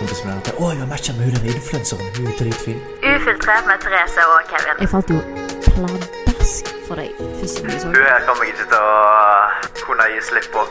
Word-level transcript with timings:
kompisen 0.00 0.30
min 0.30 0.38
at 0.40 0.52
å, 0.56 0.70
jeg 0.72 0.80
har 0.82 0.88
matcha 0.90 1.12
med 1.18 1.28
hun 1.28 1.36
den 1.36 1.58
influenseren. 1.60 2.06
Hun 2.16 2.30
er 2.30 2.38
dritfin. 2.40 2.80
Ufiltrert 3.04 3.68
med 3.68 3.82
Therese 3.84 4.24
og 4.32 4.40
Kevin. 4.52 4.80
Jeg 4.80 4.92
falt 4.94 5.12
jo 5.12 5.20
pladask 5.66 6.72
for 6.88 7.00
deg 7.00 7.12
første 7.40 7.66
gang 7.66 7.84
Hun 7.84 8.08
her 8.08 8.24
kommer 8.28 8.48
jeg 8.48 8.56
ikke 8.56 8.70
til 8.72 8.80
å 8.80 9.84
kunne 9.84 10.08
gi 10.14 10.24
slipp 10.30 10.50
på. 10.56 10.64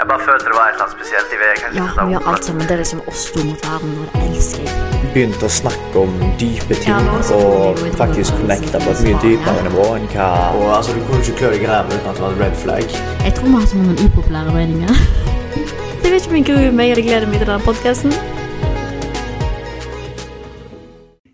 Jeg 0.00 0.08
bare 0.08 0.22
følte 0.24 0.46
det 0.48 0.54
var 0.56 0.70
et 0.70 0.74
eller 0.74 0.84
annet 0.86 0.96
spesielt. 0.96 1.32
i 1.34 1.38
vet 1.40 1.58
Ja, 1.76 1.82
hun 1.96 2.08
vi 2.08 2.14
gjør 2.14 2.28
alt 2.32 2.46
sammen. 2.46 2.62
Det 2.68 2.74
er 2.76 2.80
liksom 2.80 3.02
oss 3.10 3.24
to 3.34 3.42
mot 3.44 3.66
verden, 3.66 3.90
og 4.00 4.06
det 4.14 4.22
elsker 4.30 4.62
jeg. 4.64 4.78
Begynte 5.12 5.44
å 5.44 5.52
snakke 5.52 6.04
om 6.06 6.14
dype 6.40 6.78
ting 6.80 6.94
Ja, 6.94 7.20
og 7.36 7.82
faktisk 7.98 8.38
connecta 8.38 8.80
på 8.80 8.94
et 8.94 9.02
mye 9.04 9.20
dypere 9.24 9.64
nivå 9.66 9.86
enn 9.98 10.06
hva 10.14 10.28
Og 10.54 10.66
altså, 10.78 10.94
Du 10.96 11.02
kunne 11.08 11.20
ikke 11.24 11.36
klø 11.42 11.52
deg 11.56 11.66
i 11.66 11.70
ræva 11.72 11.92
uten 11.92 12.10
at 12.12 12.20
det 12.20 12.24
var 12.24 12.36
et 12.36 12.42
red 12.46 12.58
flag. 12.64 12.98
Jeg 13.26 13.36
tror 13.36 13.50
vi 13.50 13.56
har 13.58 13.70
så 13.74 13.82
mange 13.82 14.06
upopulære 14.06 14.56
meninger. 14.56 14.94
Jeg 16.02 16.12
vet 16.14 16.22
ikke 16.22 16.30
om 16.30 16.36
jeg 16.40 16.46
gruer 16.48 16.72
meg 16.74 16.90
eller 16.94 17.04
gleder 17.06 17.28
meg 17.28 17.42
til 17.42 17.50
denne 17.50 17.62
podkasten. 17.62 18.14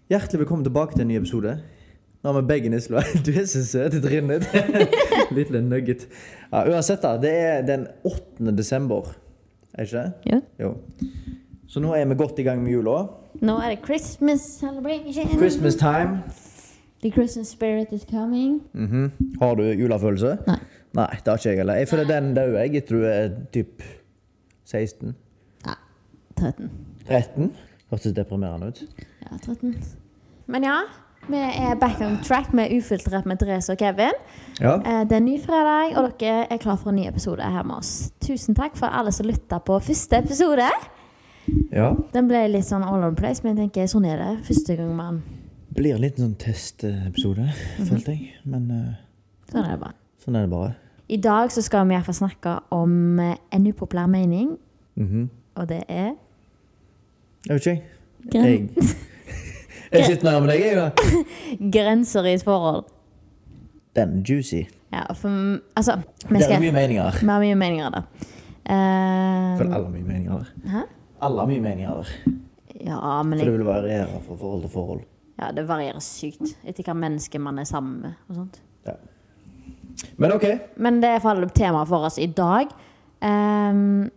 Hjertelig 0.07 0.39
velkommen 0.45 0.63
tilbake 0.63 0.95
til 0.95 1.03
en 1.03 1.09
ny 1.11 1.17
episode. 1.19 1.53
Nå 2.23 2.31
har 2.31 2.37
vi 2.41 2.47
begge 2.47 2.71
nisler. 2.71 3.07
Du 3.27 3.33
er 3.35 3.47
så 3.51 3.63
søt 3.67 3.95
i 3.99 4.01
trynet. 4.05 4.45
Lille 5.37 5.63
nugget. 5.67 6.05
Ja, 6.53 6.61
uansett, 6.71 7.03
da. 7.03 7.17
Det 7.19 7.33
er 7.35 7.65
den 7.67 7.89
8. 8.07 8.53
desember. 8.55 9.09
Er 9.75 9.83
ikke 9.89 9.97
det? 9.97 10.13
Ja. 10.31 10.39
Jo. 10.63 10.71
Så 11.67 11.83
nå 11.83 11.91
er 11.99 12.07
vi 12.07 12.15
godt 12.21 12.39
i 12.39 12.45
gang 12.47 12.63
med 12.63 12.71
jula. 12.77 13.01
Nå 13.43 13.57
er 13.59 13.75
det 13.75 13.81
Christmas 13.85 14.47
celebration. 14.61 15.33
Christmas 15.41 15.75
time. 15.83 16.23
The 17.03 17.11
Christmas 17.11 17.51
spirit 17.53 17.91
is 17.93 18.07
coming. 18.11 18.61
Mhm. 18.73 19.11
Har 19.43 19.55
du 19.59 19.63
julefølelse? 19.67 20.37
Nei. 20.47 20.61
Nei, 20.97 21.11
det 21.19 21.27
har 21.29 21.37
ikke 21.43 21.49
jeg 21.51 21.57
heller. 21.65 21.75
Jeg 21.83 21.89
føler 21.91 22.09
den 22.09 22.31
dør 22.39 22.55
jeg 22.61 22.79
etter 22.79 22.97
du 22.97 23.03
er 23.11 23.35
typ 23.53 23.83
16. 24.71 25.17
Ja, 25.67 25.75
13. 26.39 26.71
13? 27.11 27.51
Hørtes 27.91 28.15
deprimerende 28.17 28.71
ut. 28.71 28.85
Ja, 29.31 29.37
13. 29.43 29.75
Men 30.47 30.63
ja, 30.63 30.77
vi 31.29 31.37
er 31.37 31.75
back 31.81 32.01
on 32.01 32.19
track 32.23 32.53
med 32.55 32.71
Ufiltrert 32.77 33.27
med 33.27 33.39
Therese 33.41 33.73
og 33.73 33.79
Kevin. 33.79 34.13
Ja. 34.61 34.77
Eh, 34.77 35.05
Det 35.09 35.17
er 35.17 35.21
ny 35.21 35.39
fredag, 35.43 35.97
og 35.99 36.13
dere 36.21 36.47
er 36.53 36.57
klar 36.63 36.77
for 36.79 36.91
en 36.91 36.97
ny 36.97 37.07
episode 37.09 37.43
her 37.43 37.63
med 37.67 37.77
oss. 37.77 38.13
Tusen 38.21 38.55
takk 38.55 38.77
for 38.77 38.87
alle 38.87 39.13
som 39.13 39.27
lytta 39.27 39.59
på 39.59 39.81
første 39.83 40.19
episode. 40.23 40.69
ja. 41.73 41.93
Den 42.15 42.29
ble 42.29 42.49
litt 42.49 42.65
sånn 42.67 42.83
all 42.85 42.99
over 43.03 43.11
the 43.11 43.21
place, 43.21 43.43
men 43.45 43.57
jeg 43.57 43.67
tenker 43.71 43.87
sånn 43.91 44.07
er 44.07 44.17
det 44.23 44.45
første 44.47 44.77
gang 44.77 44.95
man 44.97 45.23
Blir 45.77 45.95
en 45.95 46.01
liten 46.01 46.25
sånn 46.25 46.37
testepisode, 46.41 47.51
følte 47.85 48.15
jeg. 48.15 48.31
Men 48.49 48.71
uh, 48.71 48.95
Sånn 49.51 49.65
er 49.67 49.71
det 49.75 49.81
bare. 49.81 49.93
sånn 50.25 50.37
er 50.37 50.47
det 50.47 50.51
bare. 50.51 50.75
I 51.09 51.17
dag 51.17 51.51
så 51.53 51.63
skal 51.63 51.85
vi 51.87 51.93
i 51.93 51.97
hvert 51.99 52.07
fall 52.07 52.15
snakke 52.15 52.55
om 52.73 53.21
eh, 53.21 53.37
en 53.53 53.67
upopulær 53.67 54.07
mening, 54.09 54.57
Mhm. 54.97 55.29
og 55.57 55.69
det 55.69 55.83
er 55.89 56.15
Jeg 57.47 57.53
vet 57.55 57.67
ikke, 57.67 57.83
jeg. 58.33 58.71
Jeg, 59.93 60.05
sitter 60.07 60.31
nærme 60.31 60.47
deg, 60.51 60.61
jeg, 60.61 60.77
da. 60.77 60.91
grenser 61.77 62.25
i 62.27 62.35
et 62.35 62.43
forhold. 62.45 62.85
Den 63.97 64.19
er 64.19 64.23
juicy. 64.29 64.63
Ja, 64.93 65.05
for 65.15 65.29
altså 65.77 65.97
vi 66.29 66.39
Det 66.39 66.51
er 66.51 66.61
mye 66.61 66.73
meninger. 66.73 67.21
Vi 67.21 67.27
har 67.27 67.41
mye 67.41 67.55
meninger 67.59 67.91
der. 67.91 68.03
Eh, 68.67 69.57
For 69.59 69.65
alle 69.65 69.85
har 69.85 69.93
mye 69.93 70.03
meninger 70.07 70.39
der. 70.39 70.71
Hæ? 70.71 70.83
Alle 71.23 71.41
har 71.41 71.47
mye 71.51 71.61
meninger 71.61 71.95
der. 71.95 72.33
ja, 72.87 73.23
men 73.23 73.39
For 73.39 73.45
det 73.45 73.53
jeg, 73.53 73.59
vil 73.59 73.67
variere 73.67 74.07
fra 74.27 74.37
forhold 74.37 74.61
til 74.63 74.71
forhold. 74.71 75.01
ja, 75.41 75.51
det 75.57 75.67
varierer 75.69 76.01
sykt 76.01 76.57
etter 76.65 76.83
hva 76.87 76.95
menneske 76.97 77.39
man 77.39 77.59
er 77.59 77.65
sammen 77.65 78.01
med. 78.03 78.13
og 78.29 78.35
sånt. 78.41 78.61
Ja. 78.87 78.93
Men 80.19 80.33
ok, 80.33 80.45
Men 80.77 81.01
det 81.03 81.09
er 81.11 81.19
for 81.25 81.31
alle 81.31 81.49
temaet 81.49 81.89
for 81.89 82.05
oss 82.09 82.19
i 82.19 82.27
dag. 82.27 82.67
Ehm, 83.23 84.11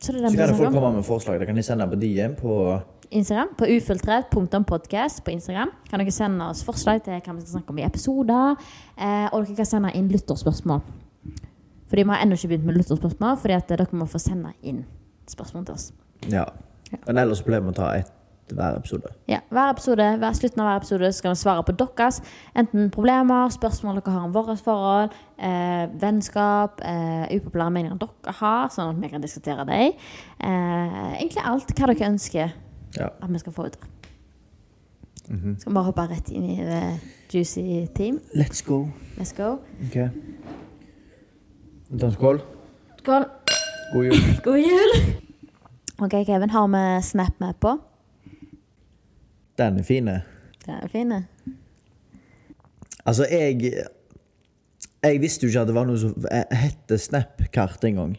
så 0.00 0.12
det 0.12 0.20
er 0.20 0.26
så 0.28 0.28
den 0.28 0.32
vi 0.32 0.36
kan 0.36 0.46
skal 0.48 0.56
folk 0.58 0.68
om. 0.68 0.74
komme 0.74 0.92
med 0.98 1.04
forslag. 1.04 1.38
Da 1.40 1.44
kan 1.48 1.56
de 1.56 1.62
sende 1.62 1.86
på 1.88 1.96
DM 1.96 2.34
på 2.36 2.80
Instagram, 3.14 3.52
på 3.58 3.68
ufiltret.podkast 3.70 5.22
på 5.24 5.30
Instagram. 5.30 5.70
Kan 5.90 6.02
dere 6.02 6.14
sende 6.14 6.48
oss 6.50 6.64
forslag 6.66 7.04
til 7.04 7.14
hva 7.14 7.36
vi 7.36 7.44
skal 7.44 7.60
snakke 7.60 7.70
om 7.70 7.78
i 7.78 7.86
episoder. 7.86 8.56
Eh, 8.98 9.28
og 9.30 9.44
dere 9.44 9.58
kan 9.60 9.70
sende 9.70 9.92
inn 9.94 10.10
lytterspørsmål. 10.10 10.82
Fordi 11.90 12.02
vi 12.02 12.10
har 12.10 12.24
ennå 12.24 12.34
ikke 12.34 12.50
begynt 12.54 12.66
med 12.66 12.80
lytterspørsmål, 12.80 13.38
fordi 13.38 13.54
at 13.54 13.70
dere 13.70 13.86
må 13.94 14.08
få 14.10 14.18
sende 14.18 14.50
inn 14.66 14.82
spørsmål 15.30 15.68
til 15.68 15.78
oss. 15.78 15.92
Ja. 16.32 16.48
Men 17.06 17.22
ellers 17.22 17.42
pleier 17.44 17.62
vi 17.62 17.70
å 17.70 17.76
ta 17.76 17.92
ett 18.00 18.10
hver 18.52 18.76
episode. 18.76 19.08
Ja, 19.30 19.38
hver 19.48 19.70
episode, 19.72 20.08
hver 20.20 20.34
slutten 20.36 20.60
av 20.60 20.68
hver 20.68 20.82
episode 20.82 21.12
skal 21.16 21.32
vi 21.32 21.40
svare 21.40 21.62
på 21.64 21.72
deres 21.80 22.20
enten 22.58 22.90
problemer, 22.92 23.48
spørsmål 23.54 24.00
dere 24.00 24.16
har 24.16 24.26
om 24.26 24.34
vårt 24.34 24.60
forhold, 24.60 25.14
eh, 25.38 25.86
vennskap, 26.02 26.82
eh, 26.82 27.38
upopulære 27.38 27.72
meninger 27.72 27.98
dere 27.98 28.34
har, 28.42 28.68
sånn 28.68 28.90
at 28.90 29.00
vi 29.00 29.08
kan 29.08 29.22
diskutere 29.22 29.64
dem. 29.64 29.92
Eh, 30.40 31.16
egentlig 31.22 31.44
alt 31.44 31.74
hva 31.74 31.86
dere 31.86 32.10
ønsker 32.10 32.52
Ja. 32.98 33.08
at 33.22 33.32
vi 33.32 33.38
skal 33.38 33.52
få 33.52 33.66
ut. 33.66 33.78
Skal 35.24 35.70
vi 35.70 35.74
bare 35.74 35.84
hoppe 35.88 36.04
rett 36.10 36.28
inn 36.30 36.44
i 36.52 36.56
det 36.60 36.82
juicy 37.32 37.86
team? 37.96 38.20
Let's 38.36 38.60
go. 38.66 38.88
Let's 39.16 39.32
go. 39.36 39.54
Ok. 39.86 39.96
Ta 41.98 42.06
en 42.06 42.12
skål. 42.12 42.40
Skål. 42.98 43.24
God 43.94 44.04
jul. 44.04 44.20
God 44.44 44.58
jul! 44.58 44.94
Ok, 46.02 46.14
Kevin, 46.26 46.50
har 46.50 46.68
vi 46.68 47.02
Snap 47.02 47.40
med 47.40 47.54
på? 47.60 47.76
Den 49.58 49.78
er 49.78 49.82
fin. 49.82 50.06
Den 50.66 50.74
er 50.82 50.88
fin. 50.88 51.12
Altså, 53.06 53.26
jeg 53.30 53.72
Jeg 55.02 55.20
visste 55.20 55.44
jo 55.44 55.48
ikke 55.48 55.60
at 55.60 55.66
det 55.68 55.74
var 55.76 55.84
noe 55.84 55.98
som 56.00 56.14
hette 56.52 56.98
Snap-kart 56.98 57.84
engang. 57.84 58.16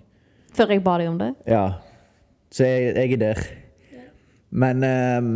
Før 0.54 0.70
jeg 0.70 0.84
ba 0.86 0.98
deg 1.02 1.10
om 1.10 1.18
det. 1.20 1.32
Ja. 1.48 1.82
Så 2.54 2.64
jeg, 2.64 2.94
jeg 2.96 3.14
er 3.14 3.18
der. 3.18 3.42
Men 4.56 4.84
um, 4.84 5.30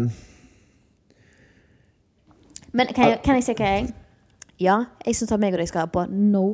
Men 2.72 2.88
kan 2.96 3.10
jeg, 3.10 3.20
kan 3.26 3.36
jeg 3.40 3.48
si 3.50 3.56
hva 3.60 3.72
jeg 3.76 3.90
Ja, 4.60 4.76
jeg 5.06 5.16
syns 5.18 5.34
meg 5.40 5.56
og 5.56 5.62
deg 5.62 5.70
skal 5.72 5.86
ha 5.86 5.92
på 5.92 6.06
no 6.12 6.46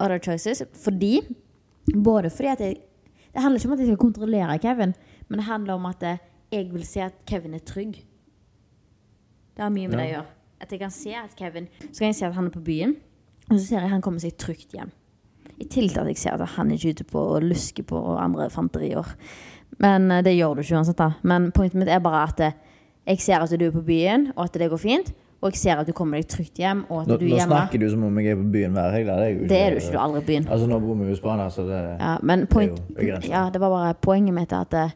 other 0.00 0.20
choices. 0.22 0.62
Fordi 0.84 1.20
Både 1.94 2.30
fordi 2.30 2.52
at 2.52 2.60
jeg 2.64 2.76
Det 3.32 3.42
handler 3.42 3.60
ikke 3.60 3.68
om 3.70 3.76
at 3.76 3.82
jeg 3.84 3.88
skal 3.88 4.00
kontrollere 4.02 4.58
Kevin, 4.58 4.94
men 5.28 5.38
det 5.38 5.44
handler 5.46 5.74
om 5.74 5.86
at 5.86 6.02
eh, 6.02 6.18
jeg 6.52 6.70
vil 6.72 6.84
se 6.86 7.00
at 7.04 7.12
Kevin 7.28 7.54
er 7.54 7.60
trygg. 7.64 7.92
Det 9.54 9.62
har 9.62 9.70
mye 9.70 9.88
med 9.88 9.98
Ja. 9.98 10.02
det 10.02 10.08
å 10.08 10.12
gjøre. 10.14 10.26
At 10.60 10.72
jeg 10.72 10.80
kan 10.80 10.90
se 10.90 11.12
at 11.14 11.36
Kevin 11.36 11.68
Så 11.92 11.98
kan 11.98 12.08
jeg 12.08 12.14
se 12.14 12.26
at 12.26 12.34
han 12.34 12.46
er 12.46 12.50
på 12.50 12.64
byen, 12.64 12.96
og 13.50 13.58
så 13.58 13.66
ser 13.66 13.76
jeg 13.76 13.84
at 13.84 13.90
han 13.90 14.02
kommer 14.02 14.20
seg 14.20 14.36
trygt 14.40 14.72
hjem. 14.72 14.90
I 15.60 15.64
tillegg 15.64 15.92
til 15.92 16.00
at 16.00 16.06
jeg 16.06 16.16
ser 16.16 16.34
at 16.38 16.48
han 16.56 16.70
er 16.70 16.78
ikke 16.78 16.90
ute 16.96 17.04
på 17.04 17.22
å 17.36 17.38
luske 17.42 17.82
på 17.82 18.00
andre 18.18 18.48
fanterier. 18.50 19.06
Men 19.80 20.10
eh, 20.10 20.22
det 20.26 20.36
gjør 20.36 20.54
du 20.58 20.60
ikke 20.64 20.76
uansett, 20.80 20.98
da. 20.98 21.12
Men 21.22 21.50
pointet 21.52 21.78
mitt 21.78 21.88
er 21.88 21.98
bare 22.02 22.24
at 22.28 22.40
eh, 22.40 22.52
jeg 23.08 23.20
ser 23.24 23.40
at 23.44 23.50
du 23.58 23.64
er 23.66 23.72
på 23.72 23.82
byen, 23.86 24.32
og 24.36 24.44
at 24.48 24.58
det 24.60 24.70
går 24.70 24.80
fint. 24.82 25.12
Og 25.40 25.52
jeg 25.52 25.60
ser 25.60 25.78
at 25.78 25.86
du 25.86 25.92
kommer 25.94 26.18
deg 26.18 26.26
trygt 26.26 26.58
hjem, 26.58 26.80
og 26.90 27.04
at 27.04 27.06
nå, 27.12 27.16
du 27.16 27.24
er 27.24 27.30
nå 27.30 27.36
hjemme. 27.38 27.54
snakker 27.60 27.78
du 27.78 27.90
som 27.92 28.02
om 28.08 28.16
jeg 28.18 28.32
er 28.34 28.38
på 28.40 28.46
byen 28.56 28.72
hver 28.74 28.90
helg. 28.96 29.06
Det 29.06 29.48
Det 29.48 29.58
er 29.62 29.70
du 29.70 29.76
ikke, 29.78 29.92
du 29.92 29.98
er 29.98 30.02
aldri 30.02 30.20
på 30.20 30.26
byen. 30.32 30.48
Altså, 30.50 30.66
nå 30.66 30.78
bor 30.82 30.96
vi 30.98 31.12
i 31.12 31.14
Spania, 31.14 31.46
så 31.54 31.62
det 31.68 31.82
Ja, 32.00 32.16
men 32.22 32.46
point, 32.50 32.72
Det 32.74 32.80
er 32.80 32.88
jo 32.88 32.96
begrenset. 32.98 33.30
ja, 33.30 33.44
det 33.54 33.60
var 33.62 33.70
bare 33.70 33.94
poenget 34.02 34.34
mitt 34.34 34.52
at 34.52 34.70
det, 34.74 34.88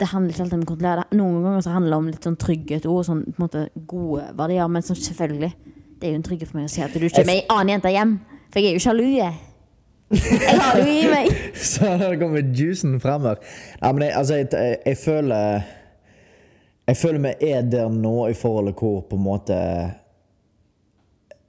det 0.00 0.08
handler 0.08 0.32
ikke 0.32 0.42
alltid 0.46 0.56
om 0.58 0.62
å 0.64 0.70
kontrollere. 0.70 1.04
Noen 1.12 1.42
ganger 1.44 1.60
så 1.60 1.70
handler 1.76 1.90
det 1.92 1.98
om 1.98 2.06
litt 2.06 2.24
sånn 2.24 2.36
trygghet 2.40 2.86
og 2.86 3.04
sånn 3.04 3.22
på 3.28 3.36
en 3.36 3.44
måte 3.44 3.66
gode 3.86 4.24
verdier, 4.38 4.66
men 4.68 4.82
selvfølgelig 4.82 5.52
Det 6.00 6.08
er 6.08 6.12
jo 6.12 6.16
en 6.16 6.22
trygghet 6.22 6.48
for 6.48 6.56
meg 6.58 6.66
å 6.66 6.72
si 6.72 6.82
at 6.82 6.92
du 6.92 6.98
ikke 7.04 7.20
er 7.20 7.24
med 7.28 7.34
ei 7.36 7.46
annen 7.50 7.68
jente 7.76 7.92
hjem. 7.92 8.18
For 8.52 8.60
jeg 8.60 8.68
er 8.68 8.78
jo 8.78 8.84
sjalu. 8.84 9.06
Jeg 10.10 10.60
har 10.60 10.76
det 10.78 10.86
jo 10.86 10.98
i 11.02 11.08
meg. 11.10 11.32
Så 11.72 11.96
da 11.98 12.12
kommer 12.20 12.44
juicen 12.54 13.00
frem 13.02 13.26
her. 13.26 13.40
Ja, 13.80 13.90
men 13.92 14.06
jeg, 14.06 14.14
altså, 14.14 14.38
jeg, 14.38 14.48
jeg, 14.52 14.78
jeg 14.86 14.96
føler 15.02 15.62
Jeg 16.86 16.96
føler 16.96 17.18
vi 17.24 17.50
er 17.50 17.62
der 17.66 17.88
nå 17.90 18.28
i 18.30 18.34
forholdet 18.38 18.78
hvor 18.78 19.00
på 19.10 19.18
en 19.18 19.24
måte 19.26 19.56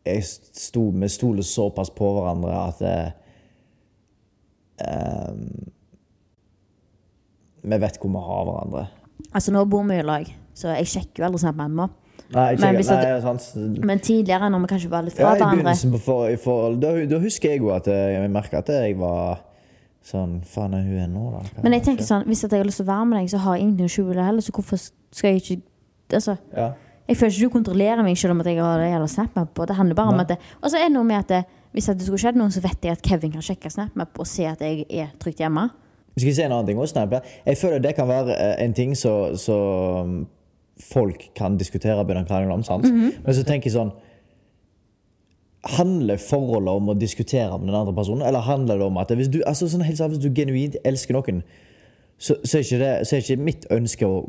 jeg 0.08 0.24
sto, 0.24 0.90
Vi 0.90 1.10
stoler 1.12 1.46
såpass 1.46 1.92
på 1.94 2.10
hverandre 2.16 2.58
at 2.64 2.82
eh, 2.88 3.10
ehm, 4.88 5.46
Vi 7.62 7.80
vet 7.84 8.00
hvor 8.02 8.14
vi 8.14 8.26
har 8.30 8.46
hverandre. 8.48 8.88
Altså, 9.34 9.52
nå 9.52 9.66
bor 9.68 9.84
vi 9.90 9.98
i 10.00 10.06
lag, 10.06 10.30
så 10.56 10.72
jeg 10.78 10.88
sjekker 10.88 11.24
jo 11.24 11.28
aldri 11.28 11.42
sammen 11.42 11.74
med 11.76 11.82
meg. 11.82 12.07
Nei, 12.34 12.54
ikke 12.54 12.62
Men 12.62 12.76
hvis 12.76 12.90
at- 12.92 13.22
sant. 13.24 13.84
Men 13.86 14.00
tidligere, 14.00 14.50
når 14.52 14.60
vi 14.66 14.68
kanskje 14.74 14.90
var 14.92 15.02
litt 15.06 15.18
Ja, 15.20 15.30
fra 15.30 15.36
I 15.36 15.40
hverandre 15.40 15.64
begynnelsen 15.64 15.92
på 15.94 16.00
for, 16.00 16.28
i 16.28 16.36
forhold, 16.36 16.82
da, 16.82 17.06
da 17.06 17.20
husker 17.24 17.50
jeg 17.54 17.60
jo 17.60 17.70
at 17.72 17.88
eh, 17.88 18.14
jeg 18.18 18.32
merka 18.32 18.58
at 18.58 18.68
jeg 18.68 18.98
var 19.00 19.40
sånn 20.04 20.42
Faen, 20.48 20.74
er 20.74 20.84
hun 20.84 21.14
nå, 21.14 21.24
da? 21.32 21.62
Men 21.64 21.74
jeg 21.74 21.84
tenker 21.84 22.04
sånn, 22.08 22.26
hvis 22.28 22.44
jeg 22.44 22.52
har 22.52 22.68
lyst 22.68 22.82
til 22.82 22.86
å 22.88 22.92
være 22.92 23.06
med 23.06 23.20
deg, 23.22 23.30
så 23.32 23.38
har 23.44 23.56
jeg 23.56 23.64
ingenting 23.64 23.88
å 23.88 23.94
skjule 23.96 24.26
heller, 24.28 24.42
så 24.44 24.52
hvorfor 24.52 24.78
skal 25.12 25.32
jeg 25.34 25.42
ikke 25.44 25.62
Altså, 26.08 26.38
ja. 26.56 26.70
jeg 27.10 27.18
føler 27.18 27.34
ikke 27.36 27.48
du 27.50 27.50
kontrollerer 27.50 28.04
meg 28.04 28.16
selv 28.18 28.32
om 28.32 28.40
at 28.40 28.48
jeg 28.48 28.62
har 28.64 28.80
det 28.80 28.86
jævla 28.94 29.08
SnapMap 29.12 29.50
på. 29.54 29.66
Det 29.68 29.76
handler 29.76 29.96
bare 29.96 30.14
om 30.14 30.20
at 30.22 30.32
Og 30.64 30.70
så 30.72 30.78
er 30.80 30.86
det 30.88 30.94
noe 30.94 31.04
med 31.04 31.18
at 31.18 31.28
det, 31.28 31.42
hvis 31.74 31.90
at 31.90 31.98
det 31.98 32.06
skulle 32.08 32.22
skjedd 32.22 32.40
noe, 32.40 32.48
så 32.48 32.62
vet 32.64 32.80
jeg 32.82 32.92
at 32.96 33.02
Kevin 33.04 33.32
kan 33.34 33.42
sjekke 33.44 33.68
SnapMap 33.70 34.16
og 34.20 34.26
se 34.28 34.46
at 34.48 34.62
jeg 34.64 34.86
er 34.90 35.10
trygt 35.20 35.40
hjemme. 35.44 35.70
Skal 36.16 36.30
jeg 36.30 36.36
si 36.36 36.42
en 36.44 36.52
annen 36.56 36.66
ting 36.66 36.80
også, 36.80 36.94
Snap? 36.96 37.18
Jeg 37.46 37.58
føler 37.58 37.80
det 37.84 37.96
kan 37.96 38.08
være 38.08 38.38
eh, 38.40 38.64
en 38.64 38.74
ting 38.74 38.96
som 38.98 39.36
så 39.36 39.58
folk 40.84 41.30
kan 41.36 41.58
diskutere 41.58 41.98
og 42.00 42.08
begynne 42.08 42.26
å 42.26 42.30
krangle 42.30 42.54
om. 42.54 42.64
sant? 42.64 42.86
Men 42.86 43.34
så 43.34 43.44
tenker 43.48 43.70
jeg 43.70 43.78
sånn 43.78 43.92
Handler 45.68 46.20
forholdet 46.22 46.78
om 46.80 46.92
å 46.94 46.96
diskutere 46.96 47.58
med 47.60 47.68
den 47.68 47.76
andre 47.76 47.94
personen, 47.98 48.22
eller 48.24 48.46
handler 48.46 48.78
det 48.80 48.86
om 48.86 49.00
at 49.02 49.10
hvis 49.20 49.28
du, 49.34 49.42
altså 49.50 49.68
sånn 49.68 49.82
helt 49.84 50.00
hvis 50.00 50.22
du 50.24 50.30
genuint 50.32 50.78
elsker 50.88 51.18
noen, 51.18 51.42
så, 52.18 52.38
så, 52.44 52.60
er 52.60 52.64
ikke 52.64 52.80
det, 52.80 52.92
så 53.10 53.18
er 53.18 53.24
ikke 53.26 53.44
mitt 53.50 53.66
ønske 53.74 54.08
å 54.08 54.22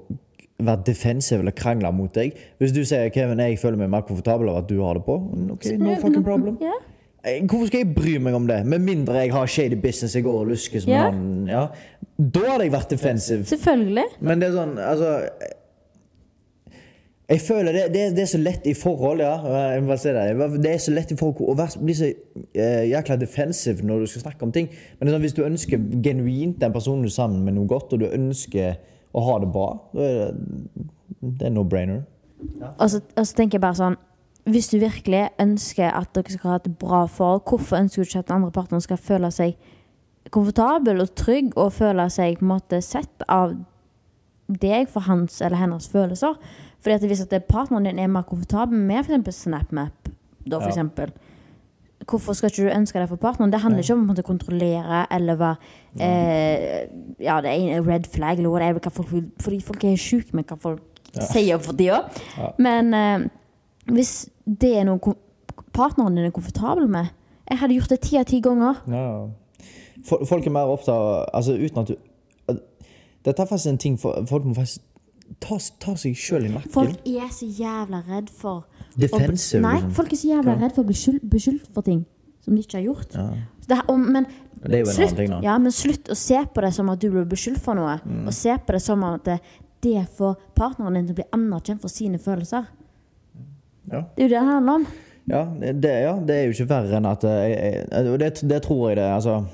være 0.59 0.83
defensiv 0.89 1.39
eller 1.45 1.55
krangle 1.55 1.93
mot 1.95 2.11
deg. 2.17 2.35
Hvis 2.59 2.75
du 2.75 2.81
sier 2.83 3.13
Kevin, 3.15 3.39
jeg 3.45 3.61
føler 3.63 3.79
meg 3.85 3.93
mer 3.93 4.03
komfortabel 4.09 4.51
av 4.51 4.65
at 4.65 4.71
du 4.73 4.81
har 4.83 4.99
det 4.99 5.05
på, 5.07 5.15
ok, 5.55 5.69
no 5.79 5.95
fucking 6.03 6.27
problem. 6.27 6.59
Ja. 6.65 6.75
Eh, 7.23 7.39
Hvorfor 7.45 7.71
skal 7.71 7.85
jeg 7.85 7.93
bry 7.95 8.17
meg 8.25 8.35
om 8.35 8.49
det? 8.49 8.59
Med 8.67 8.83
mindre 8.89 9.23
jeg 9.23 9.33
har 9.37 9.47
shady 9.53 9.79
business 9.79 10.17
jeg 10.19 10.27
går 10.27 10.41
og 10.43 10.51
lusker 10.51 10.83
som 10.83 10.93
Ja. 10.93 11.05
han. 11.11 11.47
Ja. 11.47 11.63
Da 12.19 12.45
hadde 12.49 12.67
jeg 12.67 12.75
vært 12.75 12.91
defensiv. 12.97 13.47
Selvfølgelig. 13.53 14.09
Men 14.21 14.43
det 14.43 14.49
er 14.51 14.59
sånn, 14.59 14.75
altså 14.83 15.13
Jeg 17.29 17.41
føler 17.45 17.73
det, 17.73 17.83
det, 17.93 18.03
det 18.17 18.23
er 18.23 18.29
så 18.31 18.39
lett 18.41 18.67
i 18.67 18.73
forhold, 18.73 19.21
ja. 19.21 19.35
Jeg 19.75 19.83
må 19.85 19.91
bare 19.91 20.13
det. 20.17 20.63
Det 20.65 20.71
er 20.73 20.79
så 20.81 20.93
lett 20.95 21.11
i 21.13 21.17
forhold 21.17 21.51
å 21.53 21.57
være, 21.59 21.83
bli 21.85 21.97
så 21.97 22.07
eh, 22.09 22.87
jækla 22.89 23.19
defensiv 23.21 23.83
når 23.85 24.01
du 24.01 24.07
skal 24.09 24.23
snakke 24.23 24.47
om 24.47 24.53
ting. 24.55 24.71
Men 24.97 25.13
sånn, 25.13 25.25
hvis 25.27 25.37
du 25.37 25.43
ønsker 25.45 25.83
genuint 26.05 26.57
den 26.63 26.73
personen 26.73 27.05
du 27.05 27.11
er 27.11 27.17
sammen 27.19 27.43
med 27.45 27.59
noe 27.59 27.69
godt, 27.69 27.93
og 27.93 28.01
du 28.01 28.07
ønsker 28.09 28.79
å 29.13 29.25
ha 29.27 29.35
det 29.43 29.51
bra, 29.53 29.69
da 29.93 30.07
er 30.07 30.17
det, 30.17 30.87
det 31.21 31.51
er 31.51 31.53
no-brainer. 31.53 32.07
Og 32.79 32.87
så, 32.95 33.03
og 33.13 33.27
så 33.27 33.37
tenker 33.37 33.59
jeg 33.59 33.65
bare 33.65 33.75
sånn 33.75 33.97
Hvis 34.49 34.69
du 34.71 34.77
virkelig 34.79 35.25
ønsker 35.43 35.91
at 35.91 36.13
dere 36.15 36.31
skal 36.33 36.53
ha 36.53 36.59
et 36.61 36.69
bra 36.81 37.01
forhold, 37.11 37.43
hvorfor 37.45 37.81
ønsker 37.83 38.01
du 38.01 38.09
ikke 38.09 38.23
at 38.23 38.31
den 38.31 38.37
andre 38.39 38.55
partneren 38.55 38.85
skal 38.85 39.01
føle 39.03 39.29
seg 39.35 39.59
komfortabel 40.33 41.03
og 41.03 41.13
trygg 41.19 41.51
og 41.59 41.75
føle 41.77 42.07
seg 42.13 42.39
på 42.39 42.47
en 42.47 42.55
måte 42.55 42.81
sett 42.85 43.27
av 43.29 43.53
deg 44.49 44.89
for 44.89 45.05
hans 45.05 45.43
eller 45.45 45.61
hennes 45.61 45.91
følelser? 45.93 46.39
Fordi 46.81 46.95
at 46.95 47.01
Hvis 47.03 47.21
at 47.23 47.31
det- 47.31 47.45
partneren 47.45 47.85
din 47.85 47.99
er 47.99 48.07
mer 48.07 48.23
komfortabel 48.23 48.79
med 48.79 49.05
f.eks. 49.05 49.35
SnapMap, 49.35 50.09
da 50.51 50.57
for 50.59 50.63
Ja. 50.63 50.69
eksempel, 50.69 51.11
hvorfor 52.07 52.33
skal 52.35 52.51
ikke 52.51 52.63
du 52.71 52.77
ønske 52.79 52.99
det 53.01 53.09
for 53.09 53.17
partneren? 53.17 53.51
Det 53.53 53.61
handler 53.61 53.83
ikke 53.83 53.93
om 53.93 54.11
å 54.11 54.23
kontrollere 54.23 55.07
eller 55.11 55.37
være 55.37 55.57
eh, 56.01 56.87
Ja, 57.21 57.41
det 57.41 57.51
er 57.51 57.79
en 57.79 57.87
red 57.89 58.07
flag 58.07 58.39
eller 58.39 58.51
whatever, 58.51 58.79
hva 58.81 58.91
folk, 58.91 59.11
vil- 59.13 59.31
fordi 59.41 59.61
folk 59.63 59.85
er 59.85 59.97
sjuke 59.97 60.33
med 60.35 60.47
hva 60.47 60.57
folk 60.59 60.81
sier 61.33 61.59
for 61.59 61.73
tida. 61.73 62.03
Ja. 62.39 62.51
Men 62.59 62.95
eh, 62.95 63.29
hvis 63.93 64.29
det 64.47 64.77
er 64.77 64.85
noe 64.85 64.99
partneren 65.73 66.15
din 66.15 66.25
er 66.27 66.31
komfortabel 66.31 66.89
med 66.89 67.09
Jeg 67.51 67.59
hadde 67.59 67.75
gjort 67.75 67.89
det 67.89 68.01
ti 68.03 68.17
av 68.19 68.25
ti 68.27 68.41
ganger. 68.41 68.75
Ja. 68.89 69.27
Folk 70.05 70.47
er 70.47 70.51
mer 70.51 70.67
opptatt 70.69 70.89
av 70.95 71.27
Altså 71.35 71.57
uten 71.59 71.79
at 71.79 71.87
du 71.89 71.97
Dette 73.25 73.43
er 73.43 73.47
faktisk 73.47 73.67
en 73.69 73.79
ting 73.79 73.99
Folk 73.99 74.45
må 74.45 74.55
faktisk 74.55 74.81
ta, 75.41 75.59
ta 75.81 75.95
seg 76.01 76.17
sjøl 76.19 76.47
i 76.49 76.53
nakken. 76.53 76.71
Folk 76.75 77.07
er 77.07 77.29
så 77.35 77.47
jævla 77.47 78.03
redd 78.09 78.31
for 78.31 78.61
å- 78.63 78.85
Defensive, 78.99 79.63
Nei, 79.63 79.77
liksom. 79.77 79.93
folk 79.95 80.13
er 80.13 80.17
så 80.17 80.29
jævla 80.33 80.55
redd 80.61 80.73
for 80.75 80.83
å 80.83 80.87
bli 80.89 80.95
skyld- 80.99 81.29
beskyldt 81.31 81.69
for 81.75 81.83
ting 81.87 82.05
som 82.43 82.55
de 82.57 82.63
ikke 82.63 82.79
har 82.81 82.87
gjort. 82.89 83.15
Ja. 83.15 83.29
Det, 83.69 83.79
og, 83.89 83.99
men, 84.01 84.27
Det 84.65 84.75
er 84.75 84.79
jo 84.83 84.89
en 84.89 84.95
slutt, 84.97 85.13
annen 85.13 85.17
ting, 85.17 85.31
da. 85.31 85.41
Ja, 85.45 85.59
men 85.59 85.73
slutt 85.73 86.09
å 86.11 86.17
se 86.17 86.41
på 86.55 86.61
det 86.65 86.73
som 86.75 86.89
at 86.91 86.99
du 86.99 87.11
blir 87.11 87.25
beskyldt 87.29 87.61
for 87.63 87.75
noe. 87.79 88.01
Mm. 88.05 88.27
Og 88.27 88.35
se 88.35 88.57
på 88.59 88.73
det 88.75 88.83
som 88.83 89.05
at 89.05 89.23
det, 89.25 89.39
det 89.83 90.09
får 90.19 90.35
partneren 90.57 90.95
din 90.95 91.07
til 91.07 91.15
å 91.15 91.19
bli 91.21 91.29
anerkjent 91.33 91.81
for 91.81 91.89
sine 91.89 92.19
følelser. 92.19 92.67
Ja. 93.93 94.03
Det 94.17 94.25
er 94.25 94.29
jo 94.29 94.29
det 94.29 94.41
det 94.41 94.43
handler 94.49 94.73
om. 94.81 94.87
Ja, 95.29 95.45
det, 95.61 95.93
ja, 96.03 96.15
det 96.25 96.35
er 96.35 96.45
jo 96.49 96.55
ikke 96.57 96.69
verre 96.71 96.97
enn 96.97 97.07
at 97.07 97.25
eh, 97.29 97.49
jeg, 97.53 97.87
jeg, 97.93 98.07
Og 98.13 98.19
det, 98.19 98.31
det 98.49 98.63
tror 98.65 98.89
jeg 98.89 98.97
det 98.97 99.05
er. 99.05 99.15
Altså 99.15 99.47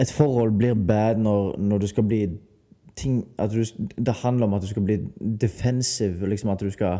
Et 0.00 0.12
forhold 0.12 0.52
blir 0.58 0.74
bad 0.74 1.16
når, 1.20 1.58
når 1.58 1.78
du 1.78 1.86
skal 1.86 2.02
bli 2.02 2.28
ting 2.96 3.24
du, 3.38 3.64
Det 3.96 4.14
handler 4.22 4.46
om 4.46 4.54
at 4.54 4.62
du 4.62 4.66
skal 4.66 4.82
bli 4.82 4.98
defensive. 5.40 6.28
Liksom 6.28 6.50
at 6.50 6.60
du 6.60 6.70
skal 6.70 6.98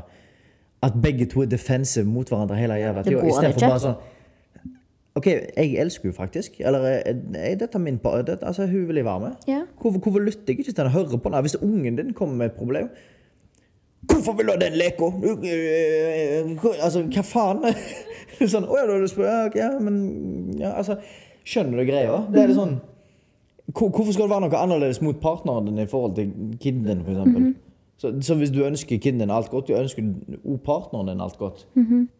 At 0.82 0.92
begge 1.02 1.26
to 1.26 1.42
er 1.42 1.46
defensive 1.46 2.04
mot 2.04 2.28
hverandre 2.28 2.56
hele 2.56 2.74
jævla 2.74 3.02
tida. 3.02 3.26
Istedenfor 3.26 3.68
bare 3.68 3.80
sånn 3.80 4.00
OK, 5.14 5.26
jeg 5.26 5.74
elsker 5.82 6.06
henne 6.06 6.14
faktisk. 6.16 6.60
Eller 6.60 6.84
er, 6.86 7.16
er 7.34 7.54
dette 7.58 7.78
min 7.78 7.98
par? 7.98 8.22
Dette, 8.22 8.46
altså, 8.46 8.66
hun 8.66 8.88
vil 8.88 8.96
jeg 8.96 9.04
være 9.04 9.20
med. 9.20 9.32
Ja. 9.48 9.62
Hvorfor, 9.80 9.98
hvorfor 9.98 10.20
lytter 10.20 10.40
jeg 10.46 10.58
ikke 10.58 10.72
til 10.72 10.74
henne 10.78 10.90
hører 10.90 11.16
på 11.16 11.28
henne? 11.28 11.40
Hvis 11.40 11.56
ungen 11.56 11.96
din 11.96 12.12
kommer 12.14 12.36
med 12.36 12.46
et 12.46 12.52
problem 12.52 12.88
Hvorfor 14.02 14.32
vil 14.32 14.46
du 14.46 14.52
ha 14.52 14.58
den 14.58 14.72
leka? 14.72 15.04
Øh, 15.04 16.64
Altså, 16.84 17.02
hva 17.02 17.24
faen? 17.26 17.64
sånn, 18.48 18.64
å 18.64 18.78
ja, 18.78 18.86
du 18.86 19.08
spør, 19.10 19.26
ja, 19.26 19.42
okay, 19.50 19.82
men 19.84 19.98
ja, 20.60 20.70
altså, 20.72 20.96
Skjønner 21.50 21.80
du 21.80 21.88
greia? 21.88 22.20
Det 22.30 22.42
er 22.42 22.52
litt 22.52 22.60
sånn 22.60 22.78
Hvorfor 23.70 24.10
skal 24.10 24.26
det 24.26 24.32
være 24.32 24.46
noe 24.48 24.58
annerledes 24.58 24.98
mot 25.04 25.18
partneren 25.22 25.68
din 25.68 25.78
i 25.78 25.86
forhold 25.86 26.16
til 26.16 26.30
kiden 26.58 26.86
din, 26.88 27.04
for 27.06 27.14
eksempel? 27.14 27.52
så, 28.00 28.10
så 28.24 28.34
hvis 28.34 28.50
du 28.50 28.62
ønsker 28.64 28.96
kiden 28.96 29.20
din 29.20 29.30
alt 29.30 29.50
godt, 29.52 29.68
du 29.68 29.74
ønsker 29.76 30.02
også 30.40 30.56
partneren 30.64 31.10
din 31.10 31.20
alt 31.20 31.36
godt. 31.38 31.66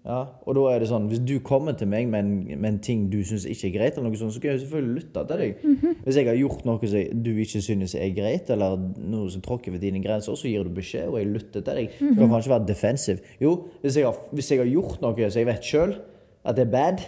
ja, 0.04 0.18
og 0.44 0.54
da 0.58 0.64
er 0.74 0.82
det 0.82 0.90
sånn, 0.90 1.06
hvis 1.08 1.22
du 1.24 1.38
kommer 1.40 1.72
til 1.72 1.88
meg 1.88 2.10
med 2.12 2.20
en, 2.20 2.34
med 2.60 2.68
en 2.68 2.80
ting 2.84 3.06
du 3.12 3.22
syns 3.24 3.46
ikke 3.48 3.70
er 3.70 3.72
greit, 3.78 3.96
eller 3.96 4.10
noe 4.10 4.20
sånt, 4.20 4.34
så 4.36 4.42
kan 4.42 4.52
jeg 4.52 4.60
selvfølgelig 4.66 4.98
lytte 4.98 5.24
til 5.30 5.40
deg. 5.40 5.62
Hvis 6.04 6.18
jeg 6.20 6.28
har 6.28 6.36
gjort 6.36 6.66
noe 6.68 6.90
som 6.92 7.22
du 7.24 7.30
ikke 7.32 7.62
synes 7.64 7.94
er 7.96 8.12
greit, 8.18 8.52
eller 8.52 8.76
noe 9.00 9.30
som 9.32 9.44
tråkker 9.46 9.72
ved 9.72 9.80
dine 9.86 10.02
grenser, 10.04 10.36
så 10.36 10.52
gir 10.52 10.68
du 10.68 10.74
beskjed, 10.76 11.08
og 11.08 11.16
jeg 11.22 11.32
lytter 11.32 11.64
til 11.64 11.80
deg. 11.80 11.96
Du 11.96 12.20
kan 12.20 12.36
ikke 12.36 12.54
være 12.58 12.68
defensiv. 12.68 13.24
Jo, 13.40 13.54
hvis 13.80 13.96
jeg 13.96 14.10
har, 14.10 14.20
hvis 14.36 14.52
jeg 14.52 14.60
har 14.60 14.68
gjort 14.68 15.00
noe 15.00 15.30
som 15.30 15.40
jeg 15.40 15.48
vet 15.48 15.72
sjøl 15.72 15.96
at 16.44 16.60
det 16.60 16.66
er 16.66 16.74
bad, 16.76 17.06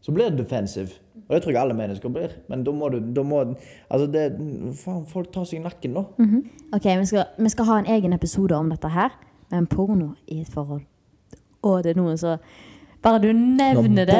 så 0.00 0.14
blir 0.14 0.30
det 0.30 0.44
defensiv. 0.44 0.94
Og 1.28 1.34
det 1.34 1.42
tror 1.42 1.52
jeg 1.52 1.60
alle 1.60 1.74
mennesker 1.74 2.08
blir. 2.14 2.36
Men 2.48 2.62
da 2.62 2.70
må 2.72 2.88
du 2.92 3.00
da 3.16 3.22
må, 3.26 3.40
Altså, 3.90 4.06
det 4.12 4.26
Faen, 4.78 5.06
folk 5.10 5.32
tar 5.34 5.44
seg 5.44 5.58
i 5.60 5.62
nakken, 5.64 5.94
da. 5.98 6.04
Ok, 6.76 6.84
vi 7.00 7.06
skal, 7.10 7.24
vi 7.38 7.48
skal 7.50 7.64
ha 7.64 7.78
en 7.82 7.86
egen 7.96 8.12
episode 8.14 8.54
om 8.54 8.70
dette 8.70 8.88
her, 8.94 9.10
med 9.50 9.58
en 9.58 9.66
porno 9.66 10.12
i 10.28 10.40
et 10.40 10.48
forhold. 10.54 10.82
Å, 11.66 11.76
det 11.82 11.94
er 11.96 12.00
noen 12.00 12.18
som 12.18 12.38
Bare 13.06 13.20
du 13.22 13.28
nevner 13.30 14.06
det. 14.08 14.14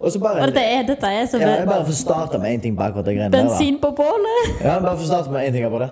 Og 0.00 0.12
så 0.14 0.20
bare 0.22 0.46
dette 0.48 0.62
er, 0.64 0.84
dette 0.88 1.08
er 1.12 1.26
så 1.28 1.36
ja, 1.42 1.48
jeg 1.58 1.66
bare 1.68 1.84
får 1.84 1.96
starte 1.98 2.38
med 2.40 2.54
én 2.54 2.62
ting 2.62 2.76
på 2.78 2.82
akkurat 2.86 3.04
det 3.04 3.16
greiene 3.18 3.32
der. 3.34 3.48
bensin 3.48 3.76
på 3.82 3.90
bålet. 3.98 4.52
Ja, 4.62 4.78
bare 4.80 4.94
for 4.96 5.04
å 5.04 5.08
starte 5.10 5.32
med 5.34 5.44
en 5.48 5.52
ting 5.52 5.66
på 5.68 5.80
det. 5.82 5.90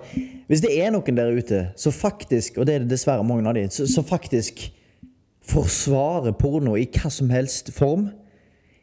Hvis 0.49 0.63
det 0.63 0.71
er 0.81 0.89
noen 0.95 1.19
der 1.19 1.29
ute 1.35 1.59
som 1.77 1.93
faktisk, 1.93 2.57
og 2.57 2.65
det 2.65 2.75
er 2.75 2.79
det 2.85 2.89
dessverre 2.95 3.23
mange 3.27 3.45
av 3.49 3.53
de, 3.59 3.67
Så 3.69 3.85
som 3.91 4.07
faktisk 4.07 4.71
forsvarer 5.51 6.33
porno 6.37 6.73
i 6.79 6.87
hva 6.89 7.11
som 7.13 7.29
helst 7.29 7.69
form, 7.75 8.09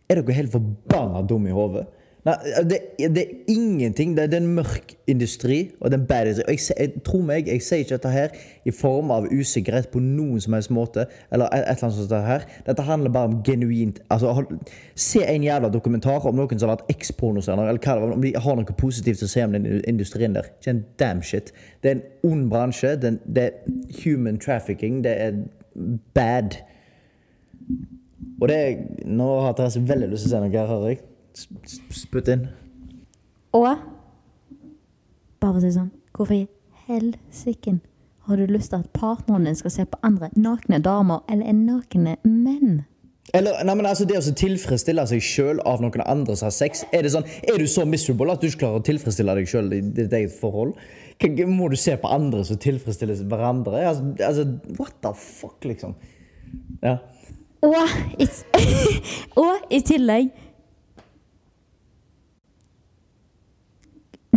er 0.09 0.21
dere 0.21 0.37
helt 0.41 0.53
forbanna 0.53 1.23
dumme 1.29 1.51
i 1.51 1.57
hodet. 1.57 1.87
Det, 2.71 2.79
det 3.15 3.19
er 3.19 3.35
ingenting. 3.49 4.17
Det 4.17 4.35
er, 4.35 4.37
en 4.37 4.47
mørk 4.47 4.95
industri. 5.07 5.71
Og 5.81 5.91
det 5.91 5.99
er 5.99 6.01
en 6.01 6.07
bad 6.07 6.27
industri. 6.27 6.45
Og 6.47 6.53
jeg, 6.53 6.61
jeg, 6.79 7.03
tro 7.05 7.21
meg, 7.25 7.49
jeg 7.49 7.63
sier 7.63 7.85
ikke 7.85 7.95
dette 7.95 8.13
her 8.13 8.35
i 8.69 8.73
form 8.75 9.13
av 9.15 9.29
usikkerhet 9.33 9.89
på 9.93 10.03
noen 10.03 10.41
som 10.41 10.57
helst 10.57 10.73
måte. 10.75 11.07
Eller 11.33 11.47
et, 11.47 11.65
eller 11.65 11.85
annet 11.87 11.97
sånt 11.97 12.27
her. 12.27 12.47
Dette 12.67 12.85
handler 12.85 13.15
bare 13.15 13.31
om 13.31 13.39
genuint 13.47 14.01
altså, 14.11 14.45
Se 14.95 15.23
en 15.25 15.45
jævla 15.45 15.71
dokumentar 15.73 16.27
om 16.29 16.37
noen 16.37 16.59
som 16.59 16.69
har 16.69 16.77
vært 16.77 16.97
eks-pornostjerner, 16.97 17.71
eller 17.71 18.13
om 18.13 18.23
de 18.23 18.35
har 18.37 18.59
noe 18.59 18.79
positivt 18.79 19.23
å 19.25 19.31
se 19.31 19.45
om 19.45 19.55
den 19.57 19.69
industrien 19.88 20.37
der. 20.37 20.50
Ikke 20.59 20.75
en 20.75 20.85
damn 21.00 21.23
shit. 21.23 21.53
Det 21.83 21.93
er 21.93 22.00
en 22.00 22.33
ond 22.33 22.49
bransje. 22.53 22.97
Det 23.00 23.15
er, 23.15 23.21
det 23.25 23.47
er 23.47 24.03
human 24.03 24.41
trafficking. 24.43 25.05
Det 25.07 25.15
er 25.29 25.45
bad. 26.15 26.61
Og 28.40 28.49
det 28.49 28.59
Nå 29.09 29.28
har 29.42 29.57
Therese 29.59 29.80
veldig 29.88 30.09
lyst 30.12 30.26
til 30.28 30.35
å 30.37 30.38
si 30.38 30.42
noe 30.49 30.66
hører 30.71 30.88
jeg. 30.92 31.00
Sp- 31.38 31.62
sp- 31.66 31.95
Spytt 32.04 32.28
inn. 32.35 32.47
Og 33.57 33.64
bare 35.40 35.54
for 35.54 35.59
å 35.61 35.62
si 35.64 35.73
sånn, 35.75 35.90
hvorfor 36.16 36.35
i 36.37 36.45
helsiken 36.88 37.80
har 38.28 38.37
du 38.40 38.47
lyst 38.50 38.73
til 38.75 38.83
at 38.83 38.92
partneren 38.92 39.47
din 39.49 39.57
skal 39.57 39.73
se 39.73 39.85
på 39.88 39.99
andre 40.04 40.28
nakne 40.37 40.80
damer 40.85 41.23
eller 41.30 41.54
nakne 41.57 42.16
menn? 42.26 42.83
Eller, 43.37 43.59
nei, 43.64 43.75
men 43.76 43.85
altså 43.85 44.07
Det 44.09 44.16
å 44.16 44.23
tilfredsstille 44.40 45.02
seg 45.11 45.21
sjøl 45.21 45.59
av 45.68 45.83
noen 45.85 46.00
andre 46.09 46.33
som 46.38 46.47
har 46.49 46.54
sex 46.57 46.87
Er 46.97 47.04
det 47.04 47.11
sånn, 47.12 47.26
er 47.45 47.59
du 47.61 47.66
så 47.68 47.85
miserable 47.85 48.33
at 48.33 48.40
du 48.40 48.47
ikke 48.49 48.62
klarer 48.62 48.80
å 48.80 48.87
tilfredsstille 48.88 49.35
deg 49.37 49.50
sjøl 49.50 49.68
i 49.76 49.83
ditt 49.85 50.14
eget 50.16 50.33
forhold? 50.40 50.78
Må 51.50 51.68
du 51.68 51.76
se 51.76 51.97
på 52.00 52.09
andre 52.09 52.40
som 52.49 52.57
tilfredsstiller 52.62 53.21
hverandre? 53.28 53.83
Altså, 53.90 54.14
altså, 54.25 54.47
What 54.78 54.97
the 55.04 55.12
fuck, 55.18 55.59
liksom? 55.66 55.92
Ja. 56.80 56.97
Og 57.67 57.75
i, 58.23 58.27
og 59.43 59.73
i 59.75 59.81
tillegg 59.83 60.29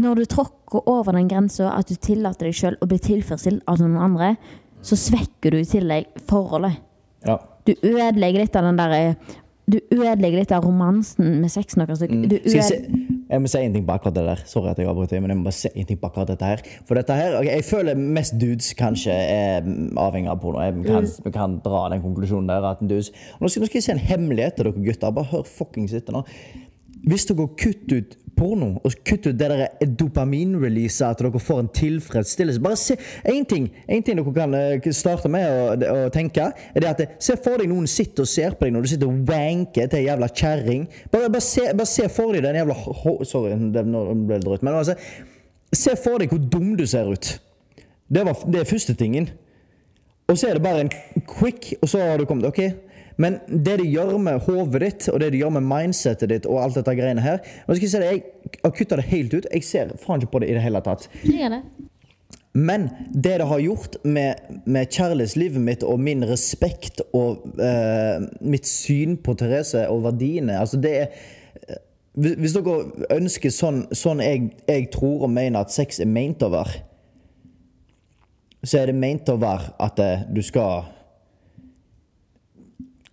Når 0.02 0.18
du 0.18 0.26
tråkker 0.26 0.88
over 0.90 1.14
den 1.14 1.28
grensa 1.30 1.76
at 1.76 1.92
du 1.92 2.00
tillater 2.02 2.48
deg 2.48 2.58
sjøl 2.58 2.78
å 2.82 2.88
bli 2.90 2.98
tilfredsstilt 3.04 3.68
av 3.70 3.82
noen 3.84 4.00
andre, 4.02 4.32
så 4.82 4.98
svekker 4.98 5.54
du 5.54 5.60
i 5.60 5.68
tillegg 5.68 6.08
forholdet. 6.30 6.80
ja. 7.28 7.38
Du 7.68 7.76
ødelegger 7.76 8.42
litt 8.42 8.56
av 8.58 8.66
den 8.66 8.80
der 8.80 9.14
Du 9.70 9.78
ødelegger 9.94 10.42
litt 10.42 10.52
av 10.56 10.66
romansen 10.66 11.38
med 11.42 11.52
sexen 11.54 11.84
Noen 11.84 12.26
Du 12.30 12.38
Skal 12.42 12.58
jeg, 12.58 12.66
si, 12.66 13.18
jeg 13.32 13.44
må 13.44 13.52
si 13.52 13.60
en 13.62 13.76
ting 13.76 13.86
på 13.88 13.94
akkurat 13.96 14.16
det 14.18 14.24
der. 14.28 14.42
Sorry 14.50 14.72
at 14.72 14.80
jeg 14.82 14.90
avbryter, 14.92 15.22
men 15.24 15.32
jeg 15.32 15.40
må 15.40 15.46
bare 15.48 15.56
si 15.56 15.70
en 15.72 15.88
ting 15.88 16.00
på 16.02 16.10
akkurat 16.10 16.32
dette 16.34 16.50
her. 16.50 16.64
For 16.90 17.00
dette 17.00 17.16
her, 17.16 17.38
okay, 17.40 17.54
Jeg 17.60 17.68
føler 17.70 18.00
mest 18.18 18.36
dudes 18.42 18.74
kanskje 18.80 19.14
er 19.14 19.70
avhengig 20.02 20.32
av 20.34 20.42
porno. 20.42 20.64
Jeg 20.66 20.82
kan, 20.88 21.08
vi 21.26 21.34
kan 21.36 21.60
dra 21.64 21.86
den 21.94 22.04
konklusjonen 22.04 22.50
der. 22.52 22.68
at 22.74 22.82
en 22.84 22.92
dudes, 22.92 23.14
nå 23.40 23.48
skal, 23.48 23.64
nå 23.64 23.70
skal 23.70 23.80
jeg 23.80 23.88
si 23.88 23.94
en 23.96 24.04
hemmelighet 24.12 24.58
til 24.58 24.68
dere 24.68 24.86
gutter. 24.90 25.16
Bare 25.16 25.32
hør 25.32 25.48
fuckings 25.48 25.96
etter 25.96 26.18
nå. 26.18 26.26
Hvis 27.08 27.30
dere 27.30 27.48
kutter 27.58 28.02
ut 28.02 28.18
porno 28.38 28.70
og 28.82 28.96
kutt 29.08 29.28
ut 29.28 29.38
det 29.38 29.50
der 29.52 29.92
dopaminreleaset, 30.00 31.06
at 31.08 31.24
dere 31.24 31.42
får 31.42 31.64
en 31.64 31.72
tilfredsstillelse. 31.76 32.62
Bare 32.64 32.80
se 32.80 32.98
én 33.30 33.46
ting, 33.48 33.70
en 33.88 34.04
ting 34.04 34.20
dere 34.20 34.34
kan 34.36 34.56
eh, 34.58 34.90
starte 34.96 35.32
med 35.32 35.86
å, 35.88 36.10
tenke, 36.14 36.50
er 36.52 36.84
det 36.84 36.92
at 36.92 37.04
eh, 37.06 37.14
se 37.22 37.38
for 37.42 37.62
deg 37.62 37.72
noen 37.72 37.90
sitter 37.90 38.26
og 38.26 38.32
ser 38.32 38.58
på 38.58 38.68
deg 38.68 38.76
når 38.76 38.86
du 38.86 38.92
sitter 38.94 39.12
og 39.12 39.22
wanker 39.30 39.92
til 39.92 40.02
ei 40.02 40.08
jævla 40.08 40.32
kjerring. 40.32 40.88
Bare, 41.14 41.30
bare, 41.30 41.46
se, 41.46 41.68
bare 41.72 41.92
se 41.92 42.08
for 42.12 42.36
deg 42.36 42.46
den 42.48 42.62
jævla 42.62 42.80
Sorry, 43.28 43.54
det, 43.74 43.86
ble 43.86 44.42
drøyt. 44.42 44.66
Men 44.66 44.80
altså, 44.80 44.98
se 45.76 45.96
for 46.00 46.22
deg 46.22 46.34
hvor 46.34 46.42
dum 46.52 46.74
du 46.80 46.86
ser 46.90 47.10
ut. 47.12 47.34
Det, 48.12 48.26
var, 48.28 48.46
det 48.52 48.62
er 48.62 48.70
første 48.70 48.96
tingen. 48.98 49.30
Og 50.32 50.38
så 50.40 50.48
er 50.48 50.58
det 50.58 50.64
bare 50.64 50.86
en 50.86 50.92
quick, 51.28 51.74
og 51.82 51.90
så 51.92 52.00
har 52.04 52.20
du 52.20 52.26
kommet 52.26 52.48
OK. 52.48 52.62
Men 53.22 53.38
det 53.48 53.78
de 53.82 53.88
gjør 53.92 54.16
med 54.24 54.42
hodet 54.48 54.82
ditt, 54.86 55.08
og 55.12 55.22
det 55.22 55.32
de 55.34 55.42
gjør 55.42 55.54
med 55.60 55.68
mindsetet 55.68 56.32
ditt, 56.32 56.50
og 56.50 56.62
alt 56.64 56.80
dette 56.80 56.96
greiene 56.98 57.24
her 57.24 57.40
nå 57.42 57.76
skal 57.76 57.86
Jeg 57.86 57.94
si 57.94 58.02
det, 58.02 58.12
jeg 58.12 58.60
har 58.64 58.76
kutta 58.78 59.00
det 59.00 59.08
helt 59.12 59.36
ut. 59.36 59.48
Jeg 59.52 59.68
ser 59.68 59.96
faen 60.02 60.24
ikke 60.24 60.36
på 60.36 60.44
det 60.44 60.52
i 60.52 60.58
det 60.58 60.64
hele 60.66 60.82
tatt. 60.86 61.08
Det. 61.24 61.62
Men 62.54 62.90
det 63.14 63.38
det 63.40 63.48
har 63.48 63.60
gjort 63.60 63.96
med, 64.04 64.36
med 64.66 64.92
kjærlighetslivet 64.92 65.62
mitt 65.62 65.84
og 65.88 66.00
min 66.00 66.26
respekt 66.28 67.00
og 67.16 67.46
eh, 67.60 68.26
mitt 68.42 68.68
syn 68.68 69.16
på 69.24 69.38
Therese 69.40 69.86
og 69.88 70.04
verdiene 70.04 70.58
altså 70.60 70.80
det 70.84 70.92
er 70.92 71.06
eh, 71.70 71.80
hvis, 72.20 72.36
hvis 72.44 72.56
dere 72.58 73.08
ønsker 73.16 73.54
sånn, 73.56 73.86
sånn 73.96 74.20
jeg, 74.20 74.50
jeg 74.68 74.90
tror 74.92 75.24
og 75.28 75.32
mener 75.32 75.64
at 75.64 75.72
sex 75.72 76.02
er 76.04 76.12
meint 76.12 76.44
å 76.44 76.52
være, 76.52 76.82
så 78.68 78.82
er 78.82 78.92
det 78.92 79.00
meint 79.00 79.32
å 79.32 79.38
være 79.40 79.72
at 79.80 80.04
eh, 80.04 80.26
du 80.28 80.42
skal 80.44 80.90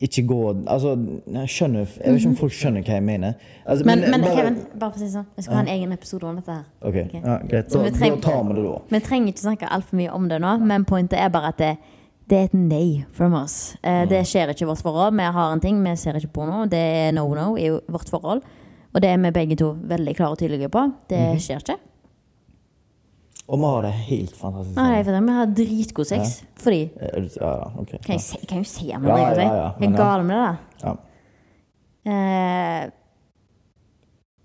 ikke 0.01 0.23
gå 0.29 0.39
Altså, 0.67 0.93
jeg 1.33 1.49
skjønner 1.49 1.79
Jeg 2.05 2.13
vet 2.13 2.21
ikke 2.21 2.29
om 2.29 2.37
folk 2.37 2.53
skjønner 2.53 2.83
hva 2.87 2.95
jeg 2.95 3.03
mener. 3.03 3.33
Altså, 3.67 3.85
Men, 3.85 4.01
men 4.11 4.21
bare- 4.23 4.37
Kevin, 4.37 4.59
bare 4.79 4.91
for 4.93 4.99
å 4.99 5.03
si 5.03 5.09
sånn, 5.17 5.27
vi 5.37 5.43
skal 5.43 5.55
ha 5.57 5.61
en 5.63 5.69
egen 5.69 5.93
episode 5.93 6.23
om 6.25 6.37
dette 6.37 6.53
her. 6.53 6.65
Ok, 6.83 6.95
Ok. 7.05 7.15
ja, 7.15 7.39
greit. 7.49 7.69
Da, 7.69 7.83
vi 7.83 7.91
trenger- 7.91 8.21
da 8.21 8.31
tar 8.31 8.45
vi 8.45 8.55
det 8.55 8.63
da. 8.65 8.79
Vi 8.91 9.01
trenger 9.01 9.33
ikke 9.33 9.45
snakke 9.47 9.69
altfor 9.71 9.97
mye 9.97 10.13
om 10.15 10.29
det 10.29 10.41
nå, 10.41 10.59
men 10.61 10.85
pointet 10.85 11.19
er 11.19 11.29
bare 11.29 11.49
at 11.49 11.57
det, 11.59 11.77
det 12.29 12.39
er 12.39 12.45
et 12.45 12.55
nei 12.55 13.05
from 13.13 13.35
us. 13.35 13.77
Eh, 13.83 14.05
det 14.07 14.23
skjer 14.27 14.49
ikke 14.51 14.63
i 14.63 14.71
vårt 14.71 14.83
forhold. 14.83 15.17
Vi 15.17 15.23
har 15.33 15.53
en 15.53 15.61
ting, 15.61 15.83
vi 15.83 15.97
ser 15.97 16.13
ikke 16.15 16.31
på 16.33 16.47
noe. 16.47 16.67
Det 16.69 16.79
er 16.79 17.13
no-no 17.13 17.57
i 17.59 17.69
vårt 17.91 18.09
forhold. 18.09 18.43
Og 18.95 19.01
det 19.03 19.11
er 19.11 19.17
vi 19.19 19.31
begge 19.31 19.57
to 19.57 19.73
veldig 19.75 20.15
klare 20.17 20.31
og 20.31 20.39
tydelige 20.39 20.69
på. 20.71 20.93
Det 21.09 21.19
Mhm. 21.19 21.39
skjer 21.39 21.59
ikke. 21.63 21.77
Og 23.49 23.59
vi 23.59 23.65
har 23.65 23.83
det 23.87 23.93
helt 23.93 24.37
fantastisk. 24.37 24.77
Nei, 24.77 25.03
Vi 25.03 25.33
har 25.33 25.47
dritgod 25.57 26.05
sex. 26.05 26.45
Fordi 26.61 26.81
Ja, 27.41 27.53
ja, 27.55 27.71
ok. 27.81 27.95
Kan 28.05 28.13
jeg, 28.19 28.21
se, 28.21 28.47
kan 28.47 28.59
jo 28.59 28.65
si 28.65 28.91
om 28.95 29.07
Ja, 29.07 29.17
det? 29.35 29.43
ja, 29.43 29.55
ja, 29.55 29.71
Jeg 29.81 29.89
er 29.89 29.91
ja. 29.91 29.97
gal 29.97 30.25
med 30.25 30.37
det, 30.37 30.45
da. 30.45 30.57
Ja. 30.85 30.95
Eh, 32.85 32.91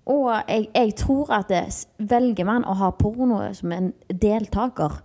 og 0.05 0.31
jeg, 0.47 0.67
jeg 0.75 0.95
tror 0.95 1.31
at 1.31 1.49
det, 1.49 1.87
velger 1.99 2.45
man 2.45 2.65
å 2.65 2.73
ha 2.73 2.89
porno 2.91 3.53
som 3.53 3.71
en 3.71 3.93
deltaker 4.21 5.01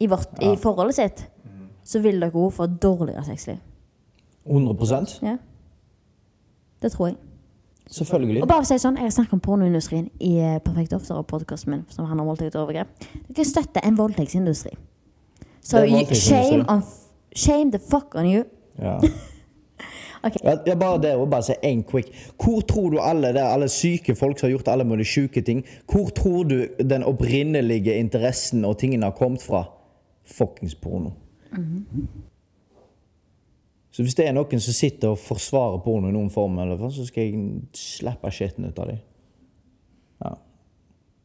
i, 0.00 0.06
vårt, 0.06 0.42
i 0.42 0.56
forholdet 0.56 0.94
sitt, 0.94 1.24
så 1.84 2.00
vil 2.02 2.20
dere 2.20 2.34
òg 2.34 2.52
få 2.52 2.66
dårligere 2.66 3.24
sexliv. 3.24 3.58
100% 4.46 5.18
Ja. 5.22 5.36
Det 6.82 6.92
tror 6.92 7.06
jeg. 7.08 7.16
Selvfølgelig. 7.90 8.42
Og 8.42 8.48
bare 8.48 8.64
å 8.64 8.66
si 8.66 8.78
sånn, 8.82 8.96
Jeg 8.98 9.04
har 9.06 9.10
snakket 9.14 9.32
om 9.36 9.40
pornoindustrien 9.40 10.08
i 10.20 10.32
eh, 10.42 10.58
Perfekt 10.64 10.92
Officer 10.96 11.14
og 11.20 11.26
podkasten 11.30 11.70
min 11.70 11.84
som 11.88 12.06
handler 12.08 12.24
om 12.24 12.32
voldtekt 12.32 12.56
og 12.56 12.64
overgrep. 12.66 12.88
Dere 13.30 13.44
støtter 13.46 13.80
en 13.86 13.96
voldtektsindustri. 13.98 14.70
You- 15.72 16.14
shame, 16.14 16.64
on, 16.70 16.82
shame 17.34 17.70
the 17.72 17.78
fuck 17.78 18.14
on 18.14 18.26
you. 18.26 18.44
Ja. 18.78 18.98
Ok. 20.26 20.36
Ja, 20.66 20.74
bare 20.74 20.98
det 20.98 21.10
å 21.14 21.26
bare 21.30 21.44
si 21.46 21.54
én 21.62 21.84
quick. 21.86 22.08
Hvor 22.42 22.62
tror 22.66 22.90
du 22.90 22.96
alle 22.98 23.28
det, 23.36 23.42
alle 23.46 23.68
syke 23.70 24.14
folk 24.18 24.38
som 24.40 24.48
har 24.48 24.56
gjort 24.56 24.68
alle 24.72 24.84
mulige 24.88 25.06
syke 25.06 25.42
ting, 25.44 25.60
hvor 25.86 26.08
tror 26.10 26.48
du 26.48 26.56
den 26.82 27.04
opprinnelige 27.06 27.94
interessen 28.00 28.64
og 28.66 28.78
tingene 28.80 29.06
har 29.06 29.14
kommet 29.14 29.44
fra? 29.44 29.60
Fuckings 30.26 30.74
porno. 30.74 31.12
Så 33.96 34.04
hvis 34.04 34.16
det 34.18 34.26
er 34.28 34.34
noen 34.36 34.60
som 34.60 34.74
sitter 34.76 35.14
og 35.14 35.20
forsvarer 35.24 35.78
porno 35.80 36.10
i 36.10 36.12
noen 36.12 36.28
form, 36.28 36.58
så 36.92 37.06
skal 37.08 37.30
jeg 37.30 37.44
slappe 37.72 38.28
skitten 38.34 38.66
ut 38.68 38.80
av 38.82 38.90
dem. 38.90 38.98
Ja. 40.20 40.34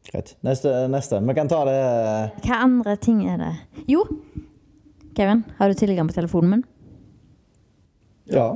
Greit. 0.08 0.32
Neste, 0.40 0.72
neste. 0.88 1.20
Vi 1.20 1.34
kan 1.36 1.50
ta 1.52 1.58
det 1.68 1.76
Hva 2.46 2.62
andre 2.64 2.96
ting 2.96 3.20
er 3.28 3.36
det? 3.42 3.50
Jo, 3.92 4.06
Kevin, 5.12 5.44
har 5.58 5.68
du 5.68 5.76
tilgang 5.76 6.08
på 6.08 6.16
telefonen 6.16 6.54
min? 6.56 6.64
Ja, 8.32 8.48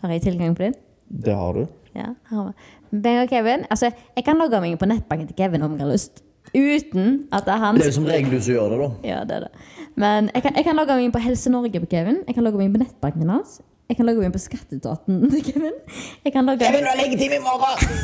Har 0.00 0.12
jeg 0.16 0.22
tilgang 0.24 0.56
på 0.56 0.62
din? 0.70 0.74
det 1.08 1.34
har 1.36 1.52
du. 1.54 1.66
Ja. 1.94 2.14
har 2.30 2.52
meg 2.90 3.22
og 3.22 3.28
Kevin 3.28 3.64
Altså, 3.70 3.90
jeg 4.16 4.24
kan 4.24 4.38
logge 4.40 4.60
meg 4.60 4.78
på 4.78 4.88
nettbanken 4.88 5.28
til 5.28 5.36
Kevin 5.36 5.62
om 5.62 5.76
jeg 5.76 5.84
har 5.84 5.92
lyst. 5.92 6.22
Uten 6.54 7.26
at 7.32 7.44
det 7.44 7.52
er 7.52 7.60
hans 7.62 7.80
Det 7.80 7.88
er 7.88 7.92
som 7.92 8.08
regel 8.08 8.30
du 8.32 8.40
som 8.40 8.54
gjør 8.54 8.72
det, 8.72 8.78
da. 8.80 8.88
Ja, 9.04 9.20
det 9.28 9.36
er 9.36 9.46
det. 9.46 9.85
Men 9.96 10.30
jeg 10.34 10.44
kan, 10.44 10.56
jeg 10.56 10.66
kan 10.66 10.76
logge 10.76 10.96
meg 10.96 11.08
inn 11.08 11.14
på 11.14 11.22
Helse 11.24 11.50
Norge 11.52 11.80
på 11.80 11.88
Kevin. 11.90 12.20
Jeg 12.28 12.36
kan 12.36 12.44
logge 12.44 12.60
meg 12.60 12.68
inn 12.68 12.76
på 12.76 12.82
nettbanken 12.82 13.32
hans. 13.32 13.58
Jeg 13.88 13.98
kan 13.98 14.08
logge 14.08 14.20
meg 14.20 14.28
inn 14.28 14.36
på 14.36 14.44
skatteetaten 14.44 15.26
til 15.32 15.44
Kevin. 15.46 15.76
Jeg 16.24 16.34
kan 16.34 16.48
logge, 16.48 16.64
Kevin, 16.66 16.84
du 16.84 16.90
har 16.90 17.00
leggetime 17.00 17.38
i 17.38 17.44
morgen! 17.44 17.98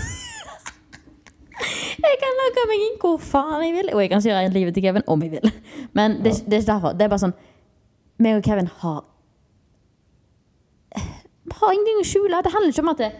jeg 2.08 2.18
kan 2.22 2.40
logge 2.40 2.66
meg 2.70 2.84
inn 2.88 2.98
hvor 3.02 3.20
faen 3.20 3.64
jeg 3.66 3.76
vil. 3.76 3.92
Og 3.92 4.04
jeg 4.04 4.12
kan 4.14 4.24
styre 4.24 4.44
livet 4.54 4.76
til 4.78 4.86
Kevin 4.88 5.04
om 5.06 5.24
jeg 5.26 5.36
vil. 5.36 5.54
Men 5.92 6.20
det, 6.24 6.38
det 6.46 6.60
er 6.60 6.64
ikke 6.64 6.72
derfor. 6.72 6.96
Det 6.96 7.06
er 7.06 7.12
bare 7.12 7.26
sånn 7.26 7.38
meg 8.22 8.38
og 8.38 8.44
Kevin 8.46 8.68
har 8.80 9.00
har 11.62 11.74
ingenting 11.74 12.00
å 12.00 12.06
skjule. 12.06 12.40
Det 12.42 12.52
handler 12.52 12.72
ikke 12.72 12.84
om 12.84 12.92
at 12.92 13.02
det, 13.02 13.10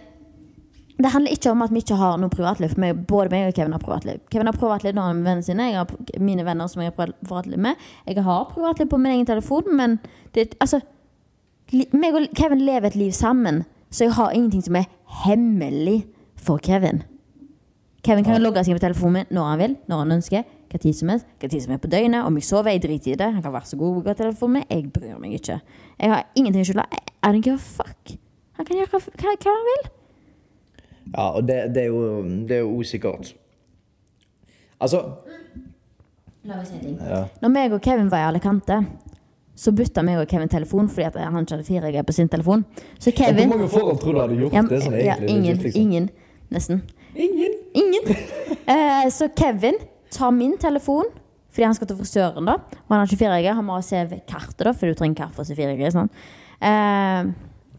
det 0.98 1.10
handler 1.10 1.32
ikke 1.32 1.50
om 1.50 1.62
at 1.64 1.72
vi 1.72 1.80
ikke 1.82 1.96
har 1.96 2.18
noe 2.20 2.30
privatliv. 2.30 2.74
for 2.74 3.04
Både 3.08 3.32
meg 3.32 3.48
og 3.48 3.54
Kevin 3.56 3.72
har 3.72 3.80
privatliv. 3.82 4.20
Kevin 4.30 4.46
har 4.46 4.56
privatliv 4.56 4.94
når 4.94 5.02
han 5.02 5.16
er 5.16 5.20
med 5.20 5.28
vennene 5.30 5.46
sine. 5.46 5.68
Jeg 5.70 5.78
har 5.78 6.20
mine 6.20 6.44
venner 6.44 6.66
som 6.66 6.82
jeg 6.82 6.92
har 6.92 7.14
privatliv 7.24 7.58
med. 7.58 7.74
Jeg 8.06 8.24
har 8.24 8.50
privatliv 8.50 8.88
på 8.88 8.98
min 9.00 9.12
egen 9.12 9.26
telefon, 9.26 9.76
men 9.76 9.98
det, 10.34 10.54
altså 10.60 10.80
meg 11.72 12.14
og 12.14 12.28
Kevin 12.36 12.60
lever 12.60 12.90
et 12.90 12.96
liv 12.96 13.12
sammen, 13.16 13.62
så 13.90 14.04
jeg 14.04 14.12
har 14.18 14.34
ingenting 14.36 14.64
som 14.64 14.76
er 14.76 14.90
hemmelig 15.24 16.02
for 16.36 16.60
Kevin. 16.60 17.02
Kevin 18.04 18.24
kan 18.26 18.42
logge 18.42 18.64
seg 18.66 18.76
på 18.76 18.82
telefonen 18.82 19.22
min 19.22 19.36
når 19.36 19.48
han 19.48 19.58
vil, 19.60 19.76
når 19.88 20.02
han 20.02 20.14
ønsker. 20.18 20.44
Hva 20.72 20.80
tid 20.80 20.96
som 20.96 21.10
helst, 21.12 21.26
hva 21.38 21.48
tid 21.48 21.62
som 21.62 21.72
er 21.74 21.80
på 21.80 21.88
døgnet. 21.92 22.24
Om 22.26 22.36
jeg 22.40 22.48
sover, 22.48 22.72
jeg 22.72 22.82
driter 22.82 23.12
i 23.12 23.18
det. 23.20 23.28
Han 23.36 23.44
kan 23.44 23.52
være 23.52 23.68
så 23.68 23.78
god 23.78 23.98
å 23.98 24.04
gå 24.06 24.14
telefonen 24.18 24.58
min. 24.58 24.68
Jeg 24.72 24.92
bryr 24.92 25.18
meg 25.20 25.36
ikke. 25.38 25.58
Jeg 26.00 26.12
har 26.12 26.24
ingenting 26.34 26.64
å 26.64 26.68
skylde. 26.70 26.86
I 27.22 27.30
don't 27.30 27.44
give 27.44 27.54
a 27.54 27.62
fuck. 27.62 28.14
Han 28.58 28.66
kan 28.66 28.80
gjøre 28.80 28.90
hva, 28.96 29.02
hva 29.22 29.52
han 29.52 29.68
vil. 29.68 29.90
Ja, 31.12 31.28
og 31.36 31.46
det, 31.48 31.74
det 31.74 31.84
er 31.84 31.90
jo 31.92 32.22
Det 32.48 32.56
er 32.56 32.60
jo 32.64 32.80
usikkert. 32.80 33.34
Altså 34.80 35.02
La 36.42 36.56
meg 36.58 36.66
si 36.66 36.74
en 36.74 36.82
ting. 36.82 36.94
Ja. 36.98 37.24
Når 37.42 37.50
meg 37.54 37.74
og 37.76 37.82
Kevin 37.84 38.08
var 38.10 38.24
i 38.24 38.28
Alicante, 38.32 38.80
så 39.54 39.70
bytta 39.76 40.02
meg 40.02 40.18
og 40.18 40.26
Kevin 40.26 40.50
telefon 40.50 40.88
fordi 40.90 41.04
at 41.06 41.18
han 41.22 41.44
ikke 41.44 41.54
hadde 41.54 41.92
4G 41.92 42.02
på 42.08 42.16
sin 42.16 42.30
telefon. 42.32 42.64
Så 42.98 43.12
Kevin 43.14 43.46
Hvor 43.46 43.58
mange 43.58 43.68
forhold 43.70 44.00
tror 44.02 44.16
du 44.16 44.20
hadde 44.24 44.38
gjort 44.40 44.56
ja, 44.56 44.62
det 44.66 44.80
sånn 44.82 44.96
ja, 44.98 45.16
ingen, 45.20 45.52
legit, 45.52 45.68
liksom? 45.68 45.82
ingen. 45.82 46.08
Nesten. 46.50 46.82
Ingen? 47.14 47.58
Ingen. 47.74 48.12
Eh, 48.72 49.08
så 49.10 49.26
Kevin 49.34 49.74
tar 50.14 50.30
min 50.30 50.52
telefon 50.58 51.08
fordi 51.52 51.64
han 51.66 51.74
skal 51.74 51.88
til 51.90 51.96
frisøren, 51.98 52.46
da. 52.46 52.54
Og 52.54 52.92
han 52.94 53.00
har 53.02 53.10
ikke 53.10 53.26
4G. 53.26 53.54
Han 53.58 53.66
må 53.66 53.78
se 53.84 53.98
kartet, 54.30 54.62
da, 54.64 54.72
for 54.72 54.88
du 54.88 54.96
trenger 54.96 55.18
kart 55.18 55.34
for 55.36 55.44
å 55.44 55.48
se 55.48 55.56
4G. 55.58 55.90
Sånn. 55.92 56.08
Eh, 56.62 57.32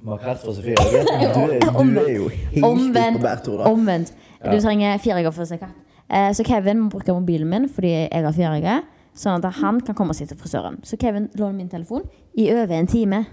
Var 0.03 0.19
rett 0.19 0.41
Sofie 0.43 0.75
Sofie. 0.75 1.03
Du 1.03 1.93
du 1.93 1.99
er 2.01 2.15
jo 2.15 2.27
helt 2.27 2.65
omvendt. 2.67 3.17
på 3.17 3.23
bærtur, 3.23 3.57
da. 3.57 3.71
omvendt. 3.71 4.13
Du 4.43 4.59
trenger 4.59 4.97
4G 4.99 5.31
for 5.31 5.45
å 5.45 5.47
se 5.47 5.57
kart. 5.61 5.77
Eh, 6.11 6.31
så 6.35 6.43
Kevin 6.43 6.81
må 6.83 6.89
bruke 6.91 7.15
mobilen 7.15 7.47
min 7.49 7.69
fordi 7.71 7.93
jeg 7.93 8.25
har 8.25 8.35
4G, 8.35 8.73
sånn 9.15 9.39
at 9.39 9.61
han 9.61 9.79
kan 9.81 9.95
komme 9.95 10.13
seg 10.13 10.27
til 10.27 10.37
frisøren. 10.37 10.81
Så 10.83 10.99
Kevin 10.99 11.29
låner 11.39 11.55
min 11.61 11.69
telefon 11.71 12.03
i 12.35 12.49
over 12.51 12.75
en 12.75 12.87
time, 12.87 13.23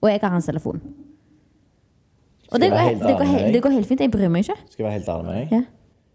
og 0.00 0.10
jeg 0.10 0.22
har 0.22 0.30
hans 0.30 0.46
telefon. 0.46 0.80
Og 2.52 2.60
det 2.60 2.70
går, 2.70 2.78
helt 2.78 3.02
det, 3.02 3.14
går 3.18 3.24
helt, 3.24 3.52
det 3.54 3.62
går 3.62 3.70
helt 3.70 3.88
fint. 3.88 4.00
Jeg 4.00 4.12
bryr 4.12 4.28
meg 4.28 4.44
ikke. 4.44 4.58
Skal 4.70 4.84
jeg 4.84 4.86
være 4.86 4.98
helt 4.98 5.08
ærlig 5.08 5.24
med 5.26 5.34
deg? 5.40 5.52
Ja. 5.56 5.62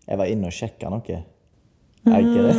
Jeg 0.07 0.17
var 0.17 0.29
inne 0.31 0.47
og 0.47 0.53
sjekka 0.53 0.91
noe. 0.93 1.23
Er 2.07 2.21
ikke 2.23 2.43
det? 2.47 2.53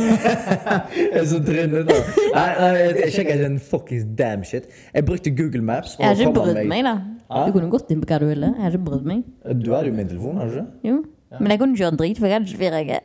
jeg 1.13 1.21
er 1.21 1.25
så 1.25 1.39
trynet, 1.41 1.87
da. 1.89 2.01
Nei, 2.35 2.49
nei, 2.59 2.73
jeg 2.83 3.13
sjekka 3.15 3.37
ikke 3.39 3.47
en 3.49 3.61
fuckings 3.71 4.03
damn 4.19 4.43
shit. 4.45 4.67
Jeg 4.93 5.07
brukte 5.07 5.33
Google 5.33 5.63
Maps. 5.65 5.95
for 5.95 6.03
Jeg 6.03 6.11
har 6.11 6.27
ikke 6.27 6.35
brydd 6.37 6.67
meg, 6.69 6.83
da. 6.85 6.97
Hæ? 7.29 7.43
Du 7.45 7.51
kunne 7.55 7.69
gått 7.69 7.91
inn 7.93 8.01
på 8.01 8.07
hva 8.09 8.17
du 8.21 8.25
ville. 8.29 8.47
Jeg 8.55 8.63
har 8.65 8.71
ikke 8.73 8.87
brydd 8.89 9.05
meg. 9.09 9.19
Du 9.61 9.69
er 9.77 9.83
jo 9.85 9.91
min 9.93 10.09
telefon, 10.09 10.37
er 10.41 10.45
du 10.49 10.53
ikke? 10.57 10.69
Jo. 10.89 10.95
Men 11.37 11.49
jeg 11.53 11.59
kunne 11.61 11.77
kjørt 11.77 11.97
drit, 11.99 12.17
for 12.17 12.25
jeg 12.25 12.33
hadde 12.39 12.49
ikke 12.49 12.63
4G. 12.65 12.91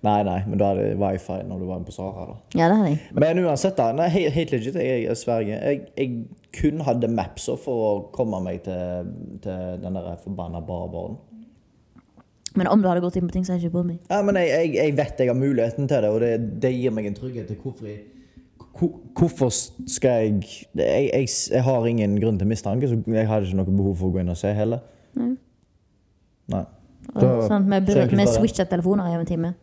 Nei, 0.00 0.22
nei, 0.24 0.38
men 0.48 0.56
du 0.56 0.62
hadde 0.64 0.94
wifi 0.96 1.34
når 1.44 1.58
du 1.60 1.66
var 1.68 1.82
på 1.84 1.92
Sara. 1.92 2.22
da. 2.30 2.34
Ja, 2.56 2.70
det 2.70 2.76
hadde 2.78 2.92
jeg. 2.94 3.00
Men 3.20 3.40
uansett, 3.42 3.74
da. 3.76 3.90
Nei, 3.92 4.06
helt, 4.14 4.32
helt 4.32 4.52
legit, 4.54 4.78
jeg, 4.80 5.02
jeg 5.04 5.16
sverger. 5.20 5.58
Jeg, 5.60 5.82
jeg 5.98 6.08
kun 6.56 6.80
hadde 6.86 7.10
Mapsa 7.12 7.52
for 7.60 7.76
å 7.84 7.90
komme 8.14 8.40
meg 8.46 8.62
til, 8.64 9.10
til 9.44 9.76
den 9.82 9.98
der 9.98 10.16
forbanna 10.22 10.62
barbaren. 10.64 11.18
Men 12.56 12.70
om 12.72 12.80
du 12.80 12.88
hadde 12.88 13.04
gått 13.04 13.18
inn 13.20 13.28
på 13.28 13.34
ting, 13.36 13.44
så 13.44 13.52
hadde 13.52 13.60
jeg 13.66 13.68
ikke 13.68 13.76
brydd 13.76 13.90
meg. 13.90 13.98
Ja, 14.08 14.22
men 14.24 14.40
jeg, 14.40 14.48
jeg, 14.54 14.72
jeg 14.78 14.96
vet 15.02 15.20
jeg 15.20 15.28
har 15.30 15.36
muligheten 15.38 15.84
til 15.92 16.00
det, 16.06 16.10
og 16.16 16.24
det, 16.24 16.32
det 16.64 16.72
gir 16.78 16.96
meg 16.96 17.04
en 17.10 17.18
trygghet 17.20 17.46
til 17.52 17.60
hvorfor 17.60 17.84
jeg 17.92 18.00
Hvorfor 18.74 19.50
skal 19.50 20.10
jeg 20.10 20.42
jeg, 20.74 21.10
jeg 21.12 21.28
jeg 21.50 21.62
har 21.62 21.86
ingen 21.86 22.14
grunn 22.20 22.38
til 22.38 22.46
mistanke, 22.48 22.88
så 22.88 22.96
jeg 23.06 23.26
hadde 23.28 23.46
ikke 23.46 23.56
noe 23.56 23.76
behov 23.76 23.96
for 23.96 24.08
å 24.08 24.12
gå 24.14 24.20
inn 24.22 24.28
og 24.32 24.36
se 24.40 24.52
heller. 24.56 24.80
Nei. 25.18 25.34
Nei. 26.48 26.64
Da- 27.14 27.48
sånn, 27.48 27.66
vi 27.66 27.92
så 27.92 28.06
vi 28.08 28.26
switcha 28.26 28.64
telefoner 28.70 29.10
i 29.10 29.18
en 29.18 29.26
time. 29.26 29.54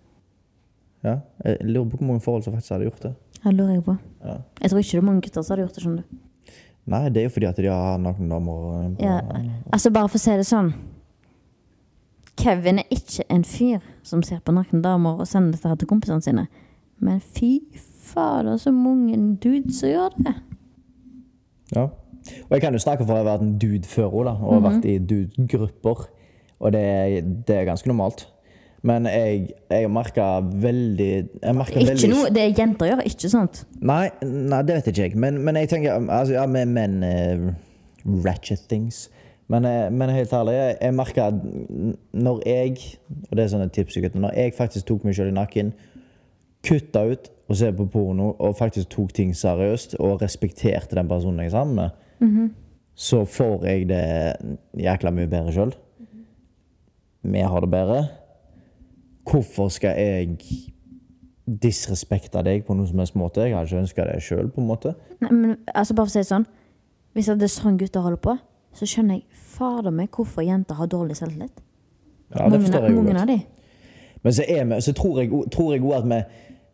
Ja. 1.03 1.19
Jeg 1.45 1.57
lurer 1.63 1.89
på 1.89 1.97
hvor 1.97 2.07
mange 2.07 2.21
forhold 2.21 2.43
som 2.43 2.53
faktisk 2.53 2.71
hadde 2.75 2.89
gjort 2.89 3.01
det. 3.01 3.15
Det 3.43 3.53
lurer 3.55 3.73
jeg 3.75 3.83
på. 3.85 3.97
Ja. 4.25 4.37
Jeg 4.61 4.69
tror 4.69 4.79
ikke 4.79 4.91
det 4.91 4.97
er 4.97 5.07
mange 5.07 5.21
gutter 5.21 5.41
som 5.43 5.53
hadde 5.55 5.65
gjort 5.67 5.75
det. 5.75 5.83
skjønner 5.83 6.03
du 6.03 6.23
Nei, 6.87 7.09
det 7.09 7.17
er 7.19 7.23
jo 7.27 7.29
fordi 7.35 7.47
at 7.49 7.55
de 7.57 7.67
har 7.67 7.97
noen 7.99 8.29
damer 8.29 8.95
på- 8.95 9.03
ja. 9.03 9.21
Altså 9.73 9.91
Bare 9.91 10.07
for 10.07 10.17
å 10.17 10.21
si 10.21 10.31
det 10.31 10.45
sånn 10.47 10.73
Kevin 12.37 12.79
er 12.79 12.85
ikke 12.91 13.23
en 13.29 13.43
fyr 13.43 13.81
som 14.03 14.21
ser 14.23 14.39
på 14.39 14.53
nakne 14.53 14.81
damer 14.81 15.19
og 15.19 15.27
sender 15.27 15.57
dette 15.57 15.79
til 15.79 15.87
kompisene 15.87 16.21
sine. 16.23 16.47
Men 16.99 17.19
fy 17.19 17.61
fader, 18.07 18.57
så 18.61 18.71
mange 18.73 19.17
dudes 19.43 19.81
som 19.81 19.89
gjør 19.91 20.15
det. 20.23 20.33
Ja. 21.75 21.87
Og 22.47 22.55
jeg 22.55 22.61
kan 22.63 22.75
jo 22.75 22.79
snakke 22.83 23.05
for 23.05 23.15
å 23.15 23.21
ha 23.21 23.27
vært 23.27 23.43
en 23.45 23.53
dude 23.59 23.87
før 23.87 24.11
òg, 24.11 24.31
mm 24.33 24.47
Og 24.47 24.63
vært 24.65 24.85
i 24.87 24.97
dude-grupper. 24.99 26.07
Og 26.59 26.73
det, 26.73 26.81
er- 26.81 27.21
det 27.47 27.55
er 27.55 27.65
ganske 27.69 27.87
normalt. 27.87 28.25
Men 28.87 29.05
jeg, 29.09 29.49
jeg 29.71 29.89
merka 29.91 30.39
veldig 30.39 31.11
veldig 31.43 32.09
noe, 32.11 32.29
Det 32.33 32.43
jenter 32.57 32.91
gjør 32.91 33.01
ikke 33.09 33.29
sant? 33.29 33.63
Nei, 33.81 34.09
nei, 34.23 34.61
det 34.63 34.75
vet 34.77 34.89
ikke 34.91 35.07
jeg. 35.07 35.15
Men, 35.17 35.39
men 35.43 35.55
jeg 35.55 35.69
tenker 35.73 35.97
altså, 35.97 36.33
Ja, 36.37 36.45
med 36.45 36.67
menn 36.67 37.01
uh, 37.03 37.53
Ratchet 38.25 38.67
things. 38.69 39.07
Men, 39.47 39.65
eh, 39.65 39.89
men 39.91 40.09
helt 40.11 40.33
ærlig, 40.35 40.53
jeg, 40.81 40.93
merka 40.93 41.29
at 41.31 41.37
når 42.13 42.41
jeg 42.45 42.97
Og 43.29 43.37
det 43.37 43.45
er 43.45 43.51
sånne 43.53 43.69
tips 43.71 43.95
Når 44.13 44.33
jeg 44.35 44.53
faktisk 44.57 44.89
tok 44.89 45.05
meg 45.07 45.15
sjøl 45.15 45.31
i 45.31 45.35
nakken, 45.37 45.73
kutta 46.67 47.05
ut 47.07 47.31
å 47.47 47.55
se 47.55 47.71
på 47.75 47.87
porno 47.91 48.33
og 48.43 48.55
faktisk 48.59 48.91
tok 48.91 49.13
ting 49.15 49.33
seriøst 49.35 49.97
og 50.03 50.21
respekterte 50.21 50.97
den 50.97 51.09
personen 51.09 51.45
jeg 51.45 51.53
er 51.53 51.55
sammen 51.55 51.75
med, 51.79 52.49
så 52.97 53.23
får 53.29 53.67
jeg 53.69 53.89
det 53.91 54.05
jækla 54.83 55.13
mye 55.13 55.29
bedre 55.31 55.53
sjøl. 55.55 55.75
Vi 57.27 57.39
har 57.39 57.61
det 57.63 57.69
bedre. 57.71 58.01
Hvorfor 59.27 59.69
skal 59.69 59.97
jeg 59.99 60.37
disrespekte 61.47 62.41
deg 62.43 62.65
på 62.67 62.75
noe 62.75 62.87
som 62.87 62.99
helst 62.99 63.15
måte? 63.19 63.45
Jeg 63.45 63.55
har 63.55 63.67
ikke 63.67 63.83
ønska 63.83 64.07
det 64.07 64.21
sjøl, 64.23 64.49
på 64.51 64.63
en 64.63 64.67
måte. 64.67 64.95
Nei, 65.23 65.31
men 65.31 65.57
altså 65.73 65.95
bare 65.95 66.07
for 66.07 66.11
å 66.11 66.15
si 66.15 66.23
det 66.23 66.31
sånn 66.31 66.47
Hvis 67.15 67.29
det 67.31 67.47
er 67.47 67.51
sånn 67.51 67.77
gutter 67.79 68.03
holder 68.05 68.21
på, 68.21 68.35
så 68.77 68.85
skjønner 68.85 69.17
jeg 69.17 69.39
fader 69.57 69.93
meg 69.93 70.11
hvorfor 70.13 70.45
jenter 70.45 70.77
har 70.77 70.89
dårlig 70.91 71.15
selvtillit. 71.17 71.63
Ja, 72.35 72.49
det 72.51 72.59
forstår 72.61 72.85
jeg 72.85 72.93
jo 72.93 73.05
godt. 73.07 73.47
Men 74.21 74.33
så, 74.35 74.43
vi, 74.45 74.81
så 74.83 74.93
tror 74.93 75.21
jeg 75.23 75.81
òg 75.81 75.95
at 75.97 76.09
vi 76.11 76.19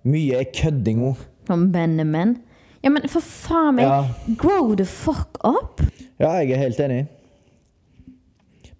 mye 0.03 0.39
er 0.41 0.49
kødding 0.55 1.01
òg. 1.09 1.17
Er. 1.49 2.35
Ja, 2.83 2.89
men 2.91 3.07
for 3.07 3.19
faen 3.23 3.75
meg, 3.75 3.85
Ja. 3.85 4.03
grow 4.37 4.73
the 4.75 4.85
fuck 4.85 5.37
up! 5.43 5.81
Ja, 6.19 6.31
jeg 6.39 6.51
er 6.51 6.57
helt 6.57 6.79
enig. 6.79 7.05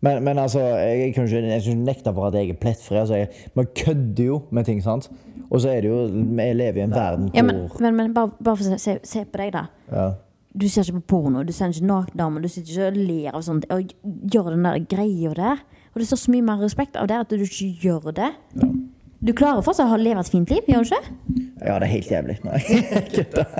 Men, 0.04 0.24
men 0.24 0.38
altså, 0.40 0.60
jeg, 0.60 1.00
jeg 1.00 1.14
kan 1.16 1.24
ikke, 1.24 1.36
jeg 1.48 1.62
kan 1.64 1.72
ikke 1.72 1.84
nekte 1.86 2.14
for 2.14 2.28
at 2.28 2.34
jeg 2.36 2.50
er 2.50 2.60
plettfri. 2.60 2.98
Altså, 3.00 3.16
jeg, 3.16 3.28
man 3.56 3.68
kødder 3.76 4.24
jo 4.26 4.42
med 4.52 4.64
ting, 4.68 4.84
sant? 4.84 5.10
Og 5.50 5.62
så 5.62 5.70
er 5.70 5.82
det 5.82 5.90
jo 5.90 6.08
Vi 6.12 6.48
lever 6.54 6.78
i 6.82 6.84
en 6.84 6.92
verden 6.92 7.30
hvor 7.30 7.38
Ja, 7.38 7.42
men, 7.44 7.70
men, 7.80 7.96
men 7.96 8.14
bare, 8.14 8.32
bare 8.44 8.58
for 8.58 8.74
å 8.76 8.80
se, 8.82 8.98
se 9.04 9.24
på 9.26 9.40
deg, 9.40 9.54
da. 9.56 9.66
ja. 9.92 10.12
Du 10.54 10.68
ser 10.70 10.84
ikke 10.86 11.00
på 11.00 11.08
porno, 11.16 11.42
du 11.44 11.50
ser 11.56 11.72
ikke 11.74 11.88
nakendamer, 11.90 12.42
du 12.44 12.48
sitter 12.52 12.70
ikke 12.70 12.88
og 12.92 12.98
ler 13.10 13.32
av 13.34 13.42
sånt 13.42 13.64
og 13.74 13.94
gjør 14.30 14.52
den 14.54 14.68
der 14.68 14.84
greia 14.86 15.32
der. 15.34 15.64
Og 15.96 16.02
det 16.02 16.06
står 16.12 16.20
så 16.22 16.34
mye 16.36 16.46
mer 16.46 16.60
respekt 16.62 17.00
av 17.00 17.08
det 17.10 17.18
at 17.24 17.32
du 17.34 17.42
ikke 17.42 17.72
gjør 17.82 18.12
det. 18.14 18.28
Du 19.24 19.32
klarer 19.32 19.64
fortsatt 19.64 19.92
å 19.94 20.00
leve 20.00 20.20
et 20.20 20.32
fint 20.32 20.50
liv, 20.52 20.66
gjør 20.68 20.84
du 20.84 20.90
ikke? 20.92 21.44
ja, 21.64 21.78
det 21.80 21.86
er 21.88 21.92
helt 21.94 22.10
jævlig. 22.12 22.40
Nei, 22.48 22.60
kødda. 23.14 23.46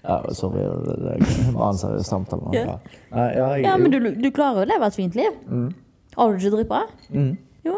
Ja, 0.00 0.14
sorry. 0.32 0.62
Det 0.64 1.10
er 1.12 1.18
en 1.20 1.56
annen 1.60 1.76
seriøs 1.76 2.08
samtale. 2.08 2.48
Ja. 2.56 2.78
Nei, 3.12 3.26
ja, 3.36 3.48
jeg, 3.52 3.64
Ja, 3.66 3.74
men 3.76 3.92
du, 3.92 3.98
du 4.16 4.28
klarer 4.32 4.64
å 4.64 4.68
leve 4.68 4.88
et 4.88 4.96
fint 4.96 5.16
liv. 5.18 5.36
Har 6.16 6.30
du 6.32 6.38
det 6.38 6.46
ikke 6.48 6.54
dritbra? 6.56 6.78
Jo. 7.68 7.74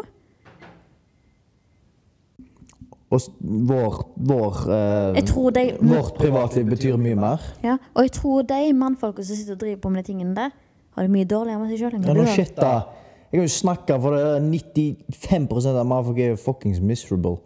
Og 3.13 3.27
vår, 3.69 3.97
vår 4.31 4.61
eh, 4.73 5.19
de 5.59 5.65
Vårt 5.83 6.15
privatliv 6.17 6.71
betyr 6.71 6.95
mye 6.97 7.19
mer. 7.19 7.43
ja, 7.61 7.75
Og 7.93 8.07
jeg 8.07 8.15
tror 8.15 8.47
de 8.49 8.61
mannfolka 8.73 9.21
som 9.21 9.37
sitter 9.37 9.53
og 9.57 9.61
driver 9.61 9.81
på 9.83 9.91
med 9.93 10.03
de 10.03 10.11
tingene 10.13 10.33
der, 10.37 10.55
har 10.95 11.05
det 11.05 11.11
mye 11.13 11.27
dårligere 11.29 11.59
med 11.61 11.73
seg 11.73 11.83
sjøl 11.83 11.97
enn 11.99 12.07
du 12.07 12.23
har. 12.63 12.87
Jeg 13.33 13.39
kan 13.39 13.47
jo 13.47 13.49
snakke 13.49 13.95
for 13.97 14.13
det. 14.13 14.41
95% 14.45 15.73
av 15.73 15.87
motherfuckers 15.89 16.23
er 16.23 16.35
jo 16.35 16.37
fuckings 16.37 16.81
miserable. 16.85 17.39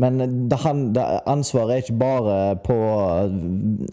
Men 0.00 0.18
det, 0.50 0.58
han, 0.64 0.88
det, 0.94 1.04
ansvaret 1.28 1.70
er 1.76 1.82
ikke 1.84 1.98
bare 2.00 2.56
på 2.64 2.74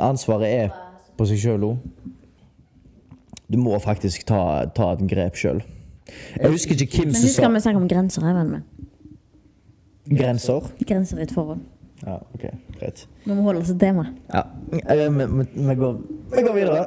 Ansvaret 0.02 0.50
er 0.50 0.76
på 1.18 1.28
seg 1.30 1.42
sjøl 1.44 1.68
òg. 1.68 1.78
Du 3.48 3.60
må 3.62 3.78
faktisk 3.80 4.26
ta, 4.28 4.66
ta 4.76 4.92
et 4.96 5.06
grep 5.08 5.38
sjøl. 5.38 5.62
Jeg 6.40 6.52
husker 6.52 6.80
ikke 6.82 7.04
hvem 7.04 7.14
Men 7.14 7.16
som 7.16 7.28
Men 7.28 7.30
at 7.30 7.36
sa 7.38 7.54
vi 7.54 7.64
snakke 7.68 7.82
om 7.84 7.88
grenser 7.92 8.26
her, 8.26 8.34
vennen 8.40 8.58
min. 8.58 10.18
Grenser. 10.18 10.72
Grenser 10.88 11.20
i 11.22 11.28
et 11.28 11.34
forhold. 11.36 11.62
Ja, 12.02 12.18
ok, 12.34 12.46
greit. 12.80 13.08
Vi 13.26 13.34
må 13.34 13.42
holde 13.46 13.62
oss 13.62 13.72
til 13.74 13.80
temaet. 13.82 14.16
Ja. 14.34 14.44
Eh, 14.74 15.06
Vi, 15.14 15.26
vi, 15.26 15.46
vi, 15.68 15.76
går, 15.76 16.02
vi 16.36 16.44
går 16.48 16.56
videre. 16.56 16.86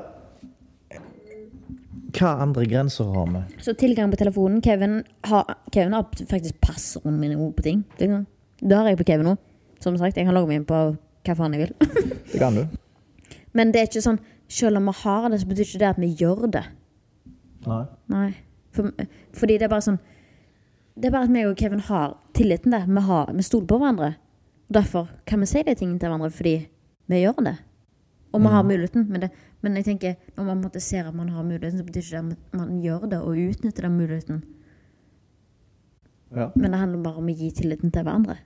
Hva 2.16 2.34
andre 2.42 2.64
grenser 2.66 3.08
har 3.14 3.30
vi? 3.30 3.42
Så 3.62 3.74
tilgang 3.78 4.10
på 4.10 4.18
telefonen. 4.20 4.62
Kevin 4.64 5.00
har, 5.28 5.54
Kevin 5.72 5.94
har 5.96 6.08
faktisk 6.30 6.60
passordene 6.62 7.18
mine 7.20 7.52
på 7.54 7.64
ting. 7.64 7.84
Det 7.98 8.76
har 8.76 8.88
jeg 8.88 8.98
på 9.00 9.06
Kevin 9.12 9.32
nå. 9.32 9.36
Som 9.80 9.96
sagt, 9.96 10.16
jeg 10.16 10.28
kan 10.28 10.36
logge 10.36 10.50
meg 10.50 10.60
inn 10.60 10.68
på 10.68 10.80
hva 11.24 11.36
faen 11.36 11.56
jeg 11.56 11.68
vil. 11.68 12.04
Det 12.32 12.40
kan 12.40 12.56
du. 12.56 12.66
Men 13.56 13.72
det 13.72 13.80
er 13.80 13.88
ikke 13.88 14.04
sånn 14.04 14.20
selv 14.50 14.80
om 14.80 14.88
vi 14.90 14.96
har 15.02 15.28
det, 15.30 15.40
så 15.40 15.46
betyr 15.46 15.68
ikke 15.68 15.82
det 15.82 15.90
at 15.90 16.00
vi 16.02 16.10
gjør 16.18 16.46
det. 16.50 16.64
Nei. 17.66 17.84
Nei. 18.10 18.30
For, 18.74 18.90
fordi 19.36 19.58
det 19.58 19.66
er 19.66 19.72
bare 19.72 19.82
sånn 19.82 19.96
Det 20.94 21.08
er 21.08 21.12
bare 21.16 21.26
at 21.26 21.32
meg 21.34 21.48
og 21.48 21.56
Kevin 21.58 21.82
har 21.86 22.16
tilliten 22.36 22.74
der. 22.74 22.86
Vi, 22.86 23.02
har, 23.06 23.30
vi 23.34 23.44
stoler 23.46 23.66
på 23.70 23.78
hverandre. 23.80 24.14
Derfor 24.70 25.08
kan 25.26 25.40
vi 25.40 25.48
si 25.48 25.62
de 25.64 25.74
tingene 25.74 25.98
til 25.98 26.10
hverandre 26.10 26.30
fordi 26.34 26.54
vi 27.10 27.22
gjør 27.22 27.40
det. 27.46 27.56
Og 28.34 28.42
vi 28.42 28.52
har 28.52 28.66
muligheten. 28.66 29.06
Men, 29.08 29.24
det, 29.24 29.30
men 29.60 29.76
jeg 29.76 29.84
tenker, 29.84 30.14
når 30.36 30.44
man 30.44 30.60
måtte 30.62 30.80
ser 30.80 31.08
at 31.08 31.14
man 31.14 31.28
har 31.28 31.44
muligheten, 31.44 31.78
så 31.78 31.84
betyr 31.84 32.00
ikke 32.00 32.22
det 32.30 32.36
at 32.36 32.54
man 32.56 32.78
gjør 32.80 33.06
det 33.10 33.18
og 33.20 33.36
utnytter 33.36 33.86
den 33.86 33.96
muligheten. 33.98 34.44
Ja. 36.36 36.50
Men 36.54 36.70
det 36.70 36.78
handler 36.80 37.02
bare 37.02 37.20
om 37.20 37.28
å 37.28 37.34
gi 37.34 37.50
tilliten 37.50 37.90
til 37.90 38.06
hverandre. 38.06 38.38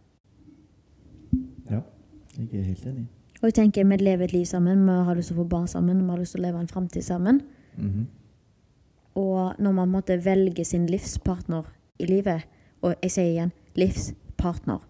ja. 1.70 1.80
Jeg 2.34 2.60
er 2.60 2.64
helt 2.66 2.86
enig. 2.86 3.06
Og 3.42 3.46
jeg 3.46 3.54
tenker, 3.54 3.84
vi 3.84 3.96
lever 4.00 4.24
et 4.24 4.32
liv 4.32 4.44
sammen, 4.44 4.86
vi 4.86 4.92
har 5.06 5.14
lyst 5.14 5.30
til 5.30 5.36
å 5.36 5.42
få 5.42 5.48
barn 5.48 5.68
sammen, 5.68 6.00
vi 6.02 6.10
har 6.10 6.18
lyst 6.18 6.34
til 6.34 6.40
å 6.40 6.46
leve 6.46 6.60
en 6.60 6.68
framtid 6.70 7.04
sammen. 7.04 7.40
Og 9.14 9.54
når 9.58 9.72
man 9.72 9.88
måtte 9.92 10.16
velge 10.24 10.64
sin 10.64 10.86
livspartner 10.86 11.68
i 11.98 12.06
livet, 12.06 12.42
og 12.82 12.94
jeg 13.02 13.10
sier 13.10 13.30
igjen 13.30 13.52
livspartner, 13.76 14.23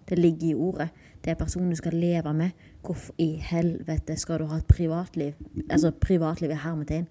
det 0.08 0.18
ligger 0.18 0.48
i 0.48 0.54
ordet, 0.54 0.88
det 1.24 1.30
er 1.30 1.34
personen 1.34 1.70
du 1.70 1.76
skal 1.76 1.94
leve 1.96 2.34
med. 2.34 2.50
Hvorfor 2.84 3.14
i 3.18 3.34
helvete 3.40 4.16
skal 4.16 4.38
du 4.38 4.46
ha 4.46 4.56
et 4.60 4.66
privatliv? 4.68 5.32
Altså 5.70 5.90
privatliv 5.90 6.50
i 6.50 6.60
hermetegn 6.64 7.06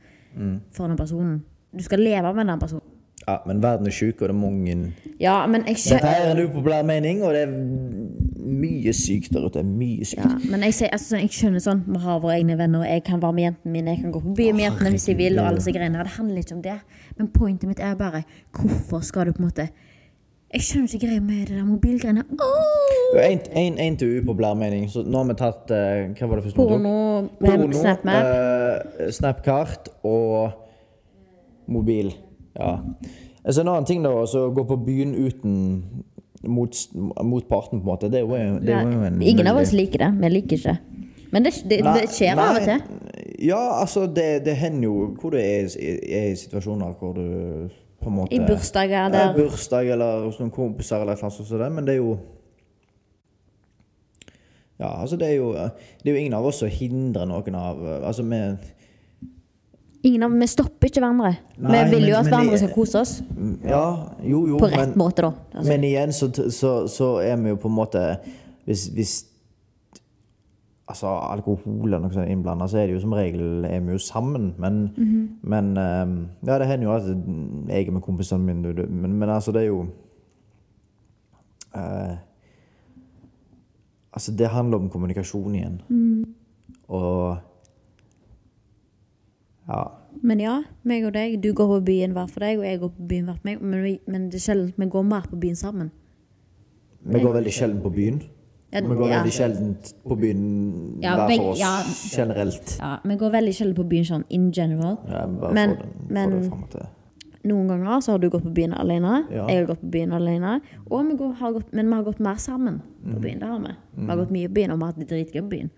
for 0.71 0.87
den 0.87 0.97
personen. 0.97 1.43
Du 1.77 1.83
skal 1.83 1.99
leve 1.99 2.33
med 2.33 2.45
den 2.45 2.59
personen. 2.59 2.89
Ja, 3.27 3.37
men 3.47 3.63
verden 3.63 3.87
er 3.87 3.91
sjuk, 3.91 4.21
og 4.21 4.27
det 4.27 4.35
er 4.35 4.39
mange 4.39 4.93
Ja, 5.19 5.47
men 5.47 5.63
jeg 5.67 5.77
Dette 5.89 6.07
er 6.07 6.31
en 6.31 6.41
upopulær 6.43 6.83
mening, 6.83 7.23
og 7.23 7.33
det 7.33 7.41
er 7.41 7.53
mye 8.43 8.93
sykt 8.93 9.31
der 9.33 9.45
ute. 9.45 9.63
Mye 9.63 10.05
sykt. 10.05 10.19
ja, 10.25 10.51
men 10.51 10.65
jeg, 10.67 10.89
altså, 10.91 11.17
jeg 11.17 11.31
skjønner 11.31 11.63
sånn, 11.63 11.85
vi 11.87 12.01
har 12.03 12.19
våre 12.19 12.35
egne 12.41 12.57
venner, 12.59 12.83
og 12.83 12.89
jeg 12.89 13.05
kan 13.07 13.21
være 13.21 13.37
med 13.37 13.43
jentene 13.43 13.71
mine, 13.77 13.95
jeg 13.95 14.03
kan 14.03 14.11
gå 14.11 14.23
på 14.25 14.35
byen 14.35 14.59
med 14.59 14.65
jentene 14.67 14.91
hvis 14.95 15.07
jeg 15.07 15.17
vil, 15.21 15.39
og 15.39 15.47
alle 15.47 15.61
disse 15.61 15.71
greiene. 15.71 16.03
Det 16.03 16.15
handler 16.17 16.43
ikke 16.43 16.57
om 16.57 16.61
det. 16.65 16.77
Men 17.17 17.31
pointet 17.37 17.71
mitt 17.71 17.79
er 17.79 17.95
bare, 17.95 18.23
hvorfor 18.51 18.99
skal 19.07 19.29
du 19.29 19.37
på 19.37 19.43
en 19.43 19.47
måte 19.47 19.69
Jeg 20.53 20.61
skjønner 20.61 20.91
ikke 20.93 21.07
greia 21.07 21.21
med 21.23 21.47
det 21.47 21.55
der 21.57 21.65
mobilgreiene. 21.65 22.23
Oh! 22.37 23.17
En 23.57 23.97
til 23.97 24.19
upopulær 24.19 24.53
mening. 24.53 24.85
Så 24.91 25.01
nå 25.01 25.23
har 25.23 25.29
vi 25.31 25.35
tatt 25.39 25.73
eh, 25.73 26.11
Hva 26.13 26.29
var 26.29 26.39
det 26.39 26.45
første? 26.45 26.57
Porno 26.59 26.93
Porno, 27.39 27.71
SnapMap. 27.73 28.29
eh, 29.01 29.09
Snapkart 29.11 29.89
og 30.05 30.51
mobil. 31.67 32.13
Ja. 32.59 32.77
Altså 33.43 33.61
en 33.61 33.67
annen 33.73 33.89
ting, 33.89 34.05
da, 34.05 34.13
altså, 34.13 34.47
å 34.49 34.53
gå 34.53 34.65
på 34.69 34.77
byen 34.85 35.15
uten 35.17 35.57
mot, 36.47 36.77
parten 37.49 37.79
på 37.79 37.83
en 37.83 37.87
måte. 37.87 38.11
Det 38.11 38.21
er 38.21 38.27
jo, 38.27 38.59
det 38.61 38.75
er 38.77 38.91
jo 38.93 39.03
en 39.09 39.21
Ingen 39.21 39.49
av 39.49 39.57
oss 39.57 39.73
liker 39.73 40.05
det. 40.05 40.11
Vi 40.21 40.33
liker 40.37 40.59
ikke. 40.59 40.77
Men 41.33 41.47
det, 41.47 41.55
det, 41.69 41.81
det 41.81 42.09
skjer 42.13 42.37
av 42.37 42.59
og 42.59 42.67
til. 42.67 42.83
Ja, 43.43 43.63
altså, 43.81 44.05
det, 44.05 44.43
det 44.45 44.53
hender 44.59 44.85
jo 44.85 44.97
hvor 45.17 45.33
du 45.33 45.39
er, 45.41 45.65
er 45.65 46.29
i 46.29 46.35
situasjoner 46.37 46.93
hvor 46.99 47.17
du 47.17 47.71
på 48.03 48.11
en 48.11 48.19
måte 48.19 48.35
I 48.35 48.43
bursdager 48.43 49.15
Ja, 49.15 49.31
bursdag 49.35 49.89
eller 49.95 50.27
hos 50.27 50.39
noen 50.41 50.53
kompiser 50.53 51.01
eller 51.01 51.15
et 51.15 51.21
eller 51.21 51.29
annet 51.29 51.39
sånt 51.39 51.49
som 51.49 51.63
det, 51.63 51.71
men 51.73 51.87
det 51.87 51.95
er 51.95 52.01
jo 52.01 52.13
Ja, 54.81 54.93
altså 55.01 55.17
det 55.17 55.31
er 55.31 55.35
jo 55.39 55.51
Det 55.53 56.11
er 56.11 56.15
jo 56.15 56.21
ingen 56.21 56.37
av 56.37 56.45
oss 56.49 56.61
som 56.63 56.71
hindrer 56.71 57.29
noen 57.29 57.59
av 57.59 57.83
Altså 58.03 58.25
vi 58.27 58.41
Ingen 60.03 60.23
av 60.27 60.33
Vi 60.35 60.47
stopper 60.51 60.89
ikke 60.89 60.99
hverandre. 60.99 61.29
Nei, 61.63 61.83
vi 61.87 61.95
vil 61.95 62.09
jo 62.09 62.15
at 62.19 62.27
hverandre 62.27 62.57
skal 62.59 62.73
kose 62.75 62.99
oss. 62.99 63.11
Ja, 63.63 63.85
jo, 64.19 64.41
jo, 64.51 64.57
På 64.59 64.67
rett 64.67 64.89
men, 64.89 64.97
måte, 64.99 65.23
da. 65.23 65.29
Altså. 65.53 65.67
men 65.69 65.85
igjen 65.87 66.11
så, 66.11 66.27
så, 66.51 66.71
så 66.91 67.07
er 67.23 67.37
vi 67.39 67.53
jo 67.53 67.59
på 67.63 67.71
en 67.71 67.77
måte 67.77 68.01
Hvis, 68.67 68.89
hvis 68.91 69.13
altså, 70.87 71.07
alkohol 71.07 71.85
eller 71.87 71.99
noe 72.03 72.13
sånt 72.13 72.29
innblanda, 72.29 72.67
så 72.67 72.77
er 72.81 72.87
det 72.87 72.97
jo 72.97 73.03
som 73.03 73.15
regel 73.15 73.65
er 73.65 73.79
vi 73.85 73.95
jo 73.95 74.01
sammen. 74.01 74.53
Men, 74.59 74.83
men 75.41 75.77
eh, 75.77 76.13
Ja, 76.47 76.59
det 76.59 76.67
hender 76.67 76.87
jo 76.89 76.95
at 76.95 77.07
jeg 77.69 77.87
er 77.87 77.91
med 77.91 78.01
kompisene 78.01 78.43
mine, 78.43 78.73
men, 78.89 79.17
men 79.19 79.29
altså, 79.29 79.51
det 79.51 79.61
er 79.61 79.71
jo 79.71 79.87
eh, 81.75 82.15
Altså, 84.13 84.31
det 84.37 84.47
handler 84.47 84.77
om 84.77 84.89
kommunikasjon 84.89 85.55
igjen. 85.55 85.81
Og 86.87 87.37
Ja. 89.67 89.83
Men 90.21 90.39
ja, 90.39 90.61
meg 90.83 91.05
og 91.05 91.13
deg. 91.13 91.39
Du 91.43 91.53
går 91.53 91.67
på 91.67 91.85
byen 91.85 92.11
hver 92.11 92.27
for 92.27 92.39
deg, 92.39 92.59
og 92.59 92.65
jeg 92.65 92.79
går 92.79 92.91
på 92.93 93.07
byen 93.09 93.25
hver 93.25 93.35
for 93.39 93.47
meg. 93.47 93.61
Men, 93.61 93.83
vi, 93.83 93.99
men 94.07 94.25
det 94.29 94.35
er 94.35 94.43
sjelden 94.43 94.73
vi 94.77 94.85
går 94.85 95.01
mer 95.01 95.25
på 95.29 95.39
byen 95.39 95.55
sammen. 95.55 95.91
Vi 97.01 97.19
går 97.19 97.33
veldig 97.33 97.53
sjelden 97.53 97.81
på 97.81 97.89
byen. 97.89 98.21
Ja, 98.73 98.81
Vi 98.81 98.95
går 98.97 99.09
veldig 99.09 99.33
sjelden 99.33 99.75
på 100.03 100.15
byen 100.17 100.43
Ja, 101.03 101.15
hver 101.15 101.35
for 101.37 101.51
oss 101.51 101.59
ja. 101.59 101.73
generelt. 102.17 102.77
Ja, 102.79 102.97
Vi 103.05 103.15
går 103.21 103.31
veldig 103.35 103.53
sjelden 103.53 103.75
på 103.77 103.83
byen 103.89 104.05
sånn 104.09 104.23
in 104.29 104.51
general. 104.51 104.97
Ja, 105.07 105.27
bare 105.27 105.53
Men- 105.53 105.77
men-. 106.09 106.51
Noen 107.43 107.67
ganger 107.67 107.99
så 108.01 108.11
har 108.13 108.19
du 108.19 108.29
gått 108.29 108.43
på 108.43 108.53
byen 108.55 108.73
alene. 108.73 109.25
Ja. 109.29 109.47
Jeg 109.47 109.57
har 109.67 109.75
gått 109.75 109.81
på 109.81 109.89
byen 109.91 110.13
alene. 110.15 110.61
Og 110.89 111.05
vi 111.09 111.17
går, 111.17 111.33
har 111.33 111.51
gått, 111.53 111.73
men 111.73 111.89
vi 111.89 111.93
har 111.95 112.03
gått 112.03 112.19
mer 112.19 112.35
sammen 112.39 112.81
på 113.03 113.19
byen. 113.19 113.39
Det 113.39 113.47
har 113.47 113.59
vi. 113.59 113.73
Vi 113.97 114.07
har 114.07 114.17
gått 114.17 114.31
mye 114.31 114.47
på 114.47 114.53
byen, 114.53 114.71
og 114.71 114.77
vi 114.79 114.85
har 114.85 114.93
hatt 114.93 114.99
det 114.99 115.09
dritgøy 115.09 115.41
på 115.41 115.49
byen. 115.49 115.69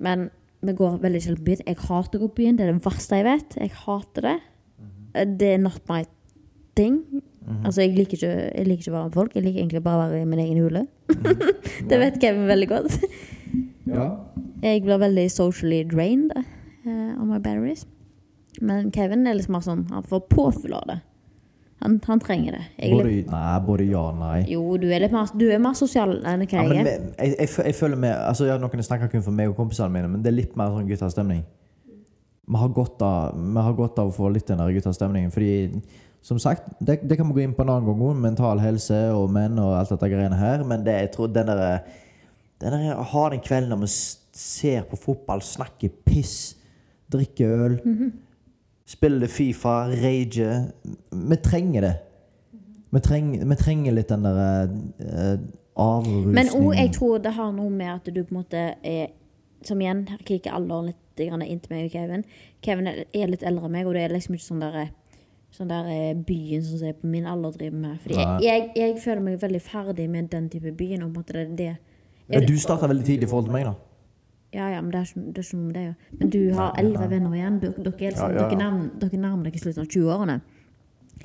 Men 0.00 0.30
vi 0.62 0.72
går 0.72 0.98
veldig 1.00 1.22
sjelden 1.22 1.38
på 1.38 1.44
byen. 1.44 1.62
Jeg 1.66 1.76
hater 1.76 2.18
å 2.18 2.22
gå 2.22 2.28
på 2.28 2.34
byen. 2.42 2.56
Det 2.56 2.66
er 2.68 2.72
det 2.72 2.82
verste 2.84 3.16
jeg 3.16 3.24
vet. 3.24 3.54
Jeg 3.56 3.70
hater 3.86 4.20
det. 4.22 4.40
Det 5.38 5.54
er 5.54 5.58
not 5.58 5.80
my 5.88 6.04
thing. 6.74 7.22
Altså, 7.64 7.82
jeg 7.84 7.94
liker, 7.96 8.18
ikke, 8.18 8.32
jeg 8.54 8.66
liker 8.68 8.84
ikke 8.84 8.92
å 8.92 8.96
være 8.96 9.08
med 9.08 9.18
folk. 9.18 9.36
Jeg 9.36 9.44
liker 9.46 9.62
egentlig 9.62 9.82
bare 9.84 10.06
å 10.06 10.10
være 10.10 10.22
i 10.22 10.30
min 10.30 10.42
egen 10.42 10.62
hule. 10.62 10.86
det 11.90 12.00
vet 12.02 12.18
Kevin 12.22 12.48
veldig 12.50 12.68
godt. 12.70 12.98
Ja. 13.90 14.08
Jeg 14.62 14.82
blir 14.84 15.00
veldig 15.00 15.26
socially 15.32 15.84
drained 15.88 16.34
uh, 16.36 17.20
on 17.20 17.28
my 17.30 17.38
batteries. 17.38 17.86
Men 18.60 18.90
Kevin 18.94 19.26
er 19.26 19.38
liksom 19.38 19.54
mer 19.56 19.62
sånn 19.64 19.84
Han 19.94 20.04
får 20.10 20.24
påfyll 20.32 20.74
av 20.76 20.88
det. 20.90 20.98
Han, 21.80 21.94
han 22.04 22.20
trenger 22.20 22.58
det. 22.58 22.64
Både, 22.92 23.12
nei, 23.30 23.60
både 23.64 23.86
ja 23.88 24.02
og 24.10 24.18
nei. 24.20 24.42
jo, 24.52 24.60
du 24.76 24.90
er 24.92 25.06
mer, 25.08 25.30
du 25.32 25.46
er 25.48 25.62
mer 25.64 25.76
sosial 25.78 26.18
enn 26.28 26.42
hva 26.44 26.64
jeg 26.66 26.82
er. 26.82 26.90
jeg, 26.90 27.30
jeg, 27.38 27.48
jeg 27.70 27.76
føler 27.78 27.96
med, 27.96 28.12
altså 28.12 28.50
ja, 28.50 28.58
Noen 28.60 28.84
snakker 28.84 29.08
kun 29.08 29.24
for 29.24 29.32
meg 29.32 29.48
og 29.48 29.56
kompisene 29.56 29.88
mine, 29.94 30.10
men 30.12 30.20
det 30.20 30.28
er 30.28 30.36
litt 30.42 30.58
mer 30.60 30.74
sånn 30.74 30.90
guttastemning. 30.90 31.40
Vi 32.50 32.60
har 32.60 32.72
godt 32.76 33.00
av, 33.06 33.32
vi 33.38 33.64
har 33.64 33.78
godt 33.78 34.02
av 34.02 34.10
å 34.10 34.12
få 34.12 34.28
litt 34.34 34.50
den 34.50 34.60
der 34.60 34.74
guttastemningen. 34.76 35.32
Fordi, 35.32 35.80
som 36.22 36.38
sagt, 36.38 36.68
det, 36.80 37.00
det 37.08 37.16
kan 37.16 37.28
vi 37.30 37.38
gå 37.38 37.44
inn 37.44 37.54
på 37.56 37.64
en 37.64 37.72
annen 37.72 37.88
gang. 37.88 38.20
Mental 38.20 38.60
helse 38.60 38.98
og 39.16 39.30
menn 39.32 39.58
og 39.60 39.74
alt 39.78 39.92
dette 39.94 40.10
greiene 40.12 40.36
her. 40.36 40.64
Men 40.68 40.84
det, 40.84 40.96
jeg 41.06 41.12
tror 41.14 41.30
den 41.32 41.48
der, 41.48 41.78
den 42.60 42.76
der 42.76 42.98
å 43.00 43.06
ha 43.14 43.28
den 43.32 43.44
kvelden 43.44 43.72
når 43.72 43.86
vi 43.86 43.92
ser 44.40 44.84
på 44.88 44.98
fotball, 45.00 45.42
snakker 45.44 45.92
piss, 46.06 46.58
drikker 47.10 47.64
øl, 47.64 47.78
spiller 48.88 49.32
Fifa, 49.32 49.82
rager 49.88 50.68
Vi 51.10 51.40
trenger 51.42 51.88
det. 51.88 51.96
Vi 52.90 53.00
trenger, 53.00 53.46
vi 53.46 53.56
trenger 53.56 53.94
litt 53.94 54.10
den 54.10 54.26
der 54.26 54.68
uh, 54.68 55.34
avrusningen. 55.78 56.36
Men 56.36 56.52
òg, 56.58 56.70
jeg 56.74 56.92
tror 56.98 57.20
det 57.22 57.34
har 57.36 57.52
noe 57.54 57.70
med 57.70 57.92
at 57.94 58.10
du 58.10 58.22
på 58.22 58.34
en 58.34 58.40
måte 58.42 58.66
er 58.82 59.16
Som 59.66 59.80
igjen, 59.82 60.06
her 60.08 60.20
kikker 60.24 60.54
alderen 60.56 60.86
litt 60.88 61.20
inn 61.20 61.60
til 61.60 61.68
meg 61.74 61.84
og 61.84 61.92
Kevin. 61.92 62.22
Kevin 62.64 62.86
er 62.88 63.28
litt 63.28 63.42
eldre 63.44 63.68
enn 63.68 63.74
meg, 63.74 63.84
og 63.84 63.92
det 63.92 64.06
er 64.06 64.14
liksom 64.14 64.38
ikke 64.38 64.46
sånn 64.46 64.62
der 64.64 64.86
Sånn 65.50 65.68
der 65.68 65.86
eh, 65.90 66.14
byen 66.14 66.62
som 66.62 66.78
jeg 66.86 66.94
på 67.00 67.06
min 67.10 67.26
alder 67.26 67.50
driver 67.56 67.76
med. 67.82 67.96
Fordi 68.04 68.14
jeg, 68.14 68.42
jeg, 68.44 68.70
jeg 68.76 68.98
føler 69.02 69.22
meg 69.26 69.40
veldig 69.42 69.60
ferdig 69.66 70.06
med 70.10 70.28
den 70.30 70.48
type 70.52 70.72
byen. 70.78 71.02
En 71.02 71.12
måte 71.12 71.32
det 71.34 71.46
det 71.58 71.70
Ja, 72.30 72.40
du 72.40 72.52
starta 72.58 72.86
veldig 72.86 73.04
tidlig 73.04 73.26
i 73.26 73.30
forhold 73.30 73.48
til 73.48 73.52
meg, 73.56 73.64
da. 73.66 73.74
Ja, 74.54 74.68
ja, 74.70 74.80
men 74.80 74.90
det 74.92 74.98
er 75.00 75.08
ikke, 75.10 75.20
det 75.34 75.38
er 75.38 75.46
ikke 75.46 75.56
noe 75.58 75.66
med 75.66 75.74
det 75.74 75.80
å 75.82 75.88
gjøre. 75.88 76.18
Men 76.20 76.30
du 76.30 76.38
har 76.54 76.78
eldre 76.78 77.10
venner 77.10 77.34
igjen. 77.34 77.58
Dere, 77.62 77.74
dere, 77.84 77.94
er 77.98 78.14
liksom, 78.14 78.30
Ja, 78.34 78.46
dere, 78.46 78.58
nærmer, 78.62 78.88
dere 79.02 79.20
nærmer 79.24 79.44
dere 79.50 79.58
slutten 79.62 79.82
av 79.84 79.90
20-årene. 79.94 80.38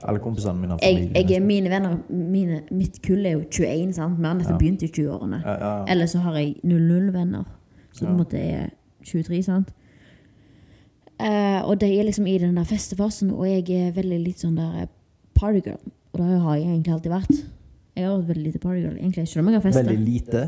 Alle 0.04 0.20
kompisene 0.20 0.60
mine 0.60 0.76
har 0.76 0.82
familie. 0.84 1.12
jeg, 1.16 1.32
er- 1.38 1.46
mine 1.46 1.70
venner, 1.72 1.96
mine, 2.10 2.60
mitt 2.72 3.00
kull 3.06 3.26
er 3.26 3.38
jo 3.38 3.44
21, 3.50 3.94
sant? 3.96 4.18
Vi 4.20 4.26
har 4.28 4.34
nettopp 4.42 4.60
begynt 4.60 4.84
i 4.84 4.90
20-årene. 4.92 5.40
Ja, 5.46 5.54
ja, 5.62 5.72
ja. 5.80 5.86
Eller 5.94 6.06
så 6.12 6.20
har 6.26 6.36
jeg 6.42 6.56
00-venner, 6.66 7.46
som 7.92 8.08
på 8.08 8.12
en 8.12 8.18
måte 8.20 8.42
er 8.42 8.70
23, 9.06 9.42
sant? 9.44 9.72
Eh, 11.16 11.62
og 11.64 11.78
de 11.80 11.88
er 11.96 12.04
liksom 12.10 12.28
i 12.28 12.38
den 12.42 12.58
der 12.58 12.68
festefasen, 12.68 13.32
og 13.32 13.48
jeg 13.48 13.70
er 13.72 13.94
veldig 13.96 14.20
litt 14.20 14.42
sånn 14.44 14.58
der 14.60 14.82
eh, 14.84 14.92
partygirl. 15.38 15.80
Og 16.16 16.20
det 16.20 16.40
har 16.44 16.58
jeg 16.60 16.68
egentlig 16.68 16.94
alltid 16.96 17.14
vært. 17.14 17.34
Jeg 17.96 18.04
har 18.08 18.18
vært 18.18 18.30
veldig 18.34 18.46
lite 18.50 18.62
partygirl, 18.64 18.98
egentlig. 19.00 19.28
Selv 19.32 19.44
om 19.44 19.52
jeg 19.52 19.60
har 19.60 19.66
festet. 19.66 19.88
Veldig 19.88 20.06
lite. 20.06 20.44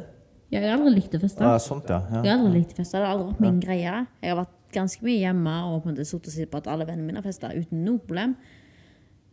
Ja, 0.48 0.62
jeg 0.62 0.70
har 0.70 0.78
aldri 0.78 0.94
likt 0.96 1.16
å 1.16 1.20
feste. 1.20 1.44
Ja, 1.44 1.60
sånt, 1.60 1.90
ja. 1.92 2.02
Jeg 2.24 2.32
har 2.32 2.38
aldri 2.40 2.62
likt 2.62 2.76
å 2.76 2.80
feste. 2.80 3.00
Det 3.00 3.04
har 3.04 3.14
aldri 3.16 3.30
vært 3.32 3.44
min 3.44 3.62
greie. 3.64 3.96
Jeg 4.24 4.32
har 4.32 4.40
vært 4.42 4.54
ganske 4.76 5.08
mye 5.08 5.20
hjemme 5.22 5.56
og 5.68 5.82
på 5.84 5.90
en 5.90 5.96
måte 5.96 6.06
sittet 6.08 6.30
og 6.32 6.36
sett 6.36 6.52
på 6.52 6.60
at 6.62 6.70
alle 6.72 6.88
vennene 6.88 7.08
mine 7.08 7.22
har 7.22 7.28
festa 7.28 7.52
uten 7.56 7.84
noe 7.86 8.04
problem. 8.04 8.36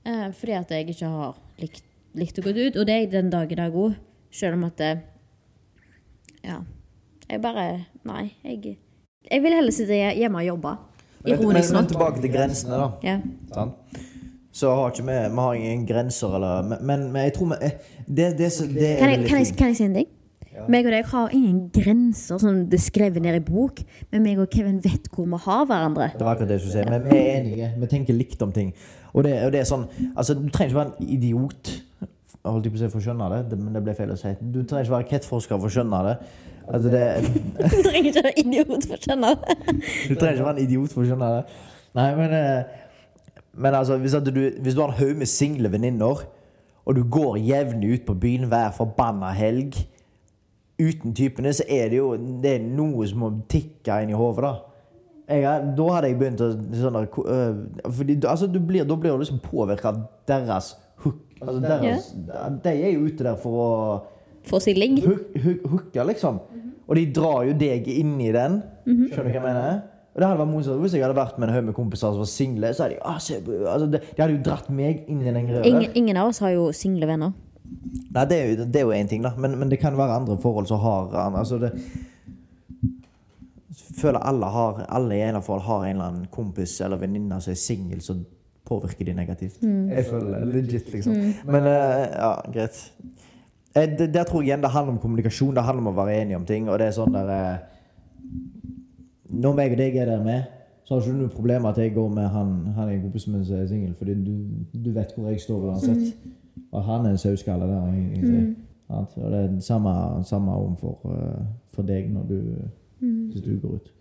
Eh, 0.07 0.29
fordi 0.39 0.57
at 0.59 0.75
jeg 0.75 0.89
ikke 0.95 1.11
har 1.11 1.37
likt, 1.63 1.85
likt 2.19 2.39
å 2.39 2.47
gå 2.47 2.55
ut. 2.55 2.79
Og 2.79 2.87
det 2.87 2.97
er 2.97 3.13
den 3.15 3.31
dag 3.35 3.51
i 3.51 3.59
dag 3.59 3.75
òg. 3.79 3.95
Selv 4.35 4.59
om 4.59 4.67
at 4.71 4.79
det, 4.83 4.95
Ja. 6.45 6.63
Jeg 7.31 7.41
bare 7.41 7.87
Nei. 8.05 8.35
Jeg, 8.45 8.77
jeg 9.31 9.43
vil 9.43 9.55
heller 9.57 9.73
sitte 9.73 9.97
hjemme 9.97 10.43
og 10.43 10.47
jobbe. 10.51 10.75
Men, 11.25 11.41
men, 11.41 11.63
men 11.73 11.87
tilbake 11.89 12.21
til 12.21 12.33
grensene, 12.33 12.81
da. 12.81 12.89
Ja. 13.05 13.21
Sånn. 13.55 13.73
Så 14.55 14.71
har 14.71 14.93
ikke 14.93 15.07
vi 15.09 15.15
Vi 15.35 15.41
har 15.41 15.55
ingen 15.59 15.87
grenser, 15.89 16.35
eller 16.37 16.69
Men, 16.79 17.09
men, 17.11 17.23
jeg 17.25 17.33
tror 17.35 17.49
vi 17.51 17.57
eh, 17.67 17.73
Det, 18.07 18.27
det, 18.39 18.51
det, 18.51 18.69
det 18.75 18.91
Kan, 19.01 19.11
jeg, 19.11 19.25
kan, 19.27 19.41
jeg, 19.41 19.57
kan 19.59 19.73
jeg 19.73 19.79
si 19.81 19.87
en 19.89 19.97
ting? 19.99 20.13
Meg 20.71 20.87
og 20.87 20.95
deg 20.95 21.09
har 21.11 21.33
ingen 21.35 21.57
grenser 21.75 22.39
som 22.39 22.61
det 22.71 22.79
er 22.79 22.85
skrevet 22.85 23.25
ned 23.25 23.41
i 23.41 23.43
bok, 23.43 23.81
men 24.13 24.23
meg 24.23 24.39
og 24.39 24.53
Kevin 24.53 24.77
vet 24.85 25.09
hvor 25.11 25.27
vi 25.27 25.41
har 25.49 25.65
hverandre. 25.67 26.13
Det 26.15 26.23
var 26.23 26.37
akkurat 26.37 26.53
det 26.53 26.61
jeg 26.61 26.63
skulle 26.63 26.85
si. 26.85 26.93
Men 26.93 27.09
vi 27.09 27.17
er 27.19 27.41
enige. 27.41 27.71
Vi 27.83 27.89
tenker 27.91 28.15
likt 28.15 28.45
om 28.47 28.53
ting. 28.55 28.71
Og 29.11 29.27
det, 29.27 29.33
og 29.49 29.51
det 29.51 29.65
er 29.65 29.67
sånn 29.67 29.89
Altså, 30.13 30.37
du 30.39 30.47
trenger 30.55 30.71
ikke 30.71 30.79
være 30.79 30.93
en 30.93 31.11
idiot 31.17 31.73
jeg 32.45 32.53
holdt 32.53 32.67
på 32.69 32.77
å 32.77 32.81
si 32.83 32.89
for 32.93 33.01
å 33.01 33.05
skjønne 33.07 33.27
det, 33.33 33.39
det, 33.51 33.57
men 33.57 33.73
det 33.73 33.81
ble 33.87 33.93
feil 33.97 34.11
å 34.13 34.17
si. 34.21 34.31
Du 34.39 34.59
trenger 34.61 34.85
ikke 34.85 34.95
være 34.99 35.07
kettforsker 35.15 35.57
for 35.57 35.71
å 35.71 35.73
skjønne 35.73 36.01
det. 36.05 36.15
Altså, 36.69 36.89
det 36.89 37.03
Du 37.61 37.83
trenger 37.85 38.09
ikke 38.11 38.23
være 38.25 38.39
idiot 38.41 38.87
for 38.87 38.97
å 38.97 39.01
skjønne 39.05 39.31
det. 39.35 39.57
Du 40.09 40.15
trenger 40.15 40.33
ikke 40.39 40.47
være 40.49 40.57
en 40.57 40.63
idiot 40.65 40.95
for 40.95 41.05
å 41.05 41.09
skjønne 41.11 41.31
det. 41.37 41.43
Nei, 41.95 42.07
men 42.19 42.33
eh, 42.39 42.81
Men 43.55 43.75
altså, 43.79 43.97
hvis, 44.03 44.15
at 44.19 44.27
du, 44.27 44.41
hvis 44.65 44.75
du 44.75 44.81
har 44.81 44.91
en 44.91 44.99
haug 44.99 45.17
med 45.21 45.29
single 45.31 45.71
venninner, 45.71 46.25
og 46.85 46.97
du 46.97 47.05
går 47.07 47.37
jevnlig 47.39 47.93
ut 47.95 48.07
på 48.09 48.15
byen 48.21 48.49
hver 48.51 48.73
forbanna 48.77 49.31
helg 49.37 49.77
uten 50.83 51.15
typene, 51.15 51.53
så 51.55 51.63
er 51.71 51.93
det 51.93 52.01
jo 52.01 52.09
det 52.43 52.57
er 52.57 52.65
noe 52.67 53.07
som 53.07 53.21
må 53.23 53.29
tikke 53.49 54.01
inn 54.03 54.11
i 54.11 54.17
hodet, 54.19 54.43
da. 54.43 54.55
Jeg, 55.31 55.69
da 55.79 55.87
hadde 55.95 56.09
jeg 56.11 56.19
begynt 56.21 56.43
å 56.45 56.49
sånn 56.51 56.99
der, 56.99 57.07
øh, 57.23 57.61
fordi, 57.97 58.19
altså, 58.29 58.49
du 58.51 58.59
blir, 58.61 58.85
Da 58.85 58.97
blir 59.01 59.15
du 59.15 59.23
liksom 59.23 59.39
påvirka 59.41 59.89
av 59.95 60.03
deres 60.29 60.73
hook. 61.05 61.23
Altså, 61.41 61.61
deres, 61.65 62.11
De 62.65 62.75
er 62.75 62.91
jo 62.91 63.07
ute 63.07 63.25
der 63.25 63.39
for 63.41 63.63
å 63.63 63.71
Få 64.45 64.61
seg 64.61 64.77
ligg. 64.79 64.99
hook- 65.05 65.37
hook- 65.45 65.67
hooke, 65.71 66.05
liksom. 66.13 66.39
Og 66.89 66.97
de 66.97 67.07
drar 67.17 67.45
jo 67.49 67.53
deg 67.57 67.87
inn 67.89 68.19
i 68.21 68.31
den. 68.33 68.63
Skjønner 68.87 69.09
du 69.17 69.23
hva 69.23 69.33
jeg 69.39 69.43
mener? 69.43 69.83
Og 70.15 70.21
det 70.21 70.27
hadde 70.29 70.39
vært 70.45 70.51
morsomt 70.53 70.81
Hvis 70.85 70.93
jeg 70.95 71.03
hadde 71.03 71.17
vært 71.17 71.39
med 71.41 71.49
en 71.49 71.55
haug 71.57 71.65
med 71.65 71.75
kompiser 71.75 72.13
som 72.13 72.21
var 72.21 72.29
single, 72.31 72.69
så 72.77 72.85
hadde 72.85 72.95
de, 72.95 73.01
ah, 73.03 73.17
se, 73.19 73.39
altså, 73.41 73.87
de, 73.91 73.99
de 73.99 74.23
hadde 74.23 74.37
jo 74.37 74.43
dratt 74.47 74.69
meg 74.71 75.01
inn 75.09 75.23
i 75.25 75.33
den 75.33 75.49
greia. 75.49 75.65
Ingen, 75.67 75.91
ingen 75.99 76.17
av 76.21 76.29
oss 76.29 76.39
har 76.45 76.53
jo 76.55 76.69
single 76.77 77.09
venner. 77.11 77.33
Nei, 78.15 78.25
det 78.31 78.37
er 78.39 78.51
jo 78.53 78.65
det 78.69 78.77
er 78.77 78.85
jo 78.85 78.93
én 78.95 79.09
ting, 79.11 79.23
da. 79.25 79.33
Men, 79.41 79.57
men 79.59 79.71
det 79.73 79.81
kan 79.81 79.97
være 79.99 80.21
andre 80.21 80.37
forhold 80.39 80.69
som 80.71 80.79
har 80.85 81.11
altså 81.35 81.59
det, 81.59 81.73
Jeg 83.75 83.97
føler 83.99 84.21
alle 84.23 84.47
har 84.47 84.85
Alle 84.89 85.17
i 85.17 85.21
en 85.25 85.35
eller 85.35 85.41
annen 85.51 85.67
har 85.67 85.85
en 85.85 85.91
eller 85.97 86.05
annen 86.13 86.27
kompis 86.31 86.77
eller 86.85 87.01
venninne 87.01 87.41
som 87.43 87.51
er 87.55 87.59
singel, 87.59 88.01
som 88.05 88.25
påvirker 88.65 89.05
de 89.05 89.13
negativt. 89.15 89.59
Jeg 89.63 90.07
føler 90.09 90.45
det 90.45 90.55
legit, 90.55 90.87
liksom. 90.95 91.17
Men 91.45 91.67
uh, 91.69 92.05
ja, 92.15 92.31
greit. 92.55 92.79
Eh, 93.77 93.99
det, 93.99 94.15
der 94.15 94.25
tror 94.25 94.43
jeg 94.43 94.49
igjen 94.49 94.63
det 94.63 94.71
handler 94.71 94.93
om 94.93 94.99
kommunikasjon. 94.99 95.55
Det 95.55 95.63
handler 95.63 95.83
om 95.83 95.93
å 95.93 95.97
være 96.03 96.21
enige 96.23 96.37
om 96.37 96.47
ting. 96.47 96.69
Og 96.71 96.79
det 96.79 96.87
er 96.87 96.97
sånn 96.97 97.15
der 97.15 97.33
eh, 97.35 97.57
Når 99.35 99.57
meg 99.59 99.73
og 99.75 99.81
deg 99.81 99.97
er 99.99 100.13
der 100.13 100.23
med, 100.23 100.45
så 100.85 100.95
har 100.95 101.01
ikke 101.03 101.15
du 101.17 101.23
noe 101.23 101.33
problem 101.33 101.65
med 101.65 101.71
at 101.71 101.81
jeg 101.83 101.95
går 101.95 102.09
med 102.13 102.29
han 102.29 102.53
Han 102.77 102.89
er 102.89 102.93
en 102.93 103.03
kompis 103.03 103.27
min 103.27 103.45
som 103.45 103.57
er 103.57 103.67
singel, 103.67 103.95
fordi 103.99 104.15
du, 104.15 104.35
du 104.85 104.93
vet 104.93 105.15
hvor 105.17 105.31
jeg 105.31 105.41
står 105.41 105.67
uansett. 105.71 106.15
Og 106.71 106.85
han 106.85 107.07
er 107.07 107.11
en 107.11 107.19
sauskalle 107.19 107.67
der, 107.67 107.89
egentlig. 107.89 108.43
Mm. 108.43 108.55
Og 108.95 109.31
det 109.33 109.39
er 109.39 109.49
det 109.49 109.65
samme, 109.65 109.91
samme 110.25 110.53
om 110.53 110.77
for, 110.77 110.99
eh, 111.11 111.45
for 111.75 111.83
deg 111.83 112.13
når 112.13 112.29
du, 112.29 112.39
hvis 113.01 113.43
du 113.43 113.59
går 113.63 113.79
ut. 113.81 113.93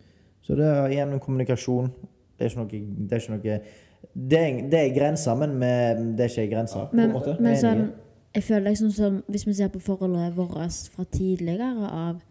Så 0.43 0.55
det 0.59 0.67
er 0.67 0.88
igjen 0.91 1.13
en 1.15 1.23
kommunikasjon. 1.23 1.89
Det 2.38 2.45
er 2.45 2.49
ikke 2.49 2.59
noe 2.59 2.69
Det 3.09 3.12
er, 3.12 3.21
ikke 3.21 3.33
noe, 3.33 3.59
det 4.13 4.39
er, 4.39 4.62
det 4.69 4.79
er 4.79 4.95
grenser, 4.99 5.36
men 5.36 5.57
med, 5.59 6.03
det 6.17 6.25
er 6.25 6.29
ikke 6.29 6.55
grenser. 6.55 6.89
på 6.91 6.99
en 6.99 7.13
måte. 7.13 7.38
men 7.39 7.57
sånn. 7.57 7.86
Jeg 8.36 8.43
føler 8.43 8.69
liksom 8.69 8.91
som 8.91 9.24
Hvis 9.30 9.48
vi 9.48 9.54
ser 9.54 9.67
på 9.74 9.80
forholdet 9.80 10.36
vårt 10.38 10.89
fra 10.96 11.04
tidligere 11.12 11.89
av, 11.89 12.22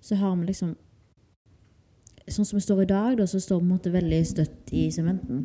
så 0.00 0.14
har 0.18 0.36
vi 0.36 0.46
liksom 0.46 0.74
Sånn 2.28 2.46
som 2.46 2.56
vi 2.56 2.62
står 2.62 2.82
i 2.82 2.86
dag, 2.86 3.16
da, 3.18 3.26
så 3.26 3.40
står 3.42 3.58
vi 3.58 3.64
på 3.66 3.66
en 3.66 3.72
måte 3.76 3.90
veldig 3.92 4.20
støtt 4.26 4.70
i 4.72 4.84
sementen. 4.94 5.40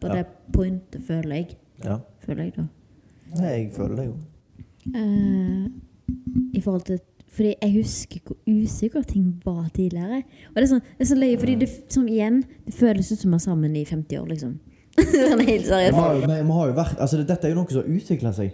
På 0.00 0.08
Ja. 0.08 0.14
det 0.18 0.26
pointet, 0.52 1.02
føler 1.06 1.34
jeg. 1.36 1.56
Ja. 1.84 1.98
Føler 2.26 2.42
jeg, 2.44 2.52
da. 2.56 2.66
Nei, 3.38 3.48
Jeg 3.54 3.72
føler 3.72 3.96
det 3.96 4.04
jo. 4.06 4.14
Uh, 4.94 5.68
I 6.54 6.60
forhold 6.60 6.82
til 6.84 7.00
Fordi 7.30 7.54
jeg 7.62 7.72
husker 7.72 8.20
hvor 8.26 8.36
usikker 8.48 9.02
ting 9.02 9.40
var 9.44 9.68
tidligere. 9.74 10.22
Og 10.50 10.56
det 10.56 10.62
er 10.62 10.66
sånn, 10.66 10.80
det 10.98 11.04
er 11.04 11.08
så 11.12 11.14
løye, 11.16 11.38
fordi 11.38 11.54
det, 11.60 11.68
som 11.88 12.08
igjen, 12.08 12.40
det 12.66 12.74
føles 12.74 13.12
ut 13.12 13.18
som 13.18 13.30
vi 13.30 13.34
er 13.38 13.44
sammen 13.44 13.76
i 13.76 13.84
50 13.84 14.18
år, 14.18 14.26
liksom. 14.32 14.56
Sånn 14.98 15.44
helt 15.46 15.66
seriøst. 15.68 16.26
vi, 16.26 16.26
vi 16.26 16.56
har 16.56 16.66
jo 16.66 16.74
vært, 16.74 16.96
altså 16.98 17.20
Dette 17.22 17.46
er 17.46 17.54
jo 17.54 17.60
noe 17.60 17.70
som 17.70 17.84
har 17.84 17.92
utvikla 17.96 18.32
seg. 18.34 18.50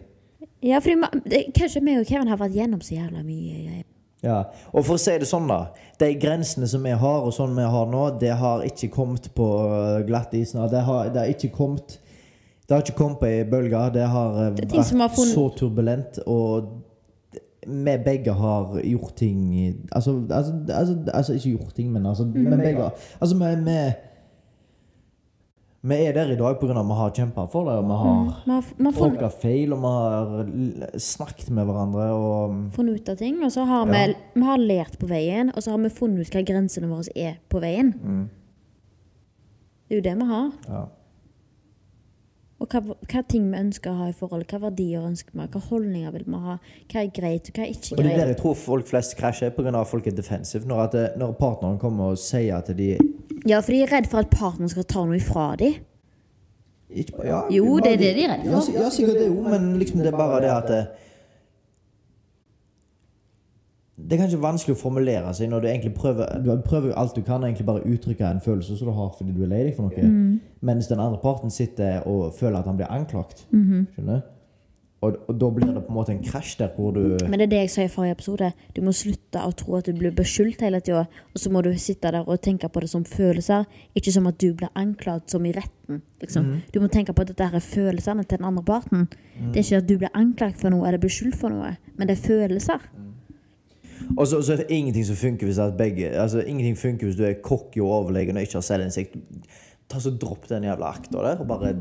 Ja, 0.65 0.81
fordi 0.81 1.21
det, 1.31 1.43
kanskje 1.57 1.83
meg 1.85 2.01
og 2.01 2.09
Kevin 2.09 2.31
har 2.33 2.41
vært 2.41 2.57
gjennom 2.57 2.81
så 2.85 2.97
jævla 2.97 3.23
mye 3.27 3.61
greier. 3.61 3.85
Ja, 4.25 4.39
og 4.73 4.87
for 4.87 4.97
å 4.97 5.01
si 5.01 5.13
det 5.21 5.29
sånn, 5.29 5.47
da. 5.51 5.69
De 6.01 6.09
grensene 6.19 6.67
som 6.71 6.83
vi 6.87 6.95
har, 6.97 7.21
og 7.27 7.35
sånn 7.37 7.53
vi 7.57 7.67
har 7.69 7.91
nå, 7.93 8.07
det 8.21 8.33
har 8.41 8.65
ikke 8.67 8.89
kommet 8.95 9.29
på 9.37 9.47
glatt 10.09 10.33
is. 10.35 10.55
Det 10.57 10.83
har, 10.89 11.13
det 11.13 11.23
har 11.23 11.33
ikke 11.33 11.53
kommet 11.55 11.99
Det 12.67 12.75
har 12.75 12.83
ikke 12.83 12.97
kommet 12.99 13.21
på 13.21 13.29
ei 13.29 13.45
bølge. 13.47 13.85
Det 13.95 14.09
har 14.11 14.33
det 14.57 14.67
vært 14.73 14.91
har 14.99 15.13
funnet- 15.15 15.35
så 15.37 15.45
turbulent, 15.55 16.19
og 16.27 16.73
vi 17.67 17.97
begge 17.99 18.33
har 18.33 18.81
gjort 18.83 19.17
ting 19.17 19.39
Altså, 19.93 20.23
altså, 20.31 20.53
altså, 20.71 20.97
altså 21.13 21.33
ikke 21.33 21.51
gjort 21.51 21.75
ting, 21.75 21.93
men 21.93 22.07
altså 22.07 22.25
mm. 22.25 22.35
Vi 22.35 22.57
begge 22.57 22.91
Altså, 23.21 23.37
vi, 23.37 23.55
vi 23.71 23.79
vi 25.89 25.97
er 26.07 26.13
der 26.17 26.33
i 26.33 26.37
dag 26.39 26.59
pga. 26.61 26.75
at 26.81 26.87
vi 26.89 26.97
har 26.99 27.11
kjempa 27.15 27.45
for 27.53 27.69
det, 27.69 27.77
og 27.79 27.85
vi 27.85 27.97
har 28.03 28.17
Vi 28.47 28.53
har, 28.53 28.65
vi 28.79 28.85
har 28.85 28.93
funnet, 28.93 29.19
tråkka 29.19 29.31
feil, 29.43 29.73
og 29.73 29.81
vi 29.85 29.93
har 29.93 30.99
snakket 30.99 31.51
med 31.51 31.65
hverandre, 31.69 32.09
og 32.17 32.57
funnet 32.77 33.01
ut 33.01 33.09
av 33.15 33.17
ting, 33.17 33.43
og 33.45 33.51
så 33.53 33.65
har 33.67 33.87
Ja. 33.87 33.93
vi, 34.07 34.15
vi 34.35 34.43
har 34.47 34.59
lært 34.59 34.99
på 34.99 35.07
veien, 35.07 35.51
og 35.55 35.63
så 35.63 35.71
har 35.71 35.79
vi 35.79 35.89
funnet 35.89 36.21
ut 36.27 36.35
hva 36.35 36.45
grensene 36.45 36.89
våre 36.91 37.09
er 37.17 37.39
på 37.49 37.61
veien. 37.61 37.93
Det 39.89 39.95
er 39.95 40.01
jo 40.03 40.07
det 40.11 40.17
vi 40.19 40.25
har. 40.35 40.53
ja. 40.69 40.85
Og 42.59 42.67
hva, 42.73 42.81
hva 42.81 43.21
ting 43.29 43.51
vi 43.53 43.59
ønsker 43.59 43.91
å 43.93 43.97
ha 43.99 44.07
i 44.09 44.15
forhold, 44.17 44.47
hva 44.49 44.59
verdier 44.71 45.03
ønsker 45.05 45.35
vi, 45.35 45.45
hva 45.53 45.61
holdninger 45.61 46.11
vil 46.15 46.23
vi 46.25 46.39
ha, 46.41 46.55
hva 46.89 47.03
er 47.03 47.11
greit, 47.13 47.51
og 47.51 47.59
hva 47.59 47.67
er 47.67 47.75
ikke 47.75 47.91
greit. 47.91 47.99
Og 47.99 48.05
det 48.07 48.13
er 48.15 48.17
der 48.23 48.31
jeg 48.33 48.39
tror 48.41 48.55
folk 48.57 48.87
flest 48.89 49.17
krasjer, 49.19 49.51
pga. 49.53 49.75
at 49.81 49.87
folk 49.91 50.07
er 50.07 50.17
defensive. 50.17 50.65
Når, 50.67 50.81
at 50.87 50.93
det, 50.97 51.11
når 51.21 51.33
partneren 51.37 51.77
kommer 51.79 52.15
og 52.15 52.19
sier 52.19 52.57
at 52.57 52.71
de 52.79 52.97
Ja, 53.47 53.61
for 53.63 53.73
de 53.73 53.83
er 53.83 53.93
redd 53.93 54.09
for 54.11 54.19
at 54.25 54.31
partneren 54.33 54.69
skal 54.73 54.85
ta 54.85 55.05
noe 55.07 55.17
ifra 55.17 55.55
dem. 55.61 55.75
ikke, 56.91 57.25
ja, 57.27 57.41
Jo, 57.51 57.79
det 57.79 57.93
er 57.93 57.99
det 58.01 58.15
de 58.17 58.25
er 58.25 58.33
redd 58.35 58.47
for. 58.47 58.73
Ja, 58.75 58.91
sikkert 58.91 59.19
det 59.21 59.27
jo, 59.29 59.43
men 59.43 59.77
liksom 59.79 60.03
det 60.03 60.13
er 60.13 60.19
bare 60.19 60.41
det 60.43 60.51
at 60.51 60.69
det, 60.71 60.87
det 63.97 64.13
er 64.13 64.21
kanskje 64.21 64.39
vanskelig 64.43 64.77
å 64.77 64.79
formulere 64.81 65.33
seg 65.35 65.49
når 65.51 65.63
du 65.65 65.67
egentlig 65.71 65.95
prøver 65.97 66.43
Du 66.45 66.51
prøver 66.63 66.93
alt 67.01 67.17
du 67.17 67.23
kan, 67.25 67.45
egentlig 67.45 67.67
bare 67.67 67.87
uttrykke 67.87 68.29
en 68.29 68.43
følelse 68.45 68.77
som 68.77 68.91
du 68.91 68.95
har 68.95 69.15
fordi 69.19 69.33
du 69.33 69.43
er 69.43 69.51
lei 69.51 69.63
deg 69.65 69.77
for 69.77 69.89
noe. 69.89 70.03
Mm. 70.03 70.41
Mens 70.61 70.91
den 70.91 71.01
andre 71.01 71.19
parten 71.23 71.51
sitter 71.51 72.03
og 72.07 72.35
føler 72.37 72.59
at 72.61 72.67
han 72.69 72.77
blir 72.77 72.91
anklagt. 72.93 73.47
Mhm. 73.51 73.87
Skjønner? 73.95 74.21
Og, 75.07 75.17
og 75.31 75.39
da 75.41 75.49
blir 75.55 75.71
det 75.71 75.83
på 75.87 75.93
en 75.93 75.97
måte 75.97 76.15
en 76.15 76.23
krasj 76.25 76.57
der 76.61 76.73
hvor 76.75 76.93
du 76.97 77.17
Men 77.29 77.39
det 77.41 77.47
er 77.47 77.53
det 77.53 77.61
jeg 77.65 77.73
sa 77.75 77.87
i 77.87 77.93
forrige 77.93 78.17
episode. 78.19 78.51
Du 78.77 78.83
må 78.85 78.95
slutte 78.97 79.43
å 79.43 79.53
tro 79.57 79.79
at 79.79 79.89
du 79.89 79.97
blir 79.97 80.15
beskyldt 80.17 80.65
hele 80.67 80.81
tida. 80.85 81.07
Og 81.33 81.43
så 81.43 81.53
må 81.53 81.63
du 81.65 81.71
sitte 81.81 82.13
der 82.13 82.27
og 82.27 82.43
tenke 82.45 82.69
på 82.73 82.83
det 82.83 82.91
som 82.93 83.07
følelser, 83.07 83.67
ikke 83.97 84.15
som 84.15 84.29
at 84.31 84.41
du 84.43 84.51
blir 84.59 84.73
anklaget 84.75 85.31
som 85.31 85.47
i 85.47 85.55
retten. 85.57 86.03
Liksom. 86.23 86.53
Du 86.75 86.81
må 86.83 86.91
tenke 86.93 87.15
på 87.15 87.25
at 87.25 87.33
dette 87.33 87.49
er 87.49 87.65
følelsene 87.65 88.25
til 88.25 88.41
den 88.41 88.49
andre 88.51 88.65
parten. 88.67 89.09
Det 89.53 89.61
er 89.61 89.65
ikke 89.65 89.83
at 89.83 89.89
du 89.89 89.99
blir 90.01 90.15
anklaget 90.15 90.61
for 90.61 90.75
noe 90.75 90.87
eller 90.89 91.03
beskyldt 91.03 91.37
for 91.39 91.53
noe, 91.53 91.77
men 91.97 92.09
det 92.09 92.17
er 92.17 92.25
følelser. 92.27 92.89
Og 94.17 94.27
så, 94.29 94.41
så 94.43 94.55
er 94.55 94.63
det 94.63 94.67
ingenting 94.71 95.07
som 95.07 95.17
funker 95.17 95.49
hvis 95.49 95.59
begge 95.79 96.11
Altså 96.11 96.43
ingenting 96.45 96.77
funker 96.79 97.09
hvis 97.09 97.17
du 97.17 97.25
er 97.25 97.41
cocky 97.43 97.81
og 97.81 97.91
overlegen 97.91 98.37
og 98.37 98.43
ikke 98.43 98.61
har 98.61 98.67
selvinnsikt. 98.67 99.17
Ta 99.89 100.01
så 100.03 100.11
Dropp 100.11 100.49
den 100.51 100.67
jævla 100.67 100.91
akta 100.91 101.23
der, 101.23 101.41
og 101.43 101.47
bare 101.47 101.75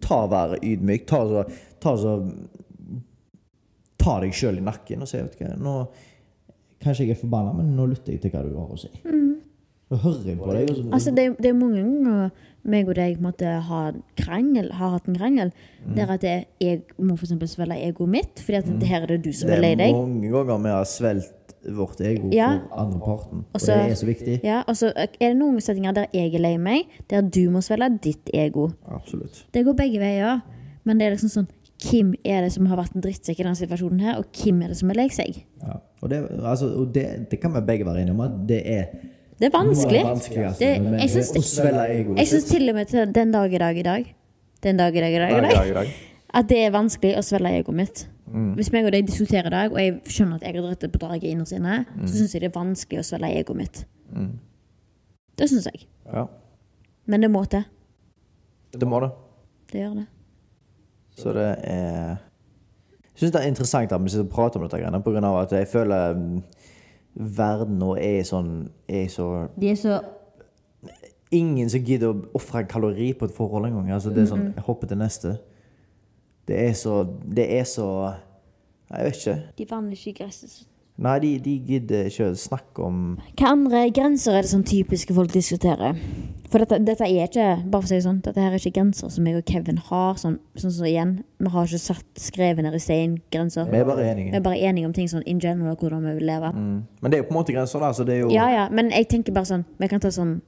ta 0.00 0.22
være 0.30 0.60
ydmyk. 0.64 1.06
Ta 1.08 1.20
så, 1.28 1.44
ta 1.82 1.96
så 1.96 2.14
Ta 4.00 4.14
deg 4.22 4.32
sjøl 4.36 4.56
i 4.60 4.64
nakken 4.64 5.02
og 5.04 5.08
si 5.10 5.18
vet 5.20 5.34
du 5.36 5.44
hva, 5.44 5.56
nå 5.60 5.74
Kanskje 6.80 7.04
jeg 7.04 7.12
er 7.12 7.18
forbanna, 7.20 7.50
men 7.52 7.74
nå 7.76 7.84
lytter 7.90 8.14
jeg 8.14 8.22
til 8.22 8.30
hva 8.32 8.40
du 8.46 8.54
har 8.56 8.70
å 8.72 8.76
si. 8.80 8.88
Nå 9.04 9.96
hører 10.00 10.28
jeg 10.30 10.38
på 10.40 10.52
deg. 10.56 10.70
Så, 10.72 10.84
Altså, 10.96 11.10
det, 11.12 11.26
det 11.44 11.50
er 11.50 11.58
mange 11.58 11.82
ganger 11.82 12.30
meg 12.72 12.88
og 12.88 12.96
deg 12.96 13.18
måtte 13.20 13.50
ha 13.66 13.80
krangel, 14.16 14.70
har 14.78 14.94
hatt 14.94 15.10
en 15.10 15.18
krangel 15.18 15.50
der 15.96 16.12
at 16.14 16.24
jeg, 16.24 16.46
jeg 16.60 16.80
må 16.96 17.18
for 17.18 17.26
eksempel 17.28 17.50
svelge 17.52 17.76
egoet 17.84 18.12
mitt, 18.14 18.40
fordi 18.46 18.58
at 18.62 18.70
det 18.80 18.88
her 18.88 19.04
er 19.04 19.12
det 19.12 19.18
du 19.26 19.28
som 19.36 19.52
det 19.52 19.58
er 19.58 19.62
lei 19.66 19.74
er 19.76 19.92
mange 19.92 20.32
ganger 20.32 20.64
vi 20.64 20.72
har 20.72 20.88
svelgt 20.88 21.54
vårt 21.76 22.00
ego 22.00 22.30
Ja. 22.32 22.48
for 22.70 22.80
andre 22.86 23.00
parten. 23.04 23.42
Og, 23.44 23.60
Og 23.60 23.66
det 23.68 23.76
er 23.76 23.94
så 24.00 24.08
viktig. 24.08 24.38
Ja, 24.48 24.62
og 24.64 24.76
så 24.80 24.88
er 24.96 25.12
det 25.20 25.34
noen 25.36 25.60
settinger 25.60 25.92
der 26.00 26.08
jeg 26.16 26.32
er 26.32 26.40
lei 26.46 26.54
meg, 26.56 26.88
der 27.12 27.20
du 27.28 27.42
må 27.52 27.60
svelge 27.60 27.90
ditt 28.08 28.32
ego. 28.32 28.70
Absolutt. 28.88 29.44
Det 29.52 29.66
går 29.68 29.76
begge 29.84 30.00
veier. 30.00 30.40
Men 30.88 30.96
det 30.96 31.10
er 31.10 31.12
liksom 31.18 31.28
sånn 31.28 31.50
Hvem 31.80 32.14
er 32.24 32.42
det 32.44 32.52
som 32.52 32.66
har 32.66 32.76
vært 32.76 32.92
en 32.94 33.00
drittsekk 33.04 33.38
i 33.40 33.42
denne 33.46 33.56
situasjonen 33.56 34.00
her, 34.04 34.18
og 34.20 34.26
hvem 34.36 34.62
er 34.62 34.68
det 34.68 34.76
som 34.76 34.90
er 34.92 34.98
lei 34.98 35.08
seg? 35.08 35.38
Ja. 35.62 35.78
Og, 36.02 36.10
det, 36.10 36.18
altså, 36.42 36.66
og 36.76 36.90
det, 36.94 37.06
det 37.30 37.40
kan 37.40 37.52
vi 37.54 37.60
begge 37.64 37.86
være 37.86 38.02
enige 38.02 38.12
om 38.16 38.20
at 38.20 38.36
det 38.48 38.60
er 38.66 38.84
Det 39.40 39.48
er 39.48 39.54
vanskelig. 39.58 40.02
det 40.04 40.42
er 40.42 40.52
Det- 40.58 41.00
jeg 41.00 41.10
syns 41.10 41.30
å 41.30 41.62
det- 41.64 42.16
Jeg 42.18 42.28
syns 42.28 42.44
til 42.44 42.68
og 42.68 42.74
med 42.74 42.88
til 42.88 43.12
den 43.12 43.32
dag 43.32 43.52
i 43.54 43.58
dag 43.58 43.76
i 43.78 43.82
dag 43.82 44.14
Den 44.62 44.76
dag 44.76 44.96
i 44.96 45.00
dag 45.00 45.12
i 45.14 45.18
dag, 45.18 45.30
i 45.30 45.40
dag, 45.40 45.66
i 45.70 45.72
dag. 45.72 45.86
at 46.34 46.48
det 46.48 46.58
er 46.66 46.70
vanskelig 46.70 47.16
å 47.16 47.22
svelge 47.22 47.58
egoet 47.58 47.74
mitt. 47.76 48.06
Mm. 48.30 48.54
Hvis 48.54 48.70
meg 48.72 48.84
og 48.86 48.92
deg 48.92 49.06
diskuterer 49.06 49.46
i 49.46 49.50
dag, 49.50 49.72
og 49.72 49.78
jeg 49.78 49.94
skjønner 50.04 50.34
at 50.36 50.42
jeg 50.42 50.54
har 50.54 50.62
dratt 50.62 50.80
det 50.80 50.92
på 50.92 50.98
draget 50.98 51.24
innerst 51.24 51.52
inne, 51.56 51.86
Mm. 51.96 52.06
så 52.06 52.14
syns 52.14 52.32
jeg 52.34 52.42
det 52.42 52.54
er 52.54 52.60
vanskelig 52.60 52.98
å 53.00 53.02
svelge 53.08 53.36
egoet 53.40 53.56
mitt. 53.56 53.84
Det 55.36 55.48
syns 55.48 55.64
jeg. 55.64 55.86
Ja, 56.12 56.26
Men 57.06 57.20
det 57.22 57.30
må 57.30 57.44
til. 57.48 57.64
det 58.72 58.86
må 58.88 59.00
det. 59.00 59.10
Det 59.72 59.80
gjør 59.80 59.94
det. 59.96 60.06
Så 61.20 61.34
det 61.36 61.48
er 61.68 62.16
Jeg 63.10 63.26
syns 63.26 63.34
det 63.34 63.42
er 63.42 63.50
interessant 63.50 63.92
at 63.92 64.02
vi 64.02 64.12
sitter 64.12 64.24
og 64.24 64.32
prater 64.32 64.60
om 64.60 64.64
dette, 64.64 64.78
greiene, 64.80 65.02
på 65.04 65.12
grunn 65.12 65.26
av 65.28 65.42
at 65.42 65.52
jeg 65.52 65.68
føler 65.68 66.14
mm, 66.16 66.38
verden 67.36 67.76
nå 67.82 67.90
er 68.00 68.22
sånn 68.24 68.54
er 68.88 69.10
så 69.12 69.26
De 69.60 69.70
er 69.72 69.78
så 69.80 70.00
Ingen 71.30 71.68
som 71.70 71.84
gidder 71.86 72.10
å 72.10 72.22
ofre 72.34 72.64
en 72.64 72.70
kalori 72.70 73.12
på 73.14 73.28
et 73.28 73.34
forhold 73.36 73.68
engang. 73.68 73.92
Altså, 73.94 74.10
det 74.10 74.24
er 74.24 74.30
sånn 74.32 74.48
Jeg 74.48 74.64
hopper 74.66 74.90
til 74.90 74.98
neste. 74.98 75.36
Det 76.48 76.56
er 76.58 76.72
så 76.74 77.04
Det 77.06 77.46
er 77.60 77.68
så 77.68 77.86
Jeg 78.90 79.04
vet 79.06 79.20
ikke. 79.20 79.36
De 79.60 79.66
vanner 79.70 79.94
ikke 79.94 80.24
gresset 80.24 80.48
gresset. 80.50 80.69
Nei, 81.00 81.16
de, 81.22 81.30
de 81.40 81.54
gidder 81.64 82.10
ikke 82.10 82.26
å 82.28 82.36
snakke 82.36 82.84
om 82.84 82.98
Hva 83.38 83.54
andre 83.54 83.86
grenser 83.94 84.36
er 84.36 84.44
det 84.44 84.52
sånn 84.52 84.66
typiske 84.68 85.16
folk 85.16 85.32
diskuterer? 85.32 85.96
For 86.50 86.60
dette, 86.60 86.80
dette 86.82 87.06
er 87.06 87.28
ikke 87.28 87.46
bare 87.62 87.78
for 87.78 87.86
å 87.86 87.88
si 87.88 87.96
det 87.96 88.04
sånn, 88.04 88.18
dette 88.24 88.42
her 88.42 88.50
er 88.50 88.58
ikke 88.58 88.74
grenser 88.74 89.12
som 89.14 89.26
jeg 89.28 89.38
og 89.38 89.46
Kevin 89.46 89.78
har. 89.86 90.16
Sånn, 90.18 90.40
sånn 90.58 90.72
som 90.74 90.88
igjen, 90.88 91.12
Vi 91.38 91.52
har 91.54 91.68
ikke 91.68 91.78
satt 91.78 92.20
skrevet 92.20 92.66
ned 92.66 92.74
i 92.74 92.82
stein 92.82 93.14
grenser. 93.30 93.68
Vi 93.70 93.78
er 93.78 93.86
bare 93.86 94.08
enige. 94.10 94.32
Vi 94.32 94.40
er 94.40 94.44
bare 94.44 94.58
enige 94.58 94.88
om 94.90 94.94
ting 94.96 95.06
sånn 95.08 95.22
in 95.30 95.38
general, 95.40 95.78
hvordan 95.78 96.02
vi 96.08 96.16
vil 96.18 96.26
leve. 96.26 96.50
Mm. 96.50 96.80
Men 97.00 97.12
det 97.12 97.16
er 97.16 97.22
jo 97.22 97.28
på 97.30 97.36
en 97.36 97.38
måte 97.38 97.54
grenser, 97.54 97.80
da. 97.80 97.92
Så 97.94 98.04
det 98.04 98.16
er 98.16 98.24
jo 98.24 98.32
Ja, 98.34 98.50
ja, 98.50 98.66
men 98.68 98.90
jeg 98.90 99.08
tenker 99.08 99.36
bare 99.36 99.46
sånn 99.46 99.64
Vi 99.78 99.88
kan 99.88 100.02
ta 100.02 100.10
sånn 100.10 100.40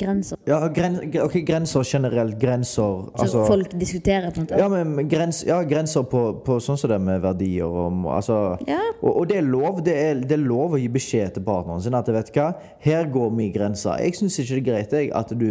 grenser. 0.00 0.38
Ja, 0.48 0.58
gren, 0.74 0.98
ok, 1.22 1.36
grenser 1.46 1.84
generelt. 1.86 2.38
Grenser 2.40 2.72
Så 2.74 3.12
altså, 3.22 3.44
folk 3.48 3.74
diskuterer 3.80 4.30
på 4.34 4.40
en 4.42 4.46
måte. 4.46 4.58
Ja, 4.58 4.68
men 4.68 5.08
grens, 5.08 5.44
ja, 5.46 5.60
grenser 5.68 6.04
på, 6.10 6.24
på 6.46 6.58
sånn 6.62 6.78
som 6.80 6.90
det 6.92 7.00
med 7.04 7.22
verdier 7.24 7.68
og 7.70 8.04
altså, 8.14 8.58
Ja. 8.68 8.80
og, 9.00 9.10
og 9.22 9.28
det 9.30 9.38
er 9.40 9.48
lov 9.48 9.80
det 9.84 9.94
er, 10.00 10.20
det 10.24 10.38
er 10.38 10.44
lov 10.44 10.76
å 10.76 10.80
gi 10.82 10.90
beskjed 10.92 11.36
til 11.38 11.46
partneren 11.46 11.82
sin 11.84 11.94
at 11.98 12.08
vet 12.12 12.32
du 12.32 12.40
hva, 12.40 12.50
her 12.84 13.08
går 13.14 13.32
min 13.34 13.52
grense. 13.54 13.96
Jeg 14.02 14.18
syns 14.18 14.38
ikke 14.42 14.54
det 14.54 14.62
er 14.62 14.68
greit 14.70 14.94
jeg, 14.98 15.10
at 15.14 15.32
du 15.38 15.48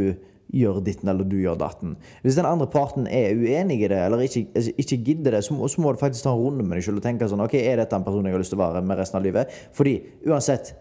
gjør 0.53 0.81
ditten 0.85 1.09
eller 1.09 1.25
du 1.25 1.37
gjør 1.41 1.57
datten. 1.57 1.95
Hvis 2.21 2.35
den 2.37 2.45
andre 2.45 2.67
parten 2.69 3.07
er 3.09 3.33
uenig 3.33 3.79
i 3.81 3.89
det 3.89 3.97
eller 4.05 4.21
ikke, 4.21 4.45
altså, 4.53 4.73
ikke 4.77 4.99
gidder 5.07 5.37
det, 5.37 5.43
så 5.47 5.55
må, 5.57 5.67
så 5.71 5.81
må 5.81 5.93
du 5.95 6.01
faktisk 6.01 6.27
ta 6.27 6.33
en 6.35 6.43
runde 6.43 6.65
med 6.67 6.77
deg 6.77 6.85
selv 6.85 7.01
og 7.01 7.05
tenke 7.07 7.29
sånn 7.31 7.41
Ok, 7.41 7.55
er 7.57 7.81
dette 7.81 7.97
en 7.97 8.05
person 8.05 8.25
jeg 8.27 8.35
har 8.35 8.43
lyst 8.43 8.53
til 8.53 8.59
å 8.59 8.65
være 8.67 8.83
med 8.85 8.99
resten 9.01 9.17
av 9.17 9.25
livet? 9.25 9.55
Fordi 9.73 9.95
uansett 10.29 10.75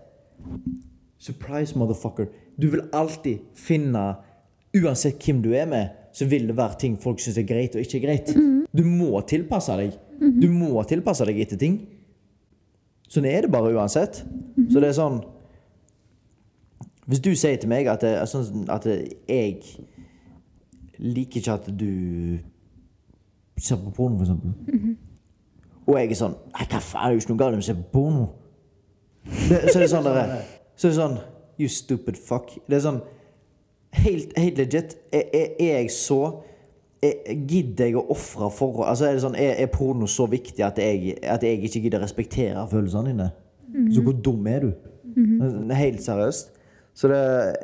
Surprise, 1.22 1.79
motherfucker. 1.79 2.27
Du 2.60 2.68
vil 2.72 2.84
alltid 2.92 3.48
finne 3.58 4.12
Uansett 4.72 5.20
hvem 5.20 5.42
du 5.44 5.50
er 5.52 5.66
med, 5.68 5.88
så 6.16 6.24
vil 6.24 6.46
det 6.48 6.54
være 6.56 6.78
ting 6.80 6.94
folk 7.00 7.20
syns 7.20 7.36
er 7.36 7.44
greit 7.44 7.74
og 7.76 7.82
ikke 7.84 7.98
greit. 8.00 8.30
Du 8.72 8.86
må 8.88 9.20
tilpasse 9.28 9.74
deg. 9.76 9.98
Du 10.40 10.46
må 10.48 10.80
tilpasse 10.88 11.26
deg 11.28 11.42
etter 11.44 11.60
ting. 11.60 11.74
Sånn 13.12 13.28
er 13.28 13.44
det 13.44 13.52
bare 13.52 13.74
uansett. 13.74 14.22
Så 14.70 14.80
det 14.80 14.88
er 14.88 14.96
sånn 14.96 15.20
Hvis 17.04 17.20
du 17.20 17.32
sier 17.36 17.58
til 17.60 17.68
meg 17.68 17.88
at, 17.90 18.00
det, 18.00 18.14
er 18.16 18.28
sånn 18.30 18.68
at 18.70 18.86
jeg 18.86 19.58
liker 21.02 21.42
ikke 21.42 21.56
at 21.58 21.66
du 21.74 22.38
ser 23.58 23.80
på 23.82 23.90
porno, 23.92 24.20
for 24.20 24.24
eksempel. 24.24 24.94
Og 25.82 25.98
jeg 25.98 26.12
er 26.14 26.20
sånn 26.22 26.38
hva 26.54 26.80
faen, 26.80 27.02
det 27.02 27.10
er 27.10 27.16
jo 27.16 27.24
ikke 27.24 27.34
noe 27.34 27.42
galt 27.42 27.58
om 27.58 27.64
å 27.64 27.66
se 27.66 27.76
på 27.76 27.88
porno. 27.92 28.28
Det, 29.26 29.58
så 29.66 29.76
er 29.76 29.84
det 29.84 29.90
sånn 29.92 30.06
der, 30.06 30.32
Så 30.78 30.88
er 30.88 30.94
det 30.94 30.98
sånn 31.02 31.18
You 31.60 31.68
stupid 31.68 32.16
fuck. 32.16 32.54
Det 32.68 32.78
er 32.78 32.86
sånn 32.86 33.02
Helt, 33.92 34.30
helt 34.38 34.56
legit. 34.56 34.94
Er, 35.12 35.26
er, 35.36 35.48
er 35.60 35.74
jeg 35.82 35.90
så 35.92 36.16
er, 37.04 37.34
Gidder 37.48 37.90
jeg 37.90 37.96
å 38.00 38.06
ofre 38.14 38.48
forhold 38.56 38.88
altså 38.88 39.04
er, 39.10 39.18
det 39.18 39.24
sånn, 39.26 39.36
er, 39.36 39.58
er 39.60 39.68
porno 39.68 40.06
så 40.08 40.24
viktig 40.32 40.64
at 40.64 40.78
jeg, 40.80 41.18
at 41.28 41.42
jeg 41.44 41.58
ikke 41.60 41.82
gidder 41.84 42.00
å 42.00 42.06
respektere 42.06 42.62
følelsene 42.70 43.10
dine? 43.12 43.26
Så 43.92 44.00
hvor 44.04 44.16
dum 44.24 44.46
er 44.48 44.64
du? 44.64 44.70
Helt 45.76 46.00
seriøst. 46.04 46.54
Så 46.96 47.08
det, 47.12 47.18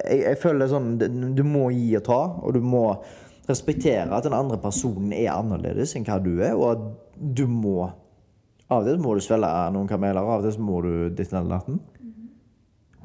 jeg, 0.09 0.20
jeg 0.27 0.38
føler 0.42 0.62
det 0.66 0.68
sånn 0.72 0.90
det- 1.01 1.11
Du 1.37 1.42
må 1.44 1.66
gi 1.72 1.96
og 1.96 2.05
ta, 2.05 2.20
og 2.42 2.55
du 2.57 2.61
må 2.64 2.83
respektere 3.48 4.12
at 4.12 4.24
den 4.24 4.37
andre 4.37 4.59
personen 4.61 5.12
er 5.16 5.31
annerledes 5.33 5.94
enn 5.96 6.05
hva 6.05 6.18
du 6.20 6.35
er, 6.44 6.53
og 6.57 6.70
at 6.74 6.85
du 7.40 7.46
må 7.48 7.90
Av 8.68 8.83
og 8.83 8.85
til 8.85 8.98
må 9.01 9.14
du 9.16 9.22
svelge 9.24 9.48
noen 9.72 9.88
kameler, 9.88 10.20
av 10.20 10.42
og 10.42 10.51
til 10.53 10.61
må 10.61 10.83
du 10.85 11.09
ditt 11.16 11.31
eller 11.33 11.48
datten. 11.55 11.79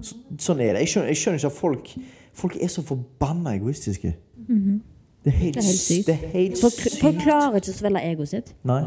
Så, 0.04 0.18
sånn 0.44 0.62
er 0.64 0.76
det. 0.76 0.84
Jeg 0.84 0.94
skjønner, 0.94 1.10
jeg 1.14 1.22
skjønner 1.22 1.42
ikke 1.42 1.54
at 1.54 1.60
folk 1.62 1.96
Folk 2.34 2.56
er 2.58 2.70
så 2.74 2.82
forbanna 2.82 3.52
egoistiske. 3.54 4.10
Det 4.10 5.30
er 5.30 5.36
helt, 5.38 5.56
Det 5.56 5.62
er 5.62 5.68
helt 5.68 5.80
sykt. 5.80 6.08
Det 6.08 6.14
er 6.16 6.32
helt 6.34 6.62
Folk, 6.62 6.80
folk 7.02 7.20
klarer 7.22 7.60
ikke 7.60 7.70
å 7.70 7.76
svelge 7.78 8.02
egoet 8.10 8.32
sitt. 8.32 8.50
Nei. 8.66 8.80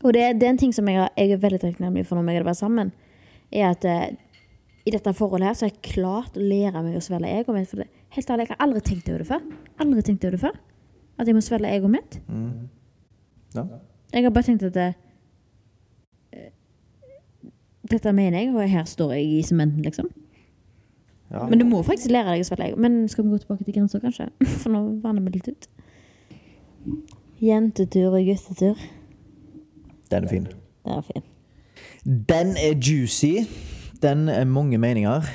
Og 0.00 0.14
det, 0.14 0.22
det 0.40 0.46
er 0.46 0.52
en 0.54 0.60
ting 0.60 0.72
som 0.72 0.86
jeg, 0.88 1.08
jeg 1.18 1.34
er 1.34 1.40
veldig 1.42 1.58
takknemlig 1.60 2.06
for 2.08 2.16
når 2.16 2.28
vi 2.28 2.36
har 2.38 2.46
vært 2.46 2.60
sammen, 2.60 2.92
er 3.50 3.66
at 3.74 3.84
eh, 3.84 4.14
i 4.86 4.94
dette 4.94 5.12
forholdet 5.18 5.50
her 5.50 5.58
så 5.58 5.66
har 5.66 5.74
jeg 5.74 5.82
klart 5.90 6.38
å 6.38 6.44
lære 6.44 6.84
meg 6.86 6.96
å 6.96 7.02
svelge 7.04 7.34
egoet 7.34 7.58
mitt. 7.58 7.68
For 7.68 7.82
det, 7.82 7.90
helt 8.16 8.32
ærlig, 8.32 8.46
jeg 8.46 8.54
har 8.54 8.62
aldri 8.68 8.84
tenkt 8.86 9.10
over 9.10 9.24
det 9.24 9.28
før. 9.28 9.44
Aldri 9.84 10.06
tenkt 10.06 10.24
over 10.24 10.36
det 10.38 10.42
før. 10.46 10.56
At 11.20 11.28
jeg 11.28 11.36
må 11.36 11.44
svelge 11.44 11.74
egoet 11.74 11.94
mitt. 11.98 12.18
Ja. 13.58 13.66
Jeg 14.14 14.24
har 14.24 14.32
bare 14.38 14.46
tenkt 14.46 14.64
at 14.70 14.78
det, 14.78 14.88
eh, 14.94 15.06
dette 17.90 18.12
mener 18.12 18.38
jeg, 18.38 18.54
og 18.54 18.68
her 18.68 18.84
står 18.88 19.12
jeg 19.18 19.38
i 19.38 19.42
sementen, 19.46 19.82
liksom. 19.82 20.08
Ja. 21.30 21.46
Men 21.46 21.60
du 21.60 21.64
må 21.64 21.82
faktisk 21.86 22.10
lære 22.10 22.34
deg 22.34 22.42
å 22.42 22.48
svelge. 22.48 22.78
Men 22.80 23.04
skal 23.08 23.24
vi 23.26 23.34
gå 23.34 23.42
tilbake 23.42 23.66
til 23.66 23.76
grensa, 23.76 24.00
kanskje? 24.02 24.28
For 24.62 24.72
nå 24.74 24.82
vanner 25.04 25.22
vi 25.26 25.36
litt 25.36 25.50
ut. 25.50 25.68
Jentetur 27.40 28.16
og 28.16 28.26
guttetur. 28.26 28.80
Den 30.10 30.26
er 30.26 30.32
fin. 30.32 30.48
Den 30.84 30.96
er 30.96 31.06
fin. 31.06 31.28
Den 32.28 32.56
er 32.58 32.74
juicy. 32.74 33.46
Den 34.02 34.28
er 34.32 34.44
mange 34.44 34.78
meninger. 34.78 35.28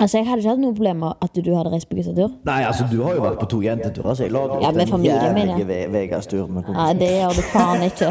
Altså, 0.00 0.16
jeg 0.18 0.26
hadde 0.30 0.40
ikke 0.40 0.50
hatt 0.54 0.60
noe 0.62 0.72
problem 0.72 1.02
med 1.04 1.24
at 1.26 1.34
du 1.36 1.50
hadde 1.52 1.70
reist 1.74 1.88
på 1.90 1.96
guttetur. 1.98 2.30
Nei, 2.48 2.62
altså, 2.64 2.86
du 2.88 3.02
har 3.04 3.18
jo 3.18 3.24
vært 3.26 3.40
på 3.42 3.48
to 3.52 3.58
jenteturer, 3.60 4.14
så 4.16 4.24
jeg 4.24 4.32
la 4.32 4.44
Ja, 4.62 4.70
med 4.72 4.88
familien 4.88 5.34
min, 5.36 5.52
ja. 5.60 5.80
Vegas-tur 5.92 6.46
med 6.48 6.70
det 7.00 7.10
gjør 7.18 7.36
du 7.36 7.42
faen 7.50 7.84
ikke. 7.84 8.08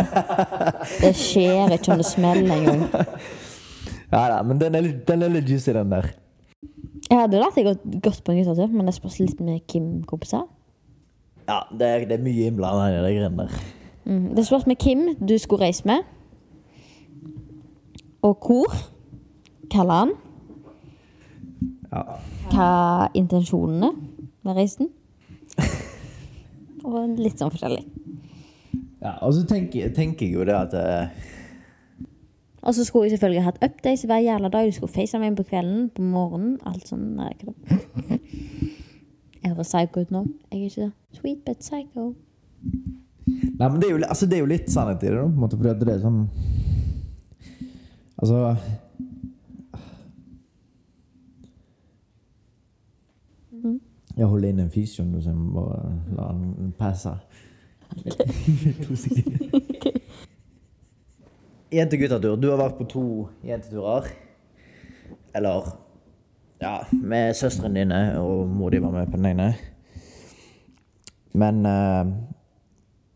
Det 1.03 1.13
skjer 1.17 1.73
ikke 1.73 1.95
om 1.95 2.03
det 2.03 2.05
smeller 2.05 2.53
engang. 2.55 2.83
Ja, 4.11 4.21
da, 4.35 4.37
men 4.45 4.61
den 4.61 4.77
er, 4.77 4.85
litt, 4.85 5.01
den 5.07 5.25
er 5.25 5.33
litt 5.33 5.49
juicy, 5.49 5.73
den 5.73 5.89
der. 5.93 6.11
Jeg 7.09 7.17
hadde 7.23 7.41
latt 7.41 7.57
deg 7.57 7.71
gått 7.71 7.83
godt 8.05 8.23
på 8.25 8.33
en 8.35 8.43
guttetur, 8.43 8.69
men 8.69 8.89
det 8.89 8.95
spørs 8.99 9.19
litt 9.23 9.41
med 9.41 9.65
Kim-kompiser. 9.69 10.45
Ja, 11.49 11.63
det 11.73 11.89
er, 11.89 12.05
det 12.05 12.19
er 12.19 12.25
mye 12.25 12.49
innblanda 12.51 12.87
i 12.93 13.01
de 13.01 13.13
greiene 13.17 13.45
der. 13.47 13.59
Mm. 14.05 14.25
Det 14.37 14.45
spørs 14.45 14.69
med 14.69 14.77
Kim 14.81 15.07
du 15.17 15.37
skulle 15.41 15.65
reise 15.65 15.89
med. 15.89 16.05
Og 18.21 18.37
hvor. 18.45 18.73
Kalle 19.73 20.01
han. 20.03 20.17
Ja. 21.89 22.03
Hva 22.51 22.71
intensjonene 23.17 23.89
med 24.45 24.57
reisen. 24.57 24.91
Og 26.85 27.17
litt 27.19 27.41
sånn 27.41 27.51
forskjellig. 27.51 27.83
ja 29.03 29.15
og 29.25 29.33
så 29.35 29.43
tenker, 29.47 29.91
tenker 29.95 30.27
jeg 30.27 30.37
jo 30.37 30.45
det 30.47 30.55
at 30.55 30.75
eh, 30.77 31.27
Og 32.63 32.75
så 32.75 32.85
skulle 32.85 33.07
jeg 33.07 33.17
selvfølgelig 33.17 33.43
hatt 33.45 33.59
updates 33.65 34.05
hver 34.05 34.21
jævla 34.23 34.51
dag. 34.53 34.67
Du 34.69 34.77
skulle 34.77 34.93
face 34.93 35.19
meg 35.19 35.37
på 35.37 35.47
kvelden, 35.49 35.89
på 35.95 36.03
morgenen. 36.03 36.57
Alt 36.67 36.91
sånn. 36.91 37.13
Nei, 37.17 37.31
ikke 37.33 37.53
det. 37.53 38.19
Jeg 39.39 39.53
høres 39.53 39.71
psycho 39.71 40.03
ut 40.03 40.11
nå. 40.11 40.25
Jeg 40.51 40.59
er 40.59 40.65
ikke 40.67 40.81
det. 40.81 40.91
Sweet 41.15 41.45
but 41.45 41.63
psycho. 41.63 42.09
Nei, 43.29 43.67
men 43.69 43.79
det 43.79 43.87
er, 43.87 43.93
jo, 43.93 44.01
altså, 44.03 44.27
det 44.27 44.35
er 44.37 44.43
jo 44.43 44.51
litt 44.51 44.67
sannhet 44.71 45.03
i 45.03 45.07
det, 45.07 45.15
da. 45.15 45.23
På 45.23 45.31
en 45.31 45.43
måte, 45.45 45.57
for 45.59 45.79
det 45.79 45.95
er 45.95 46.03
sånn 46.03 46.21
Altså 48.19 48.39
Jeg 54.19 54.27
holder 54.27 54.51
inn 54.51 54.59
en 54.59 54.71
fis, 54.73 54.91
skjønner 54.91 55.15
du, 55.15 55.23
så 55.23 55.31
jeg 55.31 55.39
må 55.39 55.61
bare 55.63 55.93
la 56.17 56.25
han 56.27 56.73
passe. 56.75 57.13
To 58.83 58.97
sekunder. 58.99 59.93
Jente-guttetur. 61.77 62.35
Du 62.35 62.49
har 62.49 62.59
vært 62.59 62.75
på 62.79 62.87
to 62.89 63.05
jenteturer. 63.47 64.09
Eller 65.37 65.71
Ja, 66.59 66.81
med 66.91 67.37
søstrene 67.39 67.79
dine, 67.79 67.99
og 68.19 68.49
mor 68.51 68.73
di 68.73 68.81
var 68.83 68.91
med 68.91 69.07
på 69.07 69.15
den 69.15 69.29
ene. 69.29 69.53
Men 71.31 71.61
eh, 71.65 72.09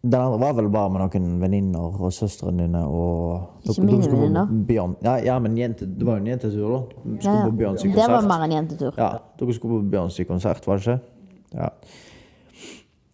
den 0.04 0.20
andre 0.20 0.39
var 0.39 0.54
vel 0.58 0.68
bare 0.70 0.89
med 0.92 1.00
noen 1.02 1.39
venninner 1.42 1.80
og 2.02 2.12
søstrene 2.12 2.66
dine 2.66 2.82
og 2.86 3.63
Ikke 3.70 3.86
mine 3.86 4.10
venninner. 4.12 4.48
Bjørn- 4.68 4.98
Ja, 5.04 5.13
ja, 5.24 5.38
men 5.39 5.56
jente, 5.58 5.86
det 5.86 6.06
var 6.06 6.18
jo 6.18 6.26
en 6.26 6.28
jentetur, 6.28 6.74
da. 6.74 6.80
Skulle 7.20 7.36
Ja, 7.38 7.46
på 7.46 7.94
Det 7.96 8.10
var 8.12 8.28
mer 8.28 8.44
en 8.44 8.52
jentetur. 8.52 8.94
Ja, 8.98 9.10
dere 9.39 9.54
skulle 9.54 9.80
på 9.82 9.89
Bjørns 9.92 10.20
konsert, 10.28 10.68
var 10.68 10.76
det 10.78 10.84
ikke? 10.88 11.00
Ja. 11.54 11.70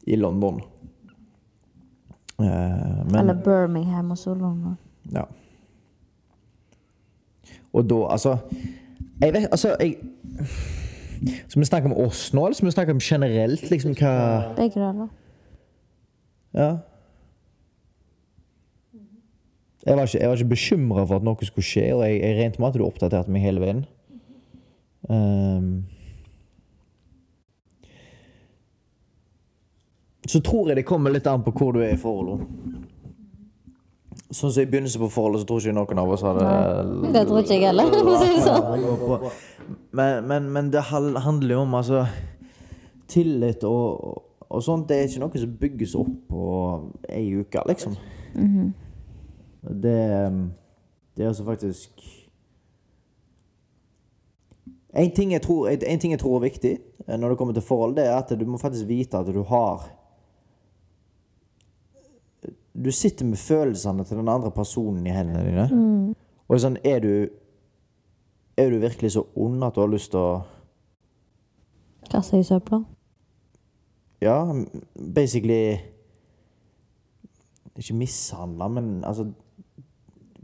I 0.08 0.16
London. 0.16 0.62
Eh, 2.40 2.46
men, 3.06 3.16
Eller 3.20 3.34
Birmingham 3.44 4.12
og 4.12 4.18
så 4.18 4.34
London. 4.34 4.78
ja. 5.14 5.24
Og 7.74 7.84
da, 7.90 7.96
altså 8.10 8.38
Jeg 9.22 9.34
vet, 9.34 9.48
altså 9.52 9.76
jeg, 9.80 9.96
Skal 11.48 11.60
vi 11.62 11.66
snakke 11.66 11.86
om 11.86 11.94
oss 12.08 12.34
nå, 12.34 12.46
eller 12.46 12.56
skal 12.56 12.66
vi 12.66 12.72
snakke 12.72 12.92
om 12.92 13.00
generelt? 13.00 13.70
liksom 13.70 13.92
hva 13.94 14.54
Begge 14.56 14.80
deler. 14.80 15.08
Ja. 16.58 16.70
Jeg 19.86 19.96
var 19.96 20.04
ikke, 20.04 20.20
jeg 20.20 20.30
var 20.30 20.36
ikke 20.36 20.54
bekymra 20.56 21.06
for 21.08 21.20
at 21.20 21.26
noe 21.26 21.48
skulle 21.48 21.66
skje, 21.66 21.86
og 21.96 22.04
jeg, 22.04 22.20
jeg 22.20 22.36
regnet 22.38 22.60
med 22.60 22.68
at 22.68 22.78
du 22.78 22.84
oppdaterte 22.86 23.32
meg 23.32 23.46
hele 23.46 23.64
veien. 23.64 23.86
Um, 25.10 25.86
så 30.28 30.42
tror 30.46 30.70
jeg 30.70 30.82
det 30.82 30.86
kommer 30.86 31.14
litt 31.16 31.28
an 31.32 31.46
på 31.46 31.56
hvor 31.56 31.74
du 31.74 31.82
er 31.82 31.96
i 31.96 32.02
forholdet. 32.02 32.44
Sånn 34.30 34.52
som 34.52 34.62
i 34.62 34.68
begynnelsen 34.70 35.02
på 35.02 35.10
forholdet, 35.10 35.42
så 35.42 35.50
tror 35.50 35.64
ikke 35.64 35.78
noen 35.80 36.02
av 36.04 36.12
oss 36.14 36.24
hadde 36.28 36.50
Det 37.16 37.24
tror 37.26 37.40
ikke 37.42 37.56
jeg 37.56 37.66
heller, 37.66 37.88
for 37.96 38.12
å 38.12 38.20
si 38.20 38.28
det 38.36 38.44
sånn. 38.46 39.30
men, 39.98 40.28
men, 40.30 40.52
men 40.54 40.70
det 40.76 40.84
handler 40.92 41.56
jo 41.56 41.64
om 41.64 41.74
altså 41.80 42.04
tillit 43.10 43.66
og, 43.66 44.20
og 44.50 44.64
sånt. 44.64 44.90
Det 44.90 44.98
er 44.98 45.08
ikke 45.08 45.24
noe 45.24 45.42
som 45.42 45.58
bygges 45.62 45.96
opp 46.00 46.16
på 46.30 46.46
ei 47.10 47.26
uke, 47.38 47.62
liksom. 47.70 47.98
Det, 49.60 50.00
det 51.16 51.24
er 51.24 51.28
altså 51.28 51.46
faktisk 51.46 52.02
en 54.94 55.12
ting, 55.12 55.32
jeg 55.32 55.42
tror, 55.42 55.68
en 55.70 56.00
ting 56.00 56.12
jeg 56.12 56.20
tror 56.20 56.36
er 56.36 56.48
viktig 56.48 56.72
eh, 57.08 57.18
når 57.20 57.30
det 57.30 57.38
kommer 57.38 57.54
til 57.54 57.62
forhold, 57.62 57.96
det 57.96 58.08
er 58.08 58.16
at 58.18 58.32
du 58.40 58.46
må 58.46 58.58
faktisk 58.58 58.88
vite 58.88 59.18
at 59.18 59.28
du 59.28 59.44
har 59.44 59.90
Du 62.74 62.92
sitter 62.92 63.26
med 63.26 63.38
følelsene 63.38 64.04
til 64.04 64.18
den 64.18 64.30
andre 64.30 64.52
personen 64.52 65.08
i 65.08 65.12
hendene 65.12 65.44
dine. 65.44 66.16
Og 66.48 66.62
sånn, 66.62 66.78
er 66.84 67.00
du 67.00 67.28
Er 68.58 68.70
du 68.70 68.80
virkelig 68.80 69.12
så 69.12 69.26
ond 69.36 69.64
at 69.64 69.76
du 69.76 69.82
har 69.82 69.88
lyst 69.88 70.12
til 70.12 70.20
å 70.20 70.42
Kaste 72.10 72.40
i 72.40 72.44
søpla. 72.44 72.82
Ja, 74.22 74.44
basically 75.16 75.80
Ikke 77.80 77.96
mishandla, 77.96 78.68
men 78.68 79.04
altså 79.08 79.30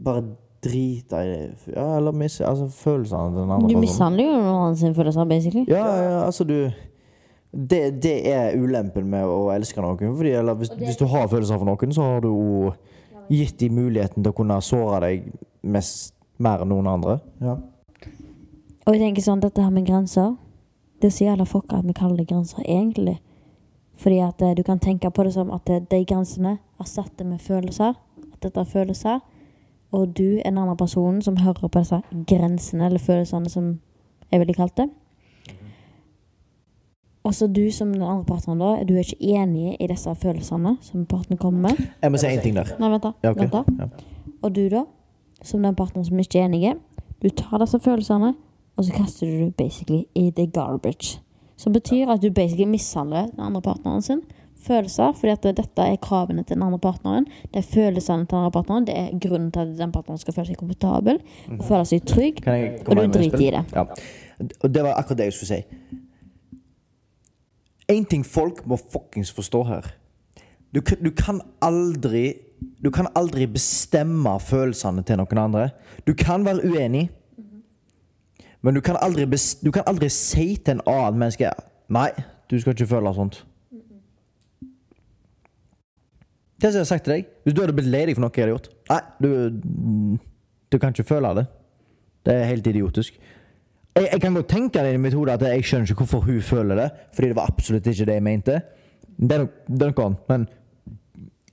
Bare 0.04 0.22
drita 0.64 1.20
i 1.22 1.28
det. 1.28 1.72
Ja, 1.76 1.96
eller 1.96 2.12
mis, 2.12 2.40
altså, 2.40 2.66
følelsene 2.68 3.30
til 3.30 3.40
den 3.42 3.50
andre 3.50 3.68
Du 3.68 3.80
mishandler 3.80 4.24
jo 4.24 4.40
noen 4.42 4.76
sin 4.76 4.94
følelser, 4.94 5.24
basically. 5.24 5.64
Ja, 5.68 5.86
ja, 6.02 6.24
altså 6.24 6.44
du 6.44 6.70
det, 7.56 8.02
det 8.02 8.16
er 8.28 8.56
ulempen 8.58 9.06
med 9.10 9.24
å 9.24 9.48
elske 9.54 9.80
noen. 9.80 10.16
Fordi, 10.16 10.32
eller 10.36 10.58
hvis, 10.60 10.72
hvis 10.76 10.98
du 11.00 11.06
har 11.08 11.28
følelser 11.30 11.56
for 11.56 11.68
noen, 11.68 11.94
så 11.94 12.04
har 12.04 12.24
du 12.24 12.28
jo 12.28 12.72
gitt 13.32 13.58
dem 13.60 13.78
muligheten 13.78 14.22
til 14.22 14.32
å 14.32 14.36
kunne 14.36 14.58
såre 14.62 15.00
deg 15.06 15.30
mest, 15.66 16.12
mer 16.42 16.64
enn 16.64 16.70
noen 16.74 16.90
andre. 16.90 17.18
Ja. 17.40 17.56
Og 18.86 18.94
jeg 18.94 19.02
tenker 19.02 19.24
sånn, 19.24 19.40
dette 19.42 19.62
her 19.64 19.72
med 19.74 19.86
grenser 19.88 20.36
Det 21.00 21.08
er 21.08 21.14
så 21.14 21.24
jævla 21.24 21.46
fucka 21.48 21.80
at 21.80 21.86
vi 21.88 21.94
kaller 21.96 22.20
det 22.20 22.28
grenser, 22.30 22.62
egentlig. 22.64 23.16
Fordi 23.96 24.18
at 24.18 24.42
eh, 24.42 24.56
du 24.56 24.62
kan 24.62 24.78
tenke 24.78 25.10
på 25.10 25.24
det 25.24 25.32
som 25.34 25.50
at 25.50 25.68
eh, 25.70 25.82
de 25.90 26.04
grensene 26.04 26.58
erstatter 26.80 27.24
med 27.24 27.38
følelser. 27.38 27.94
At 28.32 28.42
dette 28.42 28.60
er 28.60 28.64
følelser. 28.64 29.20
Og 29.92 30.16
du 30.16 30.38
er 30.38 30.50
den 30.50 30.58
andre 30.58 30.76
personen 30.76 31.22
som 31.22 31.36
hører 31.36 31.68
på 31.68 31.78
disse 31.78 32.02
grensene, 32.28 32.86
eller 32.86 32.98
følelsene, 32.98 33.50
som 33.50 33.80
jeg 34.32 34.40
ville 34.40 34.54
kalt 34.54 34.76
det. 34.76 34.88
Og 37.26 37.34
så 37.34 37.46
du 37.46 37.70
som 37.70 37.92
den 37.92 38.02
andre 38.02 38.24
partneren, 38.24 38.60
da, 38.60 38.84
du 38.86 38.94
er 38.94 39.02
ikke 39.02 39.16
enig 39.34 39.76
i 39.80 39.86
disse 39.90 40.14
følelsene 40.14 40.76
som 40.80 41.06
partneren 41.06 41.38
kommer 41.38 41.68
med. 41.68 41.86
Jeg 42.02 42.12
må 42.12 42.20
si 42.22 42.26
én 42.30 42.42
ting 42.42 42.54
der. 42.54 42.70
Nei, 42.78 42.90
vent 42.92 43.02
da. 43.02 43.12
Ja, 43.24 43.32
ok. 43.32 43.40
vent 43.40 43.52
da. 43.52 43.62
Ja. 43.80 43.88
Og 44.42 44.54
du 44.54 44.68
da, 44.70 44.84
som 45.42 45.62
den 45.62 45.74
partneren 45.74 46.06
som 46.06 46.18
ikke 46.22 46.38
er 46.38 46.46
enige, 46.46 46.76
du 47.22 47.28
tar 47.34 47.58
disse 47.58 47.80
følelsene, 47.82 48.34
og 48.76 48.84
så 48.84 48.92
kaster 48.94 49.26
du 49.26 49.44
det 49.44 49.56
basically 49.56 50.04
i 50.14 50.30
the 50.36 50.46
garbage. 50.46 51.18
Som 51.56 51.72
betyr 51.72 52.10
at 52.12 52.22
du 52.22 52.30
basically 52.30 52.68
mishandler 52.68 53.30
den 53.32 53.40
andre 53.40 53.62
partneren 53.64 54.02
sin. 54.02 54.22
Følelser, 54.66 55.12
fordi 55.14 55.32
at 55.32 55.44
dette 55.56 55.82
er 55.82 55.98
kravene 56.02 56.42
til 56.42 56.56
den 56.56 56.64
andre 56.66 56.78
partneren. 56.82 57.26
Det 57.54 57.60
er 57.60 57.68
følelsene 57.74 58.24
til 58.26 58.34
den 58.34 58.38
andre 58.38 58.50
partneren. 58.50 58.86
Det 58.86 58.96
er 58.98 59.12
grunnen 59.28 59.52
til 59.52 59.60
at 59.60 59.76
den 59.78 59.92
partneren 59.92 60.18
skal 60.18 60.34
føle 60.34 60.48
seg 60.48 60.58
komfortabel 60.58 61.20
og 61.58 61.64
føle 61.64 61.84
seg 61.86 62.08
trygg. 62.08 62.40
Og 62.86 62.96
du 62.96 63.04
driter 63.14 63.44
i 63.44 63.52
det. 63.54 63.62
Ja. 63.74 63.84
Og 64.62 64.74
det 64.74 64.82
var 64.84 64.98
akkurat 64.98 65.18
det 65.18 65.30
jeg 65.30 65.36
skulle 65.38 65.52
si. 65.54 65.92
En 67.88 68.04
ting 68.04 68.26
folk 68.26 68.64
må 68.66 68.76
fuckings 68.76 69.30
forstå 69.32 69.62
her. 69.68 69.86
Du, 70.74 70.80
du 70.80 71.10
kan 71.16 71.40
aldri 71.62 72.34
Du 72.84 72.88
kan 72.90 73.06
aldri 73.14 73.44
bestemme 73.46 74.32
følelsene 74.40 75.02
til 75.04 75.18
noen 75.20 75.38
andre. 75.38 75.66
Du 76.06 76.14
kan 76.16 76.44
være 76.44 76.64
uenig, 76.64 77.10
men 78.66 78.74
du 78.74 78.80
kan 78.82 78.96
aldri, 79.00 79.24
du 79.62 79.70
kan 79.72 79.86
aldri 79.86 80.08
si 80.10 80.56
til 80.58 80.76
en 80.76 80.84
annen 80.90 81.20
menneske 81.22 81.50
Nei, 81.94 82.08
du 82.50 82.56
skal 82.58 82.74
ikke 82.74 82.88
føle 82.90 83.12
sånt. 83.14 83.44
Det 86.60 86.70
som 86.72 86.78
jeg 86.78 86.84
har 86.86 86.88
sagt 86.88 87.04
til 87.06 87.12
deg? 87.18 87.26
Hvis 87.44 87.54
du 87.54 87.60
hadde 87.62 87.74
blitt 87.76 87.90
lei 87.92 88.04
deg 88.08 88.16
for 88.16 88.24
noe 88.24 88.32
jeg 88.34 88.46
hadde 88.46 88.54
gjort 88.56 88.68
Nei, 88.90 89.00
du, 89.20 89.28
du 90.72 90.78
kan 90.82 90.94
ikke 90.94 91.04
føle 91.10 91.32
det. 91.38 91.44
Det 92.26 92.34
er 92.34 92.48
helt 92.50 92.66
idiotisk. 92.70 93.18
Jeg, 93.96 94.08
jeg 94.12 94.20
kan 94.24 94.34
godt 94.38 94.48
tenke 94.50 94.82
det 94.84 94.94
i 94.96 95.00
mitt 95.00 95.14
hode 95.16 95.34
at 95.36 95.44
jeg 95.46 95.64
skjønner 95.68 95.90
ikke 95.92 96.00
hvorfor 96.04 96.24
hun 96.26 96.40
føler 96.44 96.80
det. 96.80 96.86
Fordi 97.14 97.28
det 97.30 97.36
var 97.38 97.50
absolutt 97.52 97.86
ikke 97.92 98.06
det 98.08 98.16
jeg 98.18 98.24
mente. 98.26 98.56
Det 99.16 99.36
er 99.36 99.44
nok- 99.44 99.60
det 99.68 99.86
er 99.86 99.92
noe 99.92 100.06
annet. 100.06 100.24
Men 100.32 100.48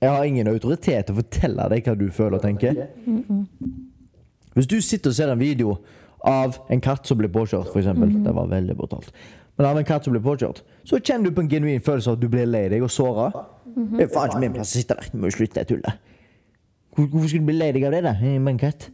jeg 0.02 0.10
har 0.10 0.24
ingen 0.28 0.48
autoritet 0.50 1.06
til 1.06 1.14
å 1.14 1.20
fortelle 1.22 1.68
deg 1.72 1.86
hva 1.86 1.94
du 2.00 2.06
føler 2.12 2.38
og 2.40 2.42
tenker. 2.44 2.82
Hvis 4.54 4.68
du 4.70 4.76
sitter 4.84 5.10
og 5.12 5.16
ser 5.16 5.30
en 5.32 5.40
video 5.40 5.76
av 6.24 6.58
en 6.72 6.80
katt 6.80 7.06
som 7.06 7.18
blir 7.20 7.28
påkjørt, 7.32 7.68
f.eks. 7.68 7.84
eksempel 7.84 8.14
Det 8.24 8.32
var 8.34 8.48
veldig 8.48 8.76
brutalt. 8.78 9.12
Men 9.58 9.68
av 9.68 9.78
en 9.78 9.86
katt 9.86 10.06
som 10.06 10.14
blir 10.14 10.24
påkjørt, 10.24 10.62
så 10.88 10.98
kjenner 10.98 11.30
du 11.30 11.36
på 11.36 11.44
en 11.44 11.50
genuin 11.50 11.82
følelse 11.84 12.10
av 12.10 12.16
at 12.18 12.22
du 12.24 12.28
blir 12.32 12.48
lei 12.48 12.66
deg 12.72 12.82
og 12.82 12.90
såra. 12.90 13.28
Det 13.74 14.06
er 14.06 14.12
faen 14.12 14.32
ikke 14.32 14.42
min 14.42 14.54
plass 14.56 14.72
å 14.72 14.80
sitte 14.80 14.96
der. 14.98 15.10
Du 15.12 15.18
må 15.20 15.30
jo 15.30 15.36
slutte 15.36 15.60
det 15.60 15.68
tullet. 15.70 16.12
Hvorfor 16.94 17.28
skulle 17.28 17.42
du 17.44 17.50
bli 17.50 17.58
lei 17.58 17.70
deg 17.74 17.86
av 17.88 17.94
det, 17.94 18.02
da? 18.06 18.14
Er 18.18 18.38
en 18.38 18.58
katt. 18.58 18.88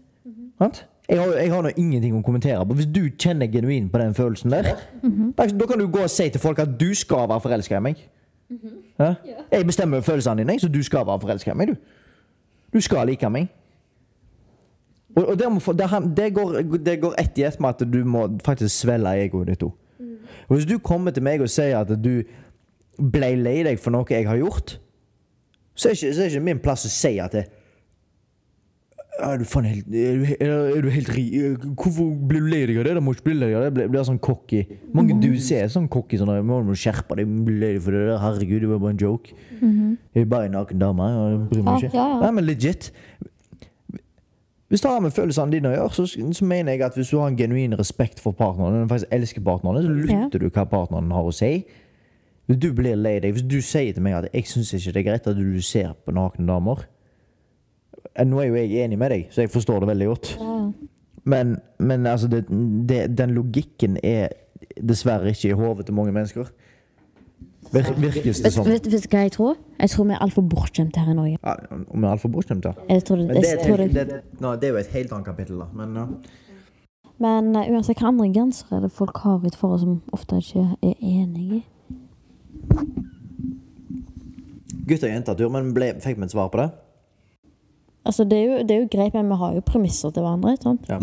Sant? 0.61 0.85
Jeg 1.11 1.19
har, 1.19 1.33
jeg 1.43 1.51
har 1.51 1.65
nå 1.65 1.71
ingenting 1.77 2.15
å 2.15 2.23
kommentere 2.23 2.63
på. 2.67 2.77
Hvis 2.79 2.89
du 2.93 3.03
kjenner 3.19 3.49
genuint 3.51 3.91
på 3.91 3.99
den 3.99 4.15
følelsen 4.15 4.53
der, 4.53 4.69
da, 4.71 5.47
da 5.47 5.67
kan 5.67 5.81
du 5.81 5.89
gå 5.91 6.05
og 6.05 6.13
si 6.13 6.29
til 6.31 6.43
folk 6.43 6.61
at 6.63 6.77
du 6.81 6.93
skal 6.95 7.27
være 7.31 7.43
forelska 7.47 7.81
i 7.81 7.85
meg. 7.89 8.05
Ja? 9.01 9.15
Jeg 9.51 9.67
bestemmer 9.67 10.05
følelsene 10.07 10.45
dine, 10.45 10.59
så 10.61 10.69
du 10.71 10.83
skal 10.87 11.07
være 11.09 11.25
forelska 11.25 11.55
i 11.55 11.59
meg, 11.59 11.73
du. 11.73 11.75
Du 12.71 12.81
skal 12.85 13.09
like 13.11 13.31
meg. 13.33 13.49
Og, 15.17 15.23
og 15.25 15.39
det, 15.39 15.49
må, 15.51 15.61
det, 15.75 15.89
det, 16.17 16.29
går, 16.37 16.59
det 16.87 16.97
går 17.03 17.15
ett 17.19 17.39
i 17.41 17.47
ett 17.49 17.61
med 17.61 17.71
at 17.75 17.87
du 17.93 18.01
må 18.07 18.27
faktisk 18.47 18.85
svelge 18.85 19.15
egoet 19.25 19.51
ditt 19.53 19.65
òg. 19.67 19.73
Og 20.51 20.57
hvis 20.57 20.67
du 20.67 20.77
kommer 20.83 21.15
til 21.15 21.23
meg 21.27 21.43
og 21.43 21.51
sier 21.51 21.79
at 21.81 21.91
du 22.03 22.23
ble 23.01 23.33
lei 23.39 23.61
deg 23.67 23.79
for 23.81 23.95
noe 23.95 24.07
jeg 24.11 24.27
har 24.29 24.39
gjort, 24.39 24.77
så 25.79 25.91
er 25.91 25.97
ikke, 25.97 26.13
så 26.15 26.23
er 26.25 26.31
ikke 26.33 26.47
min 26.51 26.61
plass 26.63 26.87
å 26.87 26.93
si 26.93 27.17
at 27.23 27.35
det, 27.39 27.47
er 29.21 29.41
du 29.41 29.45
faen 29.49 29.67
helt 29.69 29.89
Er 29.93 30.17
du, 30.17 30.25
er, 30.41 30.81
du 30.85 30.89
helt 30.93 31.11
ri... 31.13 31.25
Hvorfor 31.77 32.09
blir 32.29 32.41
du 32.45 32.49
lei 32.49 32.61
deg 32.69 32.79
av 32.81 32.87
det? 32.89 32.95
Da 32.97 33.03
må 33.05 33.13
du 33.13 33.19
ikke 33.19 33.27
bli 33.29 33.35
lei 33.37 33.51
av 33.59 33.67
det. 33.67 33.87
Blir, 33.93 34.05
sånn 34.07 34.21
cocky. 34.23 34.63
Mange 34.97 35.17
dudes 35.21 35.51
er 35.57 35.69
sånn 35.73 35.89
cocky. 35.93 36.17
Sånn, 36.21 36.31
«Jeg 36.39 36.47
må 36.49 36.61
du 36.65 36.73
skjerpe 36.79 37.19
deg. 37.19 37.29
Bli 37.47 37.59
lei 37.61 37.73
deg 37.77 37.83
for 37.85 37.97
det 37.97 38.07
der. 38.07 38.21
Herregud, 38.23 38.63
det 38.65 38.71
var 38.71 38.81
bare 38.85 38.95
en 38.97 39.03
joke. 39.03 39.35
Jeg 39.61 40.25
er 40.25 40.31
bare 40.31 40.49
en 40.49 40.57
naken 40.57 40.81
dame. 40.81 41.11
Jeg 41.11 41.43
bryr 41.51 41.67
meg 41.67 41.75
Ja, 41.75 41.91
ikke. 41.91 41.99
ja, 41.99 42.07
ja. 42.15 42.21
Nei, 42.25 42.33
men 42.39 42.49
legit. 42.49 42.89
Hvis 44.71 44.85
det 44.85 44.91
har 44.91 45.01
med 45.03 45.11
følelsene 45.11 45.51
dine 45.53 45.71
å 45.73 45.75
gjøre, 45.75 45.95
så, 45.97 46.05
så 46.07 46.47
mener 46.47 46.77
jeg 46.77 46.85
at 46.87 46.95
hvis 46.95 47.11
du 47.11 47.19
har 47.19 47.31
en 47.33 47.39
genuin 47.39 47.75
respekt 47.79 48.21
for 48.23 48.37
partneren, 48.39 48.85
og 48.85 48.93
faktisk 48.93 49.17
elsker 49.17 49.43
partneren, 49.43 49.83
så 49.83 49.91
lytter 49.91 50.39
du 50.39 50.47
hva 50.47 50.65
partneren 50.71 51.11
har 51.11 51.27
å 51.27 51.35
si. 51.35 51.65
Hvis 52.47 52.61
du 52.63 52.69
blir 52.75 52.95
lei 52.99 53.17
deg, 53.23 53.35
hvis 53.35 53.47
du 53.51 53.59
sier 53.63 53.93
til 53.95 54.03
meg 54.03 54.15
at 54.15 54.31
'jeg 54.31 54.47
syns 54.47 54.73
ikke 54.75 54.93
det 54.95 55.01
er 55.01 55.11
greit 55.11 55.27
at 55.27 55.37
du 55.37 55.61
ser 55.63 55.95
på 56.07 56.15
nakne 56.15 56.47
damer' 56.47 56.87
Eh, 58.15 58.25
Nå 58.27 58.41
er 58.41 58.49
jo 58.49 58.55
jeg 58.59 58.85
enig 58.85 58.99
med 58.99 59.11
deg, 59.11 59.27
så 59.31 59.45
jeg 59.45 59.53
forstår 59.53 59.81
det 59.81 59.89
veldig 59.89 60.07
godt. 60.07 60.33
Men, 61.25 61.57
men 61.79 62.07
altså, 62.07 62.29
det, 62.29 62.47
det, 62.89 63.19
den 63.19 63.35
logikken 63.37 63.99
er 64.03 64.29
dessverre 64.81 65.31
ikke 65.31 65.53
i 65.53 65.59
hodet 65.59 65.87
til 65.87 65.95
mange 65.95 66.13
mennesker. 66.13 66.49
Vir, 67.71 67.87
virkes 68.03 68.41
det 68.43 68.51
sånn? 68.51 68.67
vet, 68.67 68.87
vet 68.91 69.05
du 69.05 69.13
hva 69.13 69.23
jeg 69.23 69.33
tror? 69.37 69.59
Jeg 69.79 69.93
tror 69.93 70.07
vi 70.09 70.15
er 70.17 70.23
altfor 70.25 70.43
bortskjemte 70.51 71.03
her 71.05 71.13
i 71.13 71.15
Norge. 71.15 71.39
Ja, 71.39 71.55
om 71.79 72.03
jeg 72.03 72.09
er 72.09 72.15
altfor 72.17 72.33
bortskjemte? 72.35 72.73
Jeg 72.89 73.05
tror 73.07 73.21
det, 73.21 73.27
Men 73.29 73.37
det, 73.37 73.53
er, 73.53 73.83
det. 73.87 74.07
det, 74.11 74.21
no, 74.43 74.55
det 74.59 74.69
er 74.69 74.75
jo 74.75 74.81
et 74.81 74.95
helt 74.97 75.13
annet 75.15 75.29
kapittel, 75.31 75.63
da. 75.63 75.69
Men 75.79 75.95
ja. 76.01 76.07
Men 77.21 77.53
uh, 77.55 77.63
uansett 77.69 78.01
hva 78.01 78.11
andre 78.11 78.27
grenser 78.33 78.75
er 78.75 78.85
det 78.87 78.91
folk 78.97 79.23
har 79.23 79.45
et 79.47 79.57
forhold 79.61 79.83
som 79.85 79.97
ofte 80.17 80.41
ikke 80.41 80.67
er 80.83 80.95
enig 80.99 81.61
i. 81.61 81.63
Gutt- 84.89 85.05
og 85.05 85.11
jentetur, 85.13 85.51
men 85.53 85.75
ble, 85.77 85.93
fikk 86.03 86.19
vi 86.19 86.27
et 86.27 86.35
svar 86.35 86.51
på 86.51 86.63
det? 86.63 86.71
Altså, 88.09 88.25
det 88.25 88.39
er, 88.39 88.47
jo, 88.49 88.63
det 88.67 88.75
er 88.75 88.81
jo 88.81 88.89
greit, 88.91 89.15
men 89.15 89.29
vi 89.29 89.37
har 89.43 89.55
jo 89.55 89.63
premisser 89.63 90.11
til 90.11 90.25
hverandre. 90.25 90.57
Sant? 90.65 90.89
Ja. 90.89 90.99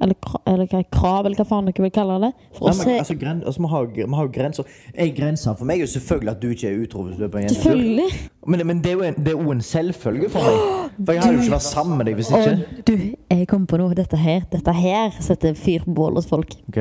Eller, 0.00 0.14
eller 0.48 0.66
hva- 0.66 0.84
krav, 0.90 1.26
eller 1.26 1.36
hva 1.36 1.44
faen 1.46 1.66
dere 1.68 1.82
vil 1.84 1.90
kalle 1.92 2.14
det. 2.22 2.30
For 2.56 2.70
Nei, 2.72 2.76
men, 2.78 2.98
altså, 3.02 3.14
gren, 3.20 3.42
altså, 3.44 3.60
vi 3.60 3.68
har, 3.68 3.84
vi 3.94 4.06
har 4.16 4.28
grenser. 4.34 4.64
Ei 4.96 5.10
grense 5.14 5.52
for 5.58 5.68
meg 5.68 5.76
er 5.76 5.84
jo 5.84 5.90
selvfølgelig 5.92 6.30
at 6.32 6.40
du 6.42 6.48
ikke 6.48 6.70
er 6.70 6.78
utro. 6.82 7.04
Selvfølgelig. 7.18 8.06
Men, 8.46 8.66
men 8.66 8.80
det 8.82 8.90
er 8.90 8.96
jo 8.96 9.02
en, 9.10 9.14
det 9.20 9.28
er 9.34 9.36
jo 9.44 9.52
en 9.52 9.60
selvfølge 9.62 10.30
for 10.32 10.40
meg. 10.48 10.96
For 11.06 11.12
jeg 11.12 11.22
har 11.22 11.32
jo 11.36 11.38
ikke 11.44 11.54
vært 11.58 11.66
sammen 11.68 11.98
med 12.00 12.08
deg 12.08 12.18
hvis 12.18 12.32
ikke. 12.32 12.54
Og 12.56 12.86
du, 12.88 12.94
jeg 13.36 13.48
kom 13.52 13.66
på 13.68 13.76
noe. 13.82 13.94
Dette 13.94 14.16
her 14.16 14.40
Dette 14.52 14.72
her 14.80 15.12
setter 15.20 15.54
fyr 15.54 15.84
på 15.84 15.94
bål 16.00 16.16
hos 16.18 16.26
folk. 16.30 16.56
Ok, 16.72 16.80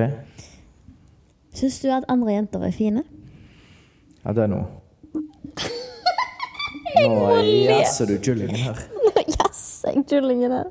Syns 1.54 1.82
du 1.84 1.90
at 1.92 2.06
andre 2.08 2.32
jenter 2.38 2.64
er 2.64 2.72
fine? 2.72 3.04
ja 4.24 4.32
det 4.38 4.44
er 4.46 4.48
noe. 4.54 4.66
Nå 7.02 7.42
jazzer 7.44 8.08
du 8.08 8.18
kyllingen 8.24 8.56
her. 8.66 8.80
Nå 8.96 9.24
jasser 9.36 9.96
jeg 9.98 10.06
kyllingen 10.10 10.52
her. 10.56 10.70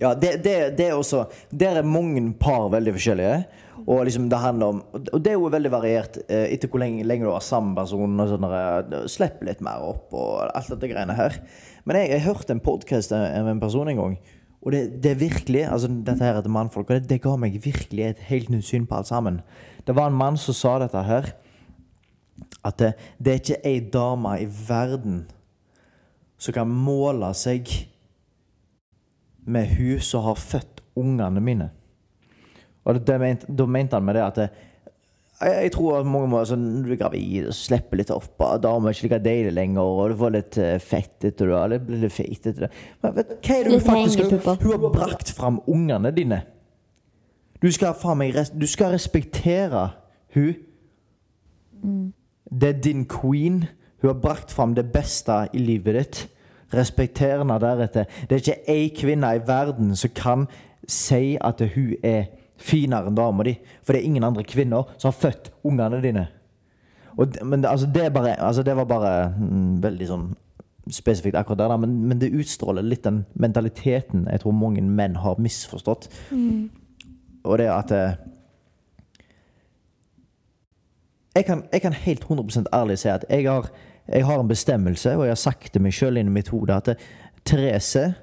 Ja, 0.00 0.14
det, 0.14 0.36
det, 0.44 0.54
det 0.76 0.86
er 0.88 0.98
også 0.98 1.24
Der 1.48 1.78
er 1.80 1.86
mange 1.86 2.20
par 2.40 2.68
veldig 2.72 2.92
forskjellige. 2.96 3.36
Og 3.86 4.04
liksom 4.04 4.28
det 4.30 4.38
handler 4.38 4.66
om 4.66 4.82
Og 5.12 5.24
det 5.24 5.32
er 5.32 5.38
jo 5.38 5.48
veldig 5.52 5.72
variert 5.72 6.18
eh, 6.28 6.52
etter 6.52 6.68
hvor 6.68 6.82
lenge, 6.82 7.06
lenge 7.08 7.24
du 7.26 7.32
har 7.32 7.44
sammen 7.44 7.72
med 7.72 7.82
personen. 7.82 8.20
Og 8.20 8.30
sånn 8.30 8.46
eh, 8.48 9.08
Slipp 9.10 9.42
litt 9.46 9.62
mer 9.64 9.84
opp 9.86 10.12
og 10.16 10.44
alt 10.52 10.70
dette 10.74 10.90
greiene 10.92 11.16
her. 11.16 11.38
Men 11.84 12.02
jeg, 12.02 12.12
jeg 12.14 12.26
hørte 12.28 12.56
en 12.56 12.62
podkast 12.62 13.14
av 13.16 13.48
en 13.50 13.62
person 13.62 13.88
en 13.90 14.00
gang. 14.02 14.16
Og 14.62 14.74
det, 14.74 14.82
det 15.02 15.12
er 15.12 15.22
virkelig 15.22 15.64
altså 15.66 15.90
Dette 15.90 16.22
her 16.22 16.38
etter 16.38 16.52
mannfolk. 16.52 16.90
Og 16.90 17.00
det, 17.00 17.08
det 17.10 17.22
ga 17.24 17.36
meg 17.40 17.58
virkelig 17.64 18.08
et 18.08 18.26
helt 18.30 18.52
nytt 18.52 18.68
syn 18.68 18.86
på 18.86 19.00
alt 19.00 19.10
sammen. 19.10 19.40
Det 19.86 19.96
var 19.98 20.10
en 20.10 20.18
mann 20.18 20.38
som 20.38 20.54
sa 20.54 20.76
dette 20.82 21.06
her. 21.08 21.32
At 22.62 22.78
det, 22.78 22.92
det 23.18 23.32
er 23.32 23.40
ikke 23.40 23.62
ei 23.66 23.80
dame 23.92 24.36
i 24.42 24.46
verden 24.46 25.24
som 26.42 26.54
kan 26.54 26.70
måle 26.70 27.30
seg 27.38 27.70
med 29.44 29.72
hun 29.76 30.00
som 30.04 30.26
har 30.28 30.38
født 30.38 30.82
ungene 30.98 31.40
mine. 31.42 31.70
Og 32.84 32.94
det, 32.98 33.06
det 33.06 33.16
mente, 33.22 33.46
da 33.48 33.66
mente 33.66 33.96
han 33.98 34.04
med 34.06 34.16
det 34.18 34.22
at 34.26 34.38
jeg, 34.42 34.50
jeg 35.42 35.72
tror 35.74 35.98
at 35.98 36.06
mange 36.06 36.28
må 36.30 36.38
altså, 36.38 36.54
du 36.56 36.90
er 36.92 36.98
gravid 37.00 37.48
og 37.50 37.54
slipper 37.56 37.98
litt 37.98 38.10
opp 38.14 38.42
og 38.46 38.60
Damer 38.62 38.90
er 38.90 38.94
ikke 38.94 39.08
like 39.08 39.20
deilig 39.24 39.52
lenger, 39.56 39.82
og 39.82 40.12
du 40.12 40.16
får 40.20 40.34
litt 40.36 40.58
eh, 40.62 40.76
fett 40.82 41.26
etter 41.26 41.50
det, 41.50 41.58
eller 41.58 41.82
blir 41.82 42.02
litt 42.04 42.14
feit 42.14 42.46
etter 42.46 42.66
det. 42.66 42.70
Men 43.02 43.16
vet, 43.16 43.32
hva 43.42 43.56
er 43.56 43.64
det 43.66 43.72
hun 43.72 43.84
faktisk 43.86 44.22
har. 44.46 44.60
Hun 44.62 44.74
har 44.76 44.94
brakt 44.94 45.32
fram 45.34 45.60
ungene 45.70 46.12
dine. 46.14 46.42
Du 47.62 47.68
skal 47.70 47.94
meg 48.18 48.34
res- 48.34 48.50
Du 48.54 48.66
skal 48.66 48.90
respektere 48.94 49.88
hun. 50.34 50.54
Det 52.50 52.68
er 52.68 52.80
din 52.82 53.04
queen. 53.06 53.64
Hun 54.02 54.08
har 54.10 54.18
brakt 54.22 54.50
fram 54.50 54.74
det 54.74 54.88
beste 54.92 55.44
i 55.54 55.58
livet 55.62 55.94
ditt. 55.94 56.22
Respekter 56.72 57.38
henne 57.42 57.58
deretter. 57.60 58.04
Det 58.28 58.36
er 58.36 58.42
ikke 58.42 58.72
ei 58.72 58.92
kvinne 58.96 59.34
i 59.36 59.42
verden 59.46 59.96
som 59.96 60.12
kan 60.14 60.46
si 60.88 61.36
at 61.40 61.60
hun 61.74 61.94
er 62.02 62.30
finere 62.62 63.10
enn 63.10 63.18
dama 63.18 63.44
di. 63.46 63.56
For 63.82 63.92
det 63.92 64.02
er 64.02 64.10
ingen 64.10 64.24
andre 64.26 64.44
kvinner 64.46 64.88
som 64.96 65.10
har 65.10 65.18
født 65.18 65.52
ungene 65.64 66.02
dine. 66.02 66.26
Og, 67.16 67.36
men 67.44 67.64
altså, 67.64 67.86
det, 67.86 68.12
bare, 68.14 68.40
altså, 68.40 68.62
det 68.62 68.76
var 68.76 68.88
bare 68.88 69.12
mm, 69.36 69.82
veldig 69.82 70.08
sånn 70.08 70.28
spesifikt 70.90 71.36
akkurat 71.38 71.58
der. 71.58 71.76
Men, 71.76 71.96
men 72.08 72.20
det 72.20 72.32
utstråler 72.34 72.86
litt 72.86 73.04
den 73.04 73.24
mentaliteten 73.34 74.26
jeg 74.30 74.42
tror 74.42 74.56
mange 74.56 74.82
menn 74.82 75.18
har 75.22 75.40
misforstått. 75.42 76.08
Og 77.42 77.58
det 77.58 77.68
at 77.70 77.92
eh, 77.96 78.20
jeg 81.34 81.44
kan, 81.48 81.64
jeg 81.72 81.82
kan 81.82 81.92
helt 81.92 82.24
100% 82.24 82.70
ærlig 82.72 82.98
si 82.98 83.08
at 83.08 83.24
jeg 83.30 83.48
har, 83.48 83.70
jeg 84.08 84.26
har 84.26 84.40
en 84.40 84.48
bestemmelse, 84.48 85.16
og 85.16 85.24
jeg 85.24 85.30
har 85.30 85.40
sagt 85.40 85.72
til 85.72 85.82
meg 85.82 85.94
sjøl 85.94 86.16
inni 86.16 86.32
mitt 86.32 86.48
hode 86.48 86.74
at 86.74 86.94
Therese, 87.44 88.14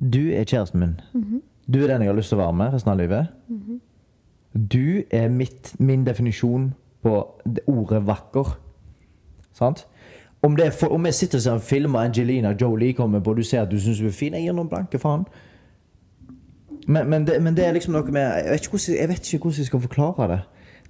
du 0.00 0.30
er 0.34 0.44
kjæresten 0.44 0.80
min. 0.80 0.96
Du 1.72 1.78
er 1.82 1.86
den 1.86 2.02
jeg 2.02 2.10
har 2.10 2.16
lyst 2.16 2.28
til 2.28 2.38
å 2.38 2.42
være 2.42 2.56
med 2.58 2.74
resten 2.74 2.90
av 2.90 2.98
livet. 2.98 3.26
Du 4.54 5.02
er 5.10 5.28
mitt, 5.28 5.74
min 5.78 6.06
definisjon 6.06 6.72
på 7.02 7.14
ordet 7.66 8.06
vakker. 8.06 8.58
Sant? 9.54 9.86
Om, 10.42 10.56
det 10.56 10.72
for, 10.72 10.88
om 10.88 11.06
jeg 11.06 11.14
sitter 11.14 11.38
og 11.38 11.42
ser 11.42 11.54
en 11.54 11.60
film 11.60 11.94
og 11.94 12.04
Angelina 12.04 12.54
Jolie 12.60 12.92
kommer 12.92 13.20
på, 13.20 13.30
og 13.30 13.36
du 13.36 13.42
ser 13.42 13.62
at 13.62 13.70
du 13.70 13.78
syns 13.80 14.00
hun 14.00 14.08
er 14.08 14.12
fin, 14.12 14.34
jeg 14.34 14.42
gir 14.42 14.56
noen 14.56 14.68
blanke 14.68 14.98
faen. 14.98 15.24
Men, 16.88 17.08
men, 17.08 17.26
det, 17.26 17.42
men 17.42 17.56
det 17.56 17.66
er 17.66 17.72
liksom 17.72 17.94
noe 17.94 18.10
med 18.10 18.22
jeg, 18.22 18.50
vet 19.08 19.32
ikke 19.32 19.38
hvordan 19.38 19.58
jeg 19.58 19.66
skal 19.66 19.80
forklare 19.80 20.28
det. 20.32 20.40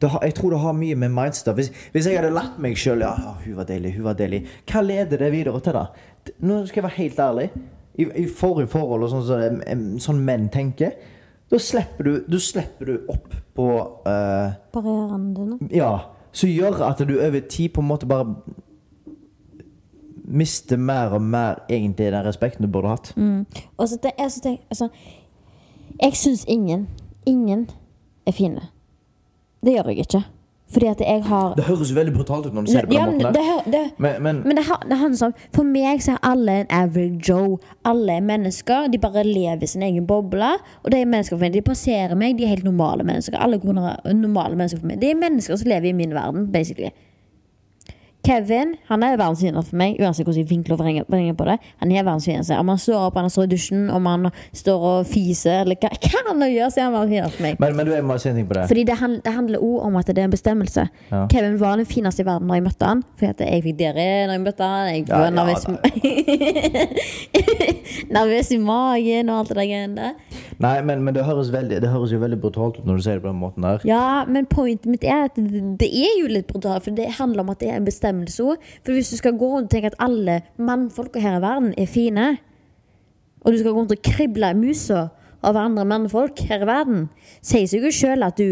Det 0.03 0.11
har, 0.11 0.24
jeg 0.26 0.34
tror 0.34 0.50
det 0.50 0.61
har 0.62 0.74
mye 0.74 0.96
med 0.98 1.12
mindset 1.14 1.55
hvis, 1.55 1.70
hvis 1.94 2.09
jeg 2.11 2.18
hadde 2.18 2.32
latt 2.34 2.59
meg 2.62 2.78
sjøl 2.78 3.05
ja, 3.05 3.12
ja, 3.22 3.34
hun 3.44 3.59
var 3.61 3.68
deilig, 3.68 3.94
hun 3.96 4.07
var 4.09 4.18
deilig 4.18 4.42
Hva 4.66 4.82
leder 4.82 5.22
det 5.22 5.30
videre 5.34 5.61
til, 5.62 5.78
da? 5.78 5.84
Nå 6.42 6.59
skal 6.66 6.82
jeg 6.82 6.86
være 6.86 6.98
helt 6.98 7.22
ærlig. 7.22 7.46
I, 7.92 8.07
i 8.22 8.26
forrige 8.30 8.70
forhold 8.72 9.05
og 9.05 9.12
sånn 9.12 9.24
som 9.26 9.62
så, 9.62 10.05
sånn 10.07 10.20
menn 10.24 10.48
tenker, 10.53 10.94
Da 11.50 11.59
slipper 11.61 12.09
du, 12.09 12.12
du 12.30 12.38
slipper 12.40 12.88
du 12.88 13.09
opp 13.12 13.34
på 13.53 13.68
uh, 14.07 14.55
Barrierene 14.72 15.34
dine. 15.36 15.59
Ja. 15.76 15.92
Som 16.32 16.48
gjør 16.48 16.80
at 16.86 17.03
du 17.05 17.18
over 17.18 17.42
tid 17.44 17.74
på 17.74 17.82
en 17.82 17.90
måte 17.90 18.09
bare 18.09 18.30
mister 20.32 20.80
mer 20.80 21.12
og 21.12 21.22
mer 21.22 21.61
egentlig 21.68 22.09
den 22.14 22.24
respekten 22.24 22.64
du 22.64 22.72
burde 22.72 22.88
hatt. 22.94 23.12
Og 23.76 23.88
så 23.88 23.98
det, 24.03 24.14
er 24.16 24.30
så 24.32 24.40
tenk, 24.40 24.62
altså, 24.70 24.88
jeg 26.00 26.16
syns 26.16 26.46
ingen, 26.48 26.88
ingen 27.26 27.66
er 28.26 28.32
fine. 28.32 28.70
Det 29.62 29.76
gjør 29.76 29.92
jeg 29.92 30.06
ikke. 30.06 30.24
Fordi 30.72 30.86
at 30.86 31.00
jeg 31.00 31.24
har 31.24 31.54
Det 31.54 31.64
høres 31.64 31.90
jo 31.90 31.94
veldig 31.94 32.14
brutalt 32.14 32.46
ut 32.46 32.54
når 32.56 32.64
du 32.64 32.70
sier 32.70 32.86
det 32.86 32.88
på 32.88 32.94
den 32.94 33.00
ja, 33.00 33.06
måten. 33.28 33.34
det, 33.34 33.72
det, 33.72 33.82
Men, 33.98 34.22
men, 34.22 34.40
Men 34.46 34.56
det, 34.56 34.64
det 34.88 34.98
handler 34.98 35.26
om 35.26 35.34
For 35.54 35.68
meg 35.68 36.00
så 36.02 36.14
er 36.16 36.22
alle 36.30 36.54
en 36.62 36.70
average 36.70 37.20
Joe. 37.28 37.58
Alle 37.84 38.16
er 38.16 38.24
mennesker. 38.24 38.88
De 38.92 38.98
bare 38.98 39.24
lever 39.24 39.62
i 39.62 39.68
sin 39.68 39.82
egen 39.82 40.06
boble. 40.06 40.54
Og 40.82 40.92
de 40.92 41.00
er 41.00 41.04
mennesker 41.04 41.36
for 41.36 41.44
meg. 41.44 41.52
De 41.52 41.62
passerer 41.66 42.16
meg. 42.16 42.38
De 42.38 42.46
er 42.46 42.54
helt 42.54 42.64
normale 42.64 43.04
mennesker. 43.04 43.36
Alle 43.36 43.60
er 43.60 44.16
normale 44.16 44.56
mennesker 44.56 44.80
for 44.80 44.88
meg. 44.88 45.00
De 45.02 45.10
er 45.10 45.20
mennesker 45.20 45.60
som 45.60 45.68
lever 45.68 45.92
i 45.92 45.92
min 45.92 46.14
verden, 46.16 46.48
basically. 46.52 46.90
Kevin 48.22 48.76
han 48.88 49.02
er 49.02 49.16
verdens 49.18 49.42
for 49.68 49.76
meg, 49.78 49.96
uansett 50.00 50.26
hvordan 50.26 50.40
jeg 50.44 50.50
vinkler 50.50 50.74
og 50.76 50.80
vrenger, 51.10 51.34
på 51.34 51.44
det. 51.48 51.56
Han 51.82 51.92
er 51.92 52.04
verdens 52.06 52.26
fineste. 52.28 52.58
Om 52.58 52.68
han 52.70 52.78
står 52.78 52.98
opp, 53.08 53.16
han 53.18 53.30
står 53.30 53.44
i 53.48 53.50
dusjen, 53.54 53.90
om 53.90 54.06
han 54.06 54.22
står 54.54 54.78
og 54.92 55.06
fiser, 55.10 55.60
eller 55.64 55.76
hva, 55.82 55.88
hva 55.90 56.18
han 56.28 56.38
nå 56.38 56.46
gjør, 56.52 56.68
så 56.70 56.76
er 56.80 56.84
han 56.88 56.96
verdens 56.96 57.34
for 57.36 57.42
meg. 57.46 57.54
men, 57.58 57.70
men 57.76 57.84
du, 57.88 57.92
si 58.22 58.28
en 58.30 58.36
ting 58.38 58.48
på 58.48 58.54
det. 58.58 58.64
Fordi 58.70 58.82
det, 58.88 58.96
handl 59.00 59.18
det 59.24 59.32
handler 59.34 59.58
også 59.62 59.80
om 59.88 59.94
at 60.00 60.06
det 60.12 60.18
er 60.22 60.26
en 60.30 60.36
bestemmelse. 60.36 60.82
Ja. 61.10 61.20
Kevin 61.32 61.56
var 61.60 61.72
den 61.80 61.88
fineste 61.90 62.20
i 62.22 62.26
verden 62.28 62.46
når 62.50 62.56
jeg 62.60 62.66
møtte 62.68 62.84
han. 62.92 63.00
Fordi 63.18 63.42
jeg 63.48 63.60
fikk 63.66 63.76
diaré 63.80 64.08
når 64.28 64.34
jeg 64.38 64.44
møtte 64.46 64.64
han. 64.70 64.82
Jeg 64.92 65.00
Ja, 65.08 65.12
var 65.18 65.24
ja, 65.24 65.30
nervøs, 65.36 65.62
nervøs 68.16 68.48
i 68.54 68.58
magen 68.62 69.24
og 69.32 69.36
alt 69.42 69.48
det 69.52 69.56
der 69.58 69.66
greiene 69.72 69.96
der. 69.96 70.12
Nei, 70.62 70.76
men, 70.86 71.02
men 71.02 71.16
det, 71.16 71.24
høres 71.26 71.50
veldig, 71.52 71.80
det 71.82 71.90
høres 71.90 72.12
jo 72.14 72.20
veldig 72.22 72.38
brutalt 72.42 72.78
ut 72.78 72.86
når 72.86 72.98
du 72.98 73.04
sier 73.04 73.18
det 73.18 73.24
på 73.24 73.32
den 73.32 73.40
måten 73.40 73.66
der. 73.66 73.82
Ja, 73.88 74.22
men 74.28 74.46
pointet 74.50 74.86
mitt 74.90 75.06
er 75.06 75.26
at 75.26 75.38
det, 75.38 75.88
er 75.88 76.14
jo 76.20 76.30
litt 76.30 76.46
brutalt. 76.50 76.86
For 76.86 76.94
det 76.94 77.08
handler 77.18 77.42
om 77.42 77.50
at 77.54 77.62
det 77.62 77.72
er 77.72 77.80
en 77.80 77.88
bestemmelse 77.88 78.46
også. 78.46 78.76
For 78.86 78.94
hvis 78.94 79.10
du 79.10 79.18
skal 79.18 79.34
gå 79.38 79.48
rundt 79.50 79.70
og 79.70 79.74
tenke 79.74 79.90
at 79.90 79.98
alle 80.02 80.40
mannfolka 80.62 81.22
her 81.22 81.40
i 81.40 81.42
verden 81.42 81.74
er 81.78 81.90
fine, 81.90 82.28
og 83.42 83.52
du 83.52 83.58
skal 83.58 83.72
gå 83.72 83.80
rundt 83.80 83.96
og 83.96 84.06
krible 84.06 84.52
i 84.54 84.58
musa 84.58 85.08
av 85.42 85.58
andre 85.58 85.84
mannfolk 85.88 86.38
her 86.46 86.62
i 86.62 86.68
verden, 86.68 87.06
sier 87.42 87.66
seg 87.66 87.82
jo 87.86 87.90
sjøl 87.94 88.22
at 88.22 88.38
du 88.38 88.46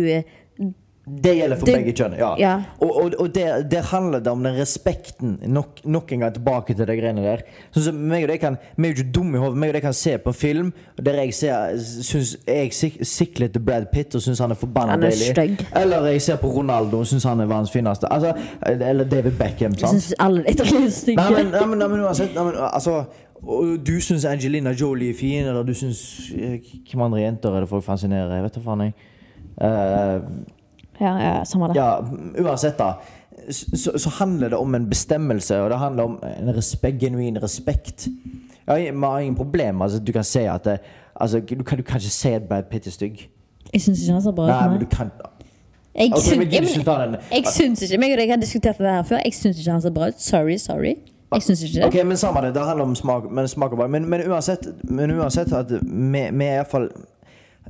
Det 1.07 1.33
gjelder 1.35 1.57
for 1.57 1.67
Det- 1.67 1.75
begge 1.75 1.93
kjønn. 1.97 2.13
ja. 2.19 2.35
Ja. 2.39 2.63
Og, 2.81 2.91
og, 3.03 3.15
og 3.19 3.35
der, 3.35 3.63
der 3.63 3.83
handler 3.83 4.19
det 4.21 4.29
om 4.29 4.43
den 4.45 4.55
respekten. 4.55 5.39
Nok, 5.49 5.81
nok 5.85 6.13
en 6.13 6.21
gang 6.21 6.35
tilbake 6.35 6.75
til 6.77 6.87
de 6.87 6.97
greiene 7.01 7.23
der. 7.25 7.41
Sånn 7.73 7.83
som 7.83 7.95
meg 7.97 8.23
og 8.27 8.29
deg 8.29 8.41
kan 8.41 8.59
Vi 8.77 8.85
er 8.89 8.93
jo 8.93 9.03
ikke 9.03 9.13
dumme 9.13 9.35
i 9.39 9.41
hodet. 9.41 9.57
Meg 9.59 9.69
og 9.73 9.75
deg 9.75 9.83
kan 9.83 9.93
se 9.97 10.19
på 10.19 10.29
en 10.31 10.35
film 10.35 10.73
der 11.01 11.13
jeg 11.23 11.35
ser 11.35 11.79
syns 11.81 12.37
jeg 12.47 12.73
sik 12.77 12.99
sikler 13.03 13.49
til 13.49 13.63
Brad 13.65 13.89
Pitt 13.93 14.15
og 14.15 14.23
syns 14.23 14.39
han 14.45 14.51
er 14.53 14.61
forbanna 14.61 14.97
deilig. 15.01 15.33
stygg. 15.33 15.65
Eller 15.75 16.05
jeg 16.13 16.23
ser 16.23 16.37
på 16.37 16.53
Ronaldo 16.53 17.01
og 17.01 17.07
syns 17.07 17.25
han 17.25 17.41
er 17.41 17.47
verdens 17.47 17.71
fineste. 17.73 18.07
Altså, 18.13 18.35
eller 18.67 19.05
David 19.05 19.33
Beckham. 19.41 19.73
Jeg 19.73 19.81
sant? 19.81 20.03
syns 20.03 20.15
alle 20.21 20.45
de 20.47 20.55
tre 20.55 20.85
er 20.85 20.91
stygge. 20.91 21.17
Nei, 21.17 21.31
men, 21.43 21.51
nei, 21.51 21.67
men, 21.67 21.79
nei, 21.79 21.89
men 21.89 22.01
uansett 22.07 22.35
nei, 22.37 22.45
men, 22.45 22.55
altså, 22.73 23.05
og 23.43 23.79
Du 23.87 23.97
syns 24.05 24.25
Angelina 24.29 24.71
Jolie 24.77 25.11
er 25.11 25.15
fin, 25.19 25.47
eller 25.49 25.63
du 25.65 25.73
syns 25.75 26.31
eh, 26.37 26.61
Hvem 26.93 27.03
andre 27.03 27.21
jenter 27.25 27.57
er 27.57 27.61
det 27.65 27.69
folk 27.73 27.85
fascinerer? 27.85 28.35
Jeg 28.37 28.43
vet 28.43 28.55
da 28.55 28.61
faen, 28.61 28.81
jeg. 28.81 28.95
Eh, 29.61 30.21
Ja, 31.01 31.15
ja, 31.23 31.45
samme 31.45 31.69
det. 31.69 31.77
ja, 31.77 32.05
uansett, 32.45 32.79
da. 32.79 32.93
Så, 33.51 33.95
så 33.99 34.11
handler 34.19 34.49
det 34.53 34.59
om 34.59 34.75
en 34.75 34.87
bestemmelse, 34.91 35.57
og 35.63 35.71
det 35.71 35.79
handler 35.79 36.05
om 36.05 36.19
en 36.23 36.51
respekt, 36.57 37.01
genuin 37.01 37.39
respekt. 37.43 38.09
Ja, 38.69 38.75
Vi 38.75 38.91
har 39.01 39.19
ingen 39.21 39.35
problemer. 39.37 39.85
Altså, 39.85 39.99
du 39.99 40.13
kan 40.13 40.25
si 40.25 40.39
at 40.45 40.65
det, 40.65 40.79
altså, 41.21 41.41
du, 41.41 41.63
kan, 41.65 41.79
du 41.79 41.83
kan 41.83 41.99
ikke 41.99 42.11
si 42.11 42.29
at 42.29 42.43
Brad 42.49 42.63
Pitt 42.71 42.87
er 42.87 42.91
stygg. 42.91 43.29
Jeg 43.73 43.81
syns 43.83 44.01
ikke 44.03 44.13
han 44.13 44.23
ser 44.23 44.33
bra 44.37 44.45
ut. 44.45 44.51
Nei, 44.51 44.69
men 44.69 44.81
du 44.81 44.87
kan 44.87 45.11
Jeg 45.95 46.13
okay, 46.13 46.21
syns- 46.23 46.39
men 46.39 46.53
jeg- 46.53 46.85
ta. 46.85 47.07
Jeg 47.33 47.45
syns 47.47 47.83
ikke 47.83 47.99
meg 47.99 48.13
og 48.13 48.19
deg 48.19 48.29
har 48.31 48.37
diskutert 48.37 48.79
det 48.79 48.87
her 48.87 49.03
før. 49.03 49.17
Jeg 49.25 49.33
syns 49.35 49.59
ikke 49.59 49.71
han 49.71 49.81
ser 49.83 49.91
bra 49.91 50.09
ut. 50.09 50.21
Sorry, 50.23 50.57
sorry. 50.57 50.95
Jeg 51.33 51.43
syns 51.43 51.63
ikke 51.63 51.75
det. 51.75 51.85
Ok, 51.87 52.07
men 52.07 52.17
samme 52.17 52.41
det. 52.47 52.55
Det 52.55 52.63
handler 52.67 52.85
om 52.85 52.95
smak, 52.95 53.31
men 53.31 53.49
smak. 53.49 53.73
Men, 53.91 54.09
men 54.11 54.21
uansett, 54.31 54.67
men 54.85 55.11
uansett 55.11 55.53
at 55.53 55.71
vi, 55.71 55.79
vi 56.33 56.45
er 56.45 56.61
iallfall 56.61 56.89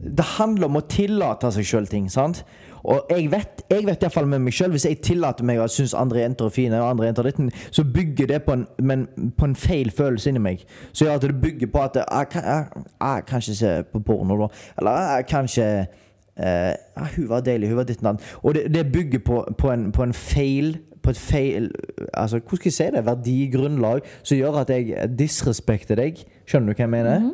Det 0.01 0.25
handler 0.39 0.71
om 0.71 0.79
å 0.81 0.87
tillate 0.89 1.51
seg 1.53 1.67
sjøl 1.69 1.89
ting, 1.91 2.07
sant? 2.13 2.43
Og 2.89 3.11
jeg 3.13 3.27
vet, 3.33 3.63
jeg 3.69 3.85
vet 3.85 4.05
iallfall 4.07 4.29
med 4.31 4.41
meg 4.47 4.55
sjøl, 4.57 4.73
hvis 4.73 4.87
jeg 4.89 5.01
tillater 5.05 5.45
meg 5.45 5.61
å 5.61 5.67
synes 5.69 5.93
andre 5.99 6.23
jenter 6.23 6.49
er 6.49 6.55
fine, 6.55 6.79
og 6.81 6.95
andre 6.95 7.11
jenter 7.11 7.27
er 7.27 7.35
ditten, 7.35 7.51
så 7.69 7.85
bygger 7.85 8.31
det 8.31 8.39
på 8.47 8.57
en, 8.57 8.67
men, 8.81 9.07
på 9.37 9.51
en 9.51 9.57
feil 9.59 9.93
følelse 9.93 10.33
inni 10.33 10.43
meg. 10.45 10.65
Så 10.93 11.05
gjør 11.05 11.19
at 11.19 11.27
det 11.29 11.41
bygger 11.43 11.73
på 11.73 11.83
at 11.85 12.01
jeg 12.01 12.31
jeg, 12.41 12.85
jeg 12.97 13.27
kan 13.29 13.45
ikke 13.45 13.59
se 13.59 13.75
på 13.93 14.03
porno, 14.07 14.39
da. 14.41 14.49
Eller 14.81 15.03
jeg 15.19 15.27
kan 15.29 15.51
ikke 15.51 15.69
eh, 15.71 16.73
ja, 16.97 17.09
Hun 17.17 17.29
var 17.29 17.45
deilig, 17.45 17.69
hun 17.69 17.83
var 17.83 17.91
ditt 17.91 18.03
navn. 18.03 18.23
Og 18.43 18.55
det, 18.55 18.71
det 18.75 18.93
bygger 18.93 19.25
på, 19.27 19.45
på, 19.59 19.71
en, 19.71 19.91
en 19.93 20.17
feil 20.17 20.79
på 21.03 21.11
et 21.11 21.17
feil 21.17 21.71
altså, 22.13 22.39
Hvordan 22.39 22.57
skal 22.57 22.69
jeg 22.69 22.73
si 22.77 22.89
det? 22.97 23.07
Verdigrunnlag 23.07 24.01
som 24.23 24.37
gjør 24.37 24.61
at 24.63 24.73
jeg 24.73 25.13
disrespekter 25.19 26.01
deg. 26.01 26.21
Skjønner 26.49 26.73
du 26.73 26.77
hva 26.77 26.85
jeg 26.85 26.93
mener? 26.93 27.31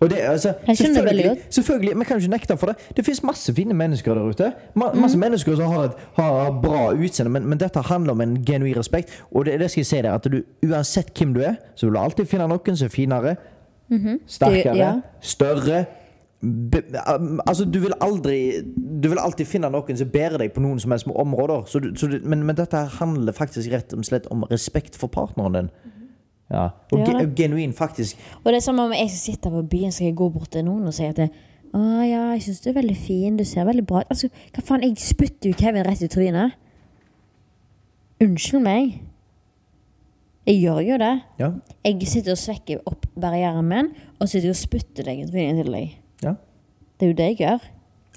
Og 0.00 0.10
det, 0.10 0.16
altså, 0.18 0.52
selvfølgelig, 0.66 1.36
selvfølgelig, 1.50 1.98
Vi 1.98 2.04
kan 2.04 2.16
jo 2.16 2.20
ikke 2.24 2.30
nekte 2.30 2.56
for 2.56 2.66
det. 2.66 2.76
Det 2.96 3.04
fins 3.06 3.22
masse 3.22 3.54
fine 3.54 3.74
mennesker 3.74 4.14
der 4.14 4.22
ute. 4.26 4.52
Ma 4.74 4.92
masse 4.94 5.18
mennesker 5.18 5.54
som 5.56 5.70
har 5.72 5.84
et 5.84 5.92
har 6.16 6.50
bra 6.62 6.88
utseende, 6.92 7.30
men, 7.30 7.46
men 7.48 7.58
dette 7.60 7.80
handler 7.80 8.12
om 8.12 8.20
en 8.20 8.44
genuin 8.44 8.76
respekt. 8.76 9.10
Og 9.30 9.46
det, 9.46 9.60
det 9.60 9.70
skal 9.70 9.80
jeg 9.80 9.86
si 9.86 9.96
deg, 10.02 10.10
at 10.14 10.24
du, 10.32 10.40
uansett 10.66 11.12
hvem 11.18 11.34
du 11.34 11.40
er, 11.40 11.54
så 11.74 11.86
vil 11.86 11.94
du 11.94 12.00
alltid 12.00 12.26
finne 12.26 12.48
noen 12.50 12.76
som 12.76 12.86
er 12.86 12.94
finere, 12.94 13.36
sterkere, 14.26 14.72
Det- 14.72 14.76
ja. 14.80 14.92
større. 15.20 15.84
Be, 16.44 16.82
um, 17.18 17.40
altså, 17.46 17.64
du 17.64 17.78
vil 17.80 17.92
aldri 18.04 18.52
Du 19.02 19.08
vil 19.08 19.18
alltid 19.18 19.46
finne 19.48 19.70
noen 19.72 19.96
som 19.96 20.08
bærer 20.12 20.36
deg 20.42 20.52
på 20.52 20.60
noen 20.60 20.80
som 20.80 20.90
helst 20.92 21.06
områder. 21.08 21.62
Så 21.66 21.80
du, 21.80 21.94
så 21.96 22.10
men, 22.22 22.42
men 22.44 22.56
dette 22.56 22.76
handler 22.98 23.32
faktisk 23.32 23.72
rett 23.72 23.94
og 23.96 24.04
slett 24.04 24.26
om 24.30 24.42
respekt 24.50 24.96
for 24.96 25.08
partneren 25.08 25.52
din. 25.56 25.70
Ja. 26.52 26.68
Og 26.92 26.98
Ja, 26.98 27.18
ge, 27.18 27.30
genuin, 27.36 27.72
faktisk. 27.72 28.20
Og 28.42 28.52
det 28.52 28.60
er 28.60 28.64
som 28.66 28.78
om 28.78 28.92
jeg 28.92 29.10
som 29.10 29.22
sitter 29.32 29.50
på 29.50 29.62
byen 29.70 29.92
skal 29.92 30.06
jeg 30.10 30.16
gå 30.16 30.28
bort 30.30 30.50
til 30.52 30.64
noen 30.66 30.86
og 30.86 30.94
si 30.94 31.06
at 31.08 31.16
det, 31.16 31.30
å 31.74 31.80
ja, 32.04 32.26
jeg 32.36 32.42
syns 32.44 32.60
du 32.60 32.68
er 32.70 32.76
veldig 32.76 32.96
fin, 32.96 33.36
du 33.36 33.44
ser 33.48 33.64
veldig 33.66 33.86
bra 33.86 34.04
ut. 34.04 34.12
Altså, 34.12 34.28
hva 34.54 34.62
faen, 34.62 34.84
jeg 34.86 35.00
spytter 35.02 35.50
jo 35.50 35.58
Kevin 35.58 35.86
rett 35.86 36.04
i 36.04 36.10
trynet. 36.12 36.54
Unnskyld 38.22 38.62
meg. 38.62 39.00
Jeg 40.46 40.60
gjør 40.60 40.80
jo 40.84 40.98
det. 41.00 41.14
Ja. 41.40 41.50
Jeg 41.88 42.06
sitter 42.12 42.36
og 42.36 42.38
svekker 42.38 42.84
opp 42.86 43.08
barrieren 43.18 43.66
min, 43.66 43.90
og 44.20 44.28
sitter 44.30 44.52
og 44.52 44.60
spytter 44.60 45.08
deg 45.08 45.24
i 45.24 45.28
trynet 45.30 45.64
til 45.64 45.72
deg. 45.78 46.00
ja. 46.22 46.34
Det 46.94 47.08
er 47.08 47.10
jo 47.10 47.16
det 47.18 47.24
jeg 47.32 47.36
gjør. 47.40 47.64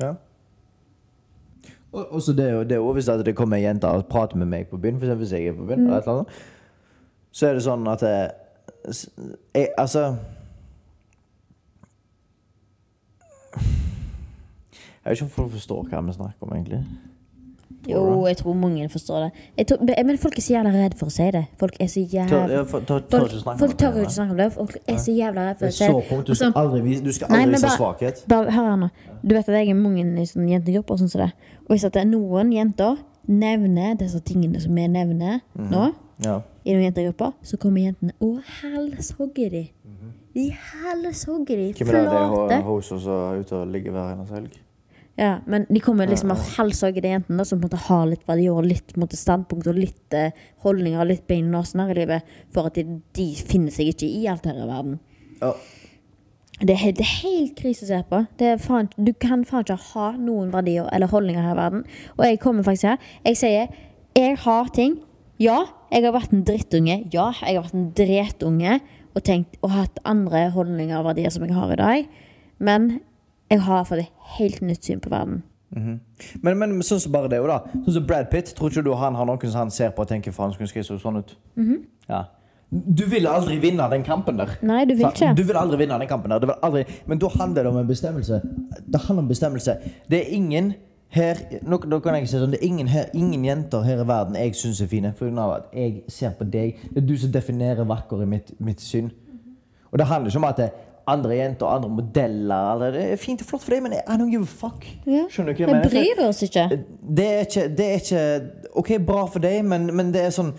Ja. 0.04 0.12
Og, 1.98 2.20
så 2.22 2.34
det, 2.38 2.46
det 2.70 2.78
er 2.78 2.94
hvis 2.94 3.08
at 3.10 3.24
det 3.26 3.34
kommer 3.36 3.58
ei 3.58 3.64
jente 3.64 3.90
og 3.90 4.06
prater 4.12 4.38
med 4.38 4.52
meg 4.52 4.68
på 4.70 4.78
byen, 4.78 5.00
for 5.00 5.08
eksempel 5.08 5.26
hvis 5.26 5.34
jeg 5.34 5.50
er 5.50 5.56
på 5.58 5.66
byen, 5.66 5.88
eller 5.88 5.98
et 5.98 6.06
eller 6.06 6.20
annet, 6.20 6.44
så 7.38 7.48
er 7.52 7.58
det 7.58 7.64
sånn 7.68 7.86
at 7.92 8.02
jeg, 8.02 8.32
jeg 9.54 9.68
Altså 9.78 10.04
Jeg 15.06 15.12
vet 15.12 15.18
ikke 15.22 15.24
om 15.28 15.30
folk 15.38 15.52
forstår 15.56 15.86
hva 15.92 16.02
vi 16.04 16.14
snakker 16.18 16.44
om, 16.48 16.56
egentlig. 16.58 16.80
Jo, 17.88 18.02
jeg 18.28 18.36
tror 18.42 18.56
mange 18.60 18.90
forstår 18.92 19.22
det. 19.56 19.68
Tror, 19.70 19.84
men 20.06 20.18
folk 20.20 20.36
er 20.38 20.44
så 20.44 20.54
jævla 20.58 20.72
redde 20.74 20.98
for 21.00 21.08
å 21.08 21.14
si 21.14 21.28
det. 21.32 21.44
Folk 21.62 21.78
er 21.80 21.88
så 21.88 22.02
jævla 22.04 22.40
tør, 22.68 22.82
tør 22.90 23.06
Folk, 23.14 23.30
ikke 23.32 23.40
snakke 23.46 23.60
folk 23.62 23.78
tør 23.80 24.00
ikke 24.02 24.16
snakke 24.18 24.34
om 24.36 24.42
det. 24.42 24.48
Folk 24.58 24.74
er 24.92 24.98
så 25.06 25.14
jævla 25.16 25.46
redde 25.48 25.60
for 25.62 25.68
å 25.70 25.76
si 25.78 25.88
det. 25.88 26.02
punkt. 26.10 26.28
Du 26.28 26.36
skal 26.36 26.52
aldri 26.60 26.98
du 27.06 27.12
skal 27.16 27.32
Nei, 27.32 27.38
aldri 27.40 27.46
men 27.46 27.56
vise 27.56 27.68
bare- 27.70 27.78
svakhet. 27.78 28.20
Bare 28.34 28.52
hør 28.58 28.68
her 28.74 28.76
nå. 28.82 28.90
Du 29.24 29.36
vet 29.36 29.48
at 29.50 29.56
jeg 29.56 29.70
er 29.70 29.80
mange 29.80 30.04
i 30.04 30.26
sånne 30.26 30.50
jentegrupper 30.58 30.92
og 30.92 31.00
sånn 31.00 31.10
som 31.16 31.22
det. 31.24 31.32
Og 31.64 31.72
hvis 31.76 31.86
at 31.88 31.94
det 31.94 32.02
er 32.02 32.10
noen 32.12 32.52
jenter 32.52 32.98
nevner 33.28 33.96
disse 34.04 34.20
tingene 34.20 34.60
som 34.62 34.76
vi 34.76 34.88
nevner 34.88 35.40
Mhm. 35.56 35.70
nå, 35.72 35.94
Ja. 36.26 36.42
I 36.68 36.74
noen 36.76 36.84
jentegrupper, 36.90 37.34
så 37.48 37.58
kommer 37.62 37.86
jentene 37.88 38.14
og 38.22 38.42
halshogger 38.60 39.54
de. 39.56 39.64
De 40.38 40.50
halshogger 40.54 41.58
de. 41.58 41.68
Hvem 41.80 41.96
er 41.96 42.04
det 42.06 42.32
Flate. 42.34 42.58
hos 42.68 42.92
oss 42.94 43.04
som 43.08 43.22
er 43.32 43.40
ute 43.42 43.56
og 43.62 43.72
ligger 43.74 43.96
hver 43.96 44.12
eneste 44.14 44.36
helg? 44.38 44.58
Ja, 45.18 45.32
men 45.50 45.64
de 45.74 45.80
kommer 45.82 46.06
liksom 46.06 46.30
og 46.36 46.38
halshogger 46.60 47.02
de 47.02 47.10
jentene 47.16 47.46
som 47.48 47.58
på 47.58 47.66
en 47.66 47.72
måte 47.72 47.80
har 47.88 48.04
litt 48.12 48.28
verdier 48.30 48.54
og 48.54 48.68
litt 48.70 48.94
måte, 49.02 49.18
standpunkt 49.18 49.66
og 49.72 49.80
litt 49.80 50.14
eh, 50.14 50.36
holdninger 50.62 51.02
og 51.02 51.10
litt 51.10 51.24
bein 51.32 51.50
i 51.50 51.64
sånn 51.66 51.82
her 51.88 51.96
i 51.96 51.98
livet, 52.04 52.28
for 52.54 52.70
at 52.70 52.78
de, 52.78 52.84
de 53.18 53.26
finner 53.40 53.74
seg 53.74 53.90
ikke 53.96 54.06
i 54.12 54.28
alt 54.30 54.46
her 54.46 54.60
i 54.62 54.68
verden. 54.70 55.00
Ja. 55.42 55.56
Det 56.62 56.74
er, 56.76 56.80
helt- 56.84 56.98
det 57.00 57.06
er 57.08 57.16
helt 57.24 57.56
krise 57.58 57.86
å 57.86 57.90
se 57.90 58.04
på. 58.10 58.20
Det 58.38 58.52
er 58.52 58.62
faen, 58.62 58.92
du 58.98 59.12
kan 59.14 59.42
faen 59.46 59.66
ikke 59.66 59.80
ha 59.96 60.12
noen 60.18 60.54
verdier 60.54 60.88
eller 60.94 61.10
holdninger 61.12 61.42
her 61.46 61.54
i 61.58 61.60
verden. 61.64 61.84
Og 62.18 62.24
jeg 62.26 62.40
kommer 62.46 62.66
faktisk 62.66 62.92
her. 62.92 62.98
Jeg 63.26 63.38
sier 63.42 63.68
jeg 64.18 64.38
har 64.46 64.70
ting. 64.74 65.00
Ja, 65.42 65.58
jeg 65.92 66.06
har 66.06 66.16
vært 66.16 66.34
en 66.34 66.46
drittunge. 66.48 67.02
Ja, 67.14 67.32
jeg 67.44 67.58
har 67.58 67.66
vært 67.68 67.78
en 67.78 67.92
dretunge 67.98 68.80
og 69.18 69.24
tenkt 69.26 69.58
og 69.66 69.74
hatt 69.74 70.00
andre 70.06 70.48
holdninger 70.54 70.98
og 71.00 71.12
verdier 71.12 71.34
som 71.34 71.46
jeg 71.46 71.56
har 71.58 71.74
i 71.74 71.80
dag. 71.80 72.08
Men 72.60 72.90
jeg 73.52 73.62
har 73.66 73.86
fått 73.88 74.04
et 74.06 74.26
helt 74.38 74.64
nytt 74.66 74.88
syn 74.88 75.02
på 75.04 75.12
verden. 75.14 75.44
Men, 75.72 76.58
men 76.58 76.78
sånn 76.86 77.02
som 77.04 77.14
bare 77.14 77.30
det, 77.32 77.42
jo 77.42 77.50
da. 77.50 77.60
Sånn 77.86 78.00
som 78.00 78.08
Brad 78.08 78.32
Pitt. 78.32 78.54
Tror 78.58 78.72
ikke 78.72 78.86
du 78.88 78.94
han 78.98 79.18
har 79.20 79.28
noen 79.28 79.44
som 79.46 79.66
han 79.66 79.74
ser 79.74 79.94
på 79.96 80.06
og 80.06 80.10
tenker 80.10 80.34
faen, 80.36 80.56
skulle 80.56 80.72
skrevet 80.72 81.04
sånn 81.04 81.22
ut? 81.22 81.38
Mhm. 81.60 81.86
Ja. 82.08 82.26
Du 82.68 83.06
vil 83.08 83.24
aldri 83.32 83.62
vinne 83.64 83.86
den 83.94 84.04
kampen 84.04 84.36
der. 84.42 84.58
Nei, 84.68 84.82
du 84.84 84.92
vil 84.98 85.08
ikke. 85.08 85.30
Du 85.38 85.44
vil 85.48 85.56
aldri 85.56 85.78
vinne 85.80 85.96
den 86.02 86.10
kampen 86.10 86.34
der. 86.34 86.42
Du 86.44 86.50
vil 86.50 86.58
aldri, 86.68 86.82
men 87.08 87.22
da 87.22 87.30
handler 87.32 87.64
det 87.64 87.72
om 87.72 87.78
en 87.80 87.88
bestemmelse. 87.88 88.42
Det 88.84 89.02
handler 89.06 89.24
om 89.24 89.30
bestemmelse. 89.30 89.78
Det 90.12 90.20
er 90.20 90.34
ingen 90.36 90.74
her 91.10 91.40
nå, 91.64 91.78
da 91.88 92.00
kan 92.04 92.18
jeg 92.18 92.28
si 92.28 92.36
sånn, 92.36 92.52
Det 92.52 92.60
er 92.60 92.68
ingen, 92.68 92.88
her, 92.92 93.06
ingen 93.16 93.46
jenter 93.46 93.86
her 93.86 94.02
i 94.04 94.08
verden 94.08 94.36
jeg 94.36 94.56
syns 94.60 94.82
er 94.84 94.90
fine. 94.92 95.14
For 95.16 95.32
av 95.40 95.54
at 95.54 95.70
jeg 95.74 96.02
ser 96.12 96.36
på 96.36 96.44
deg. 96.44 96.82
Det 96.92 97.04
er 97.04 97.08
du 97.08 97.16
som 97.18 97.32
definerer 97.32 97.88
vakker 97.88 98.26
i 98.26 98.28
mitt, 98.28 98.52
mitt 98.60 98.84
syn. 98.84 99.12
Og 99.92 100.00
det 100.00 100.08
handler 100.08 100.30
ikke 100.30 100.44
om 100.44 100.50
at 100.50 100.60
det 100.60 100.68
er 100.68 100.76
andre 101.08 101.36
jenter 101.36 101.66
og 101.66 101.76
andre 101.76 101.90
modeller 101.90 102.74
eller, 102.74 102.92
Det 102.92 103.12
er 103.12 103.16
fint 103.16 103.42
og 103.42 103.48
flott 103.48 103.64
for 103.64 103.72
deg, 103.72 103.84
men 103.84 103.94
I 103.94 104.18
don't 104.20 104.30
give 104.30 104.44
a 104.44 104.46
fuck. 104.46 104.88
Ja. 105.06 105.24
Skjønner 105.32 105.54
du 105.54 105.62
hva 105.62 105.68
jeg 105.68 105.76
mener? 105.76 105.90
Bryr 105.90 106.28
oss 106.28 106.42
ikke. 106.44 106.68
det 107.18 107.28
er 107.28 107.40
ikke, 107.40 107.68
det 107.78 107.86
er 107.86 108.02
ikke 108.02 108.24
OK, 108.74 108.92
bra 109.08 109.26
for 109.26 109.40
deg, 109.40 109.64
men, 109.66 109.88
men 109.96 110.12
det 110.14 110.26
er 110.28 110.36
sånn 110.36 110.52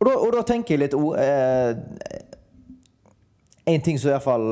Og 0.00 0.08
da, 0.08 0.14
og 0.16 0.32
da 0.32 0.42
tenker 0.48 0.74
jeg 0.74 0.86
litt 0.86 0.96
oh, 0.96 1.12
eh, 1.20 1.76
En 3.66 3.84
ting 3.84 4.00
som 4.00 4.10
iallfall 4.10 4.48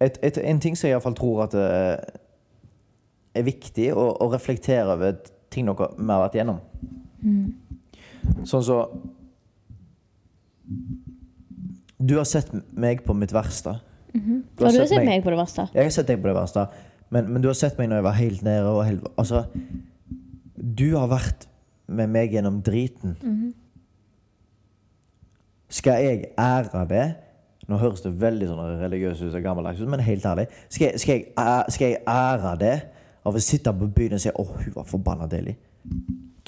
et, 0.00 0.18
et, 0.22 0.38
En 0.44 0.62
ting 0.62 0.78
som 0.78 0.88
jeg 0.88 0.94
iallfall 0.94 1.18
tror 1.18 1.44
at 1.48 1.58
eh, 1.58 2.19
er 3.36 3.46
viktig 3.46 3.90
å, 3.94 4.06
å 4.20 4.28
reflektere 4.32 4.96
over 4.96 5.18
ting 5.50 5.68
dere 5.68 5.90
vi 5.96 6.08
har 6.10 6.22
vært 6.24 6.38
igjennom. 6.38 6.60
Sånn 8.48 8.64
så 8.64 8.76
Du 12.00 12.16
har 12.16 12.24
sett 12.28 12.52
meg 12.72 13.02
på 13.04 13.14
mitt 13.16 13.32
verste. 13.34 13.76
Du 14.12 14.64
Har 14.64 14.72
du 14.72 14.80
sett 14.88 15.04
meg 15.04 15.22
på 15.22 15.30
det 15.30 15.38
verste? 15.38 15.68
jeg 15.74 15.86
har 15.86 15.92
sett 15.94 16.08
deg 16.08 16.22
på 16.22 16.30
det 16.30 16.34
verste, 16.38 16.66
men, 17.10 17.28
men 17.30 17.42
du 17.42 17.48
har 17.50 17.58
sett 17.58 17.78
meg 17.78 17.90
når 17.90 18.00
jeg 18.00 18.06
var 18.06 18.18
helt 18.18 18.42
nede. 18.46 18.70
Og 18.70 18.84
helt, 18.86 19.08
altså, 19.20 19.44
du 20.56 20.96
har 20.96 21.10
vært 21.10 21.46
med 21.90 22.10
meg 22.10 22.32
gjennom 22.34 22.60
driten. 22.62 23.16
Skal 25.70 26.02
jeg 26.06 26.30
ære 26.38 26.86
det? 26.90 27.04
Nå 27.70 27.78
høres 27.78 28.02
det 28.02 28.10
veldig 28.18 28.48
sånn 28.50 28.80
religiøst 28.80 29.22
ut 29.22 29.36
og 29.38 29.44
gammeldags 29.44 29.82
ut, 29.82 29.90
men 29.90 30.02
helt 30.02 30.24
ærlig. 30.26 30.48
Skal 30.72 30.88
jeg, 30.88 31.02
skal, 31.02 31.20
jeg, 31.22 31.74
skal 31.76 31.92
jeg 31.92 32.00
ære 32.10 32.54
det 32.58 32.76
av 33.24 33.34
å 33.36 33.42
sitte 33.42 33.72
på 33.72 33.88
byen 33.94 34.16
og 34.16 34.20
si 34.20 34.30
'Å, 34.30 34.44
hun 34.64 34.74
var 34.74 34.84
forbanna 34.84 35.26
deilig'? 35.26 35.56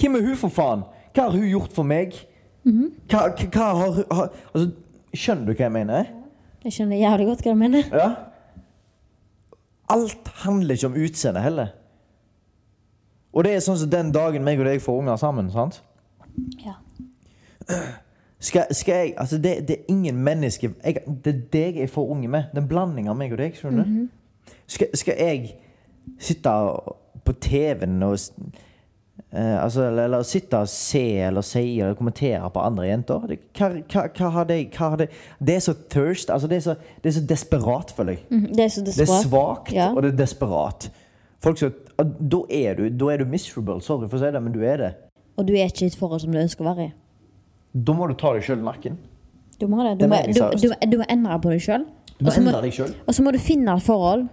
Hvem 0.01 0.16
er 0.16 0.27
hun, 0.27 0.37
for 0.37 0.49
faen? 0.49 0.85
Hva 1.14 1.23
har 1.23 1.31
hun 1.31 1.49
gjort 1.49 1.73
for 1.73 1.83
meg? 1.83 2.14
hva, 2.64 3.29
hva, 3.29 3.49
hva 3.53 3.75
har 3.75 3.93
hun 3.93 4.05
har, 4.11 4.29
altså, 4.55 4.70
Skjønner 5.14 5.47
du 5.47 5.53
hva 5.53 5.66
jeg 5.66 5.73
mener? 5.73 6.07
Jeg 6.64 6.73
skjønner 6.73 6.97
jævlig 6.97 7.27
godt 7.27 7.43
hva 7.43 7.53
du 7.53 7.59
mener. 7.61 7.89
Ja. 7.93 8.14
Alt 9.93 10.29
handler 10.45 10.75
ikke 10.75 10.87
om 10.87 10.95
utseende 10.97 11.41
heller. 11.41 11.73
Og 13.33 13.45
det 13.45 13.53
er 13.53 13.64
sånn 13.64 13.77
som 13.81 13.91
den 13.91 14.12
dagen 14.12 14.45
meg 14.45 14.61
og 14.61 14.68
deg 14.68 14.81
får 14.81 15.03
unger 15.03 15.16
sammen. 15.20 15.51
sant? 15.53 15.83
Ja. 16.64 16.79
Skal, 18.43 18.73
skal 18.75 18.95
jeg, 18.95 19.14
altså 19.16 19.39
det, 19.39 19.68
det 19.68 19.77
er 19.77 19.93
ingen 19.93 20.16
menneske 20.18 20.73
jeg, 20.85 20.97
Det 21.25 21.35
er 21.35 21.43
deg 21.53 21.77
jeg 21.77 21.91
får 21.91 22.09
unge 22.11 22.29
med. 22.29 22.49
Den 22.55 22.68
blandinga 22.68 23.12
av 23.12 23.16
meg 23.16 23.33
og 23.33 23.39
deg. 23.39 23.55
skjønner 23.59 23.85
du? 23.85 24.09
skal, 24.66 24.89
skal 24.95 25.14
jeg 25.18 25.55
sitte 26.19 26.51
på 27.25 27.33
TV-en 27.41 28.03
og 28.03 28.17
eh, 29.33 29.65
altså, 29.65 29.83
eller, 29.89 30.05
eller 30.05 30.23
sitte 30.27 30.59
og 30.65 30.69
se 30.69 31.03
eller 31.27 31.45
si 31.47 31.65
eller 31.81 31.95
kommentere 31.99 32.51
på 32.51 32.65
andre 32.65 32.89
jenter? 32.89 33.27
Det, 33.31 33.39
hva, 33.59 33.69
hva, 33.93 34.07
hva 34.19 34.31
har 34.39 34.49
det, 34.51 34.59
hva 34.77 34.89
har 34.95 34.97
det 35.05 35.09
Det 35.39 35.55
er 35.57 35.65
så 35.69 35.75
thirst. 35.91 36.31
altså 36.31 36.49
Det 36.51 36.57
er 36.57 36.65
så, 36.67 36.75
det 37.03 37.13
er 37.13 37.17
så 37.21 37.27
desperat, 37.35 37.95
føler 37.97 38.13
jeg. 38.19 38.25
Mhm, 38.31 38.51
Det 38.57 38.65
er 38.65 38.69
så 38.69 38.85
Det 38.85 38.99
er 39.01 39.13
svakt, 39.23 39.73
Ja. 39.73 39.93
og 39.95 40.03
det 40.03 40.13
er 40.13 40.17
desperat. 40.25 40.91
Folk 41.43 41.59
sier 41.59 41.73
da 42.03 42.39
er 42.51 42.75
du 42.75 42.89
Da 42.89 43.13
er 43.13 43.19
du 43.19 43.25
miserable. 43.25 43.81
Sorry 43.83 44.09
for 44.09 44.17
å 44.17 44.21
si 44.21 44.31
det, 44.33 44.43
men 44.43 44.53
du 44.53 44.61
er 44.67 44.77
det. 44.77 44.93
Og 45.39 45.47
du 45.47 45.53
er 45.55 45.69
ikke 45.71 45.85
i 45.85 45.87
et 45.87 45.97
forhold 45.97 46.21
som 46.21 46.33
du 46.33 46.39
ønsker 46.39 46.65
å 46.65 46.75
være 46.75 46.87
i. 46.89 46.93
Da 47.75 47.93
må 47.97 48.09
du 48.09 48.15
ta 48.15 48.33
deg 48.35 48.43
sjøl 48.45 48.59
i 48.59 48.67
nakken. 48.67 48.99
Du 49.61 49.67
må 49.71 49.83
det. 49.87 49.99
Du 49.99 50.05
Det 50.05 50.09
må, 50.11 50.17
du, 50.27 50.69
du, 50.69 50.75
du 50.91 50.99
må 50.99 51.05
endre 51.09 51.39
på 51.41 51.51
deg 51.53 51.61
sjøl. 51.63 51.85
Og 53.07 53.15
så 53.15 53.23
må 53.23 53.33
du 53.33 53.39
finne 53.39 53.77
et 53.77 53.83
forhold 53.83 54.27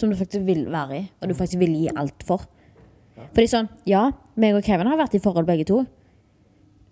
som 0.00 0.10
du 0.10 0.16
faktisk 0.18 0.46
vil 0.48 0.64
være 0.72 0.98
i, 0.98 1.04
og 1.20 1.30
du 1.30 1.36
faktisk 1.38 1.60
vil 1.60 1.76
gi 1.76 1.90
alt 1.94 2.24
for. 2.26 2.46
Fordi 3.30 3.46
sånn, 3.52 3.68
ja, 3.88 4.06
meg 4.40 4.56
og 4.56 4.64
Kevin 4.64 4.88
har 4.88 4.98
vært 5.00 5.16
i 5.18 5.22
forhold 5.22 5.48
begge 5.48 5.66
to 5.68 5.82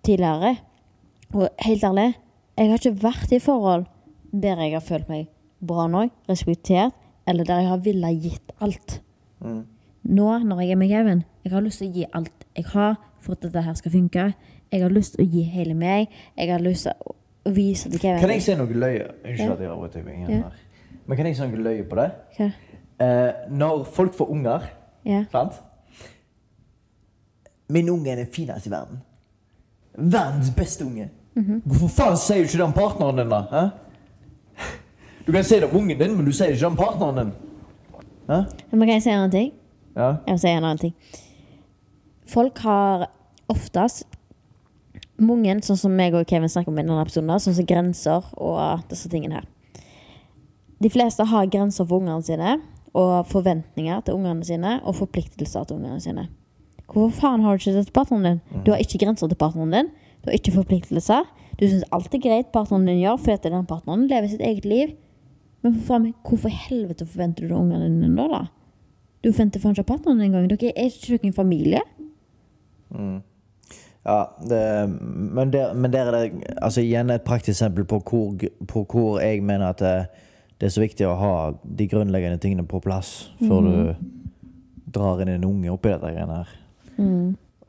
tidligere. 0.05 0.55
Og 1.33 1.49
helt 1.65 1.83
ærlig, 1.85 2.07
jeg 2.57 2.69
har 2.69 2.81
ikke 2.81 3.03
vært 3.03 3.33
i 3.35 3.41
forhold 3.43 3.85
der 4.29 4.61
jeg 4.61 4.75
har 4.75 4.85
følt 4.85 5.09
meg 5.09 5.27
bra 5.65 5.87
nok, 5.89 6.13
respektert, 6.29 6.93
eller 7.27 7.47
der 7.47 7.63
jeg 7.63 7.69
har 7.71 7.83
villet 7.85 8.23
gitt 8.23 8.53
alt. 8.63 8.99
Nå, 9.41 10.27
når 10.45 10.61
jeg 10.61 10.71
er 10.71 10.79
med 10.79 10.89
Kevin, 10.91 11.23
jeg 11.43 11.53
har 11.53 11.65
lyst 11.65 11.81
til 11.81 11.89
å 11.89 11.95
gi 11.97 12.05
alt 12.15 12.45
jeg 12.55 12.67
har 12.73 12.97
for 13.19 13.35
at 13.35 13.43
dette 13.43 13.63
her 13.65 13.77
skal 13.77 13.93
funke. 13.93 14.25
Jeg 14.69 14.83
har 14.83 14.93
lyst 14.93 15.15
til 15.15 15.25
å 15.25 15.29
gi 15.29 15.43
hele 15.49 15.75
meg. 15.77 16.11
Jeg 16.37 16.51
har 16.51 16.61
lyst 16.63 16.87
til 16.87 16.93
å 17.09 17.53
vise 17.55 17.89
til 17.89 18.01
Kevin 18.01 18.21
Kan 18.21 18.33
jeg 18.35 18.45
si 18.45 18.55
noe 18.57 18.81
løye? 18.83 19.07
Unnskyld 19.25 19.53
at 19.55 19.63
jeg 19.63 19.71
avbryter 19.73 20.09
Ja. 20.29 20.41
Men 21.07 21.17
kan 21.17 21.25
jeg 21.25 21.37
si 21.39 21.47
noe 21.47 21.63
løye 21.65 21.85
på 21.89 21.97
det? 21.97 22.09
Hva? 22.37 22.49
Eh, 22.99 23.31
når 23.49 23.83
folk 23.95 24.13
får 24.13 24.29
unger, 24.29 24.59
Ja. 25.05 25.23
sant? 25.31 25.53
Min 27.69 27.89
unge 27.89 28.11
er 28.11 28.15
den 28.15 28.27
fineste 28.33 28.67
i 28.69 28.71
verden. 28.71 28.99
Verdens 29.97 30.49
beste 30.55 30.85
unge. 30.85 31.09
Mhm. 31.35 31.61
Hvorfor 31.65 31.87
faen 31.87 32.17
sier 32.17 32.37
du 32.43 32.43
ikke 32.49 32.57
det 32.57 32.65
om 32.65 32.73
partneren 32.73 33.17
din, 33.17 33.29
da? 33.29 33.41
Hæ? 33.51 33.69
Du 35.27 35.31
kan 35.31 35.43
si 35.43 35.55
det 35.59 35.69
om 35.69 35.77
ungen 35.77 35.99
din, 35.99 36.15
men 36.15 36.25
du 36.25 36.31
sier 36.31 36.47
det 36.47 36.55
ikke 36.57 36.67
om 36.67 36.75
partneren 36.75 37.15
din. 37.15 37.33
Hæ? 38.29 38.43
Men 38.71 38.79
kan 38.87 38.93
jeg 38.95 39.03
si 39.03 39.09
en 39.09 39.15
annen 39.19 39.31
ting? 39.31 39.51
Ja. 39.95 40.07
Jeg 40.25 40.33
vil 40.33 40.39
si 40.39 40.47
en 40.47 40.63
annen 40.63 40.77
ting. 40.77 40.93
Folk 42.27 42.57
har 42.59 43.07
oftest 43.49 44.03
mange, 45.19 45.55
sånn 45.61 45.77
som 45.77 45.91
meg 45.95 46.13
og 46.15 46.25
Kevin 46.27 46.49
snakker 46.49 46.67
om 46.71 46.77
i 46.79 46.81
denne 46.81 47.01
episoden, 47.01 47.29
sånn 47.39 47.55
som 47.57 47.65
grenser 47.65 48.25
og 48.37 48.83
disse 48.89 49.09
tingene 49.09 49.33
her. 49.39 49.45
De 50.81 50.89
fleste 50.89 51.25
har 51.27 51.45
grenser 51.51 51.85
for 51.85 51.99
ungene 51.99 52.23
sine, 52.23 52.59
og 52.93 53.27
forventninger 53.27 54.01
til 54.05 54.13
ungene 54.13 54.45
sine, 54.45 54.79
og 54.83 54.95
forpliktelser 54.95 55.63
til 55.63 55.75
ungene 55.75 56.01
sine. 56.01 56.27
Hvorfor 56.89 57.21
faen 57.21 57.43
har 57.45 57.53
du 57.53 57.61
ikke 57.61 57.75
det 57.77 57.85
til 57.85 57.93
partneren 57.93 58.25
din? 58.25 58.63
Du 58.65 58.71
har 58.71 58.81
ikke 58.81 58.97
grenser 59.05 59.29
til 59.29 59.37
partneren 59.37 59.73
din. 59.75 59.91
Du 60.23 60.29
har 60.31 60.37
ikke 60.37 60.55
forpliktelser. 60.55 61.27
Du 61.59 61.67
syns 61.67 61.85
alt 61.93 62.13
er 62.13 62.23
greit 62.23 62.49
partneren 62.53 62.87
din 62.87 63.01
gjør, 63.03 63.19
fordi 63.21 63.51
den 63.53 63.65
partneren 63.69 64.07
lever 64.09 64.27
sitt 64.27 64.41
eget 64.41 64.65
liv. 64.65 64.95
Men 65.61 65.75
for 65.75 65.85
faen, 65.91 66.13
hvorfor 66.23 66.49
i 66.49 66.61
helvete 66.69 67.05
forventer 67.05 67.45
du 67.45 67.53
det 67.53 67.59
ungene 67.59 67.89
dine 67.89 68.15
da? 68.17 68.27
da? 68.33 68.45
Du 69.23 69.31
forventer 69.31 69.59
faen 69.59 69.75
ikke 69.77 69.83
partneren 69.91 70.19
din 70.19 70.31
engang. 70.31 70.49
Dere 70.49 70.71
er 70.75 70.89
ikke 70.89 71.11
dere 71.11 71.29
en 71.29 71.33
familie. 71.33 71.81
Ja, 74.05 74.23
det, 74.49 74.89
men, 75.35 75.53
der, 75.53 75.73
men 75.73 75.93
der 75.93 76.07
er 76.07 76.11
det 76.15 76.43
altså 76.61 76.81
igjen 76.81 77.09
et 77.09 77.21
praktisk 77.21 77.59
eksempel 77.59 77.85
på 77.85 77.99
hvor, 77.99 78.33
på 78.67 78.85
hvor 78.91 79.19
jeg 79.19 79.43
mener 79.43 79.69
at 79.69 79.81
det, 80.59 80.67
er 80.67 80.73
så 80.75 80.83
viktig 80.83 81.07
å 81.07 81.17
ha 81.19 81.33
de 81.63 81.87
grunnleggende 81.87 82.39
tingene 82.41 82.67
på 82.67 82.81
plass 82.83 83.31
før 83.39 83.67
du 83.67 83.75
drar 84.89 85.21
inn 85.23 85.31
en 85.35 85.47
unge 85.47 85.71
oppi 85.71 85.93
dette 85.93 86.11
greiene 86.11 86.41
her. 86.41 86.55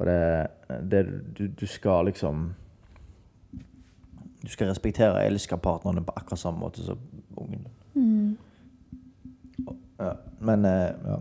Og 0.00 0.06
det, 0.08 0.20
det 0.90 1.02
du, 1.38 1.44
du 1.60 1.66
skal 1.66 2.08
liksom 2.08 2.54
Du 4.40 4.48
skal 4.48 4.70
respektere 4.70 5.12
og 5.12 5.26
elske 5.26 5.56
partnerne 5.60 6.02
på 6.02 6.14
akkurat 6.16 6.40
samme 6.40 6.58
måte 6.58 6.84
som 6.84 6.98
ungen 7.36 7.66
Mm. 7.94 8.36
Ja, 9.98 10.12
men 10.38 10.64
eh, 10.64 10.92
ja. 11.04 11.16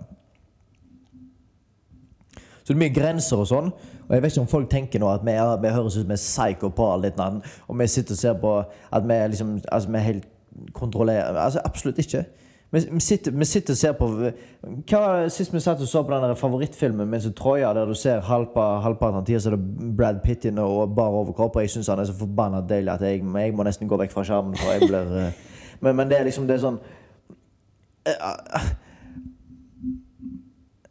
Så 2.63 2.73
det 2.73 2.75
er 2.75 2.83
mye 2.83 2.93
grenser 2.93 3.41
og 3.41 3.47
sånn. 3.49 3.71
Og 4.05 4.11
jeg 4.13 4.21
vet 4.21 4.35
ikke 4.35 4.43
om 4.43 4.51
folk 4.51 4.69
tenker 4.69 5.01
nå 5.01 5.09
at 5.09 5.23
vi, 5.25 5.33
vi 5.33 5.71
høres 5.73 5.97
ut 5.97 6.03
som 6.03 6.11
vi 6.11 6.15
er 6.15 6.21
psycho 6.21 6.69
på 6.77 6.89
alt 6.93 7.07
dette. 7.07 7.27
Og 7.67 7.79
vi 7.79 7.87
sitter 7.89 8.13
og 8.13 8.21
ser 8.21 8.35
på 8.43 8.51
at 8.61 9.07
vi 9.09 9.17
er 9.17 9.31
liksom 9.33 9.55
Altså, 9.71 9.89
vi 9.89 9.97
er 9.97 10.05
helt 10.05 10.27
kontrollerer 10.73 11.37
Altså, 11.37 11.61
absolutt 11.65 11.99
ikke. 11.99 12.25
Vi, 12.71 12.99
sitter, 12.99 13.31
vi 13.31 13.45
sitter 13.45 13.73
og 13.73 13.77
ser 13.77 13.93
på 13.97 14.07
Hva 14.13 14.99
var 15.01 15.23
det 15.23 15.31
sist 15.33 15.53
vi 15.53 15.61
satt 15.63 15.79
og 15.81 15.87
så 15.89 16.03
på 16.05 16.13
den 16.13 16.21
der 16.27 16.37
favorittfilmen 16.37 17.09
min 17.09 17.21
som 17.21 17.33
Troja, 17.33 17.71
der 17.73 17.89
du 17.89 17.95
ser 17.97 18.21
halvpa, 18.21 18.65
halvparten 18.83 19.17
av 19.17 19.25
tida 19.25 19.39
så 19.41 19.49
er 19.49 19.57
det 19.57 19.93
Brad 19.97 20.19
Pitt 20.21 20.45
inne 20.45 20.61
og 20.61 20.93
bar 20.95 21.15
overkropp, 21.17 21.57
og 21.57 21.65
jeg 21.65 21.73
syns 21.73 21.89
han 21.89 21.99
er 22.03 22.05
så 22.05 22.13
forbanna 22.19 22.61
deilig 22.61 22.93
at 22.93 23.05
jeg, 23.07 23.23
jeg 23.25 23.55
må 23.57 23.65
nesten 23.65 23.89
gå 23.89 23.97
vekk 23.97 24.13
fra 24.13 24.25
skjermen, 24.27 24.53
for 24.59 24.75
jeg 24.75 24.85
blir 24.85 25.17
eh, 25.17 25.41
men, 25.79 25.95
men 25.95 26.11
det 26.11 26.19
er 26.19 26.27
liksom 26.27 26.45
Det 26.47 26.59
er 26.59 26.63
sånn 26.67 26.79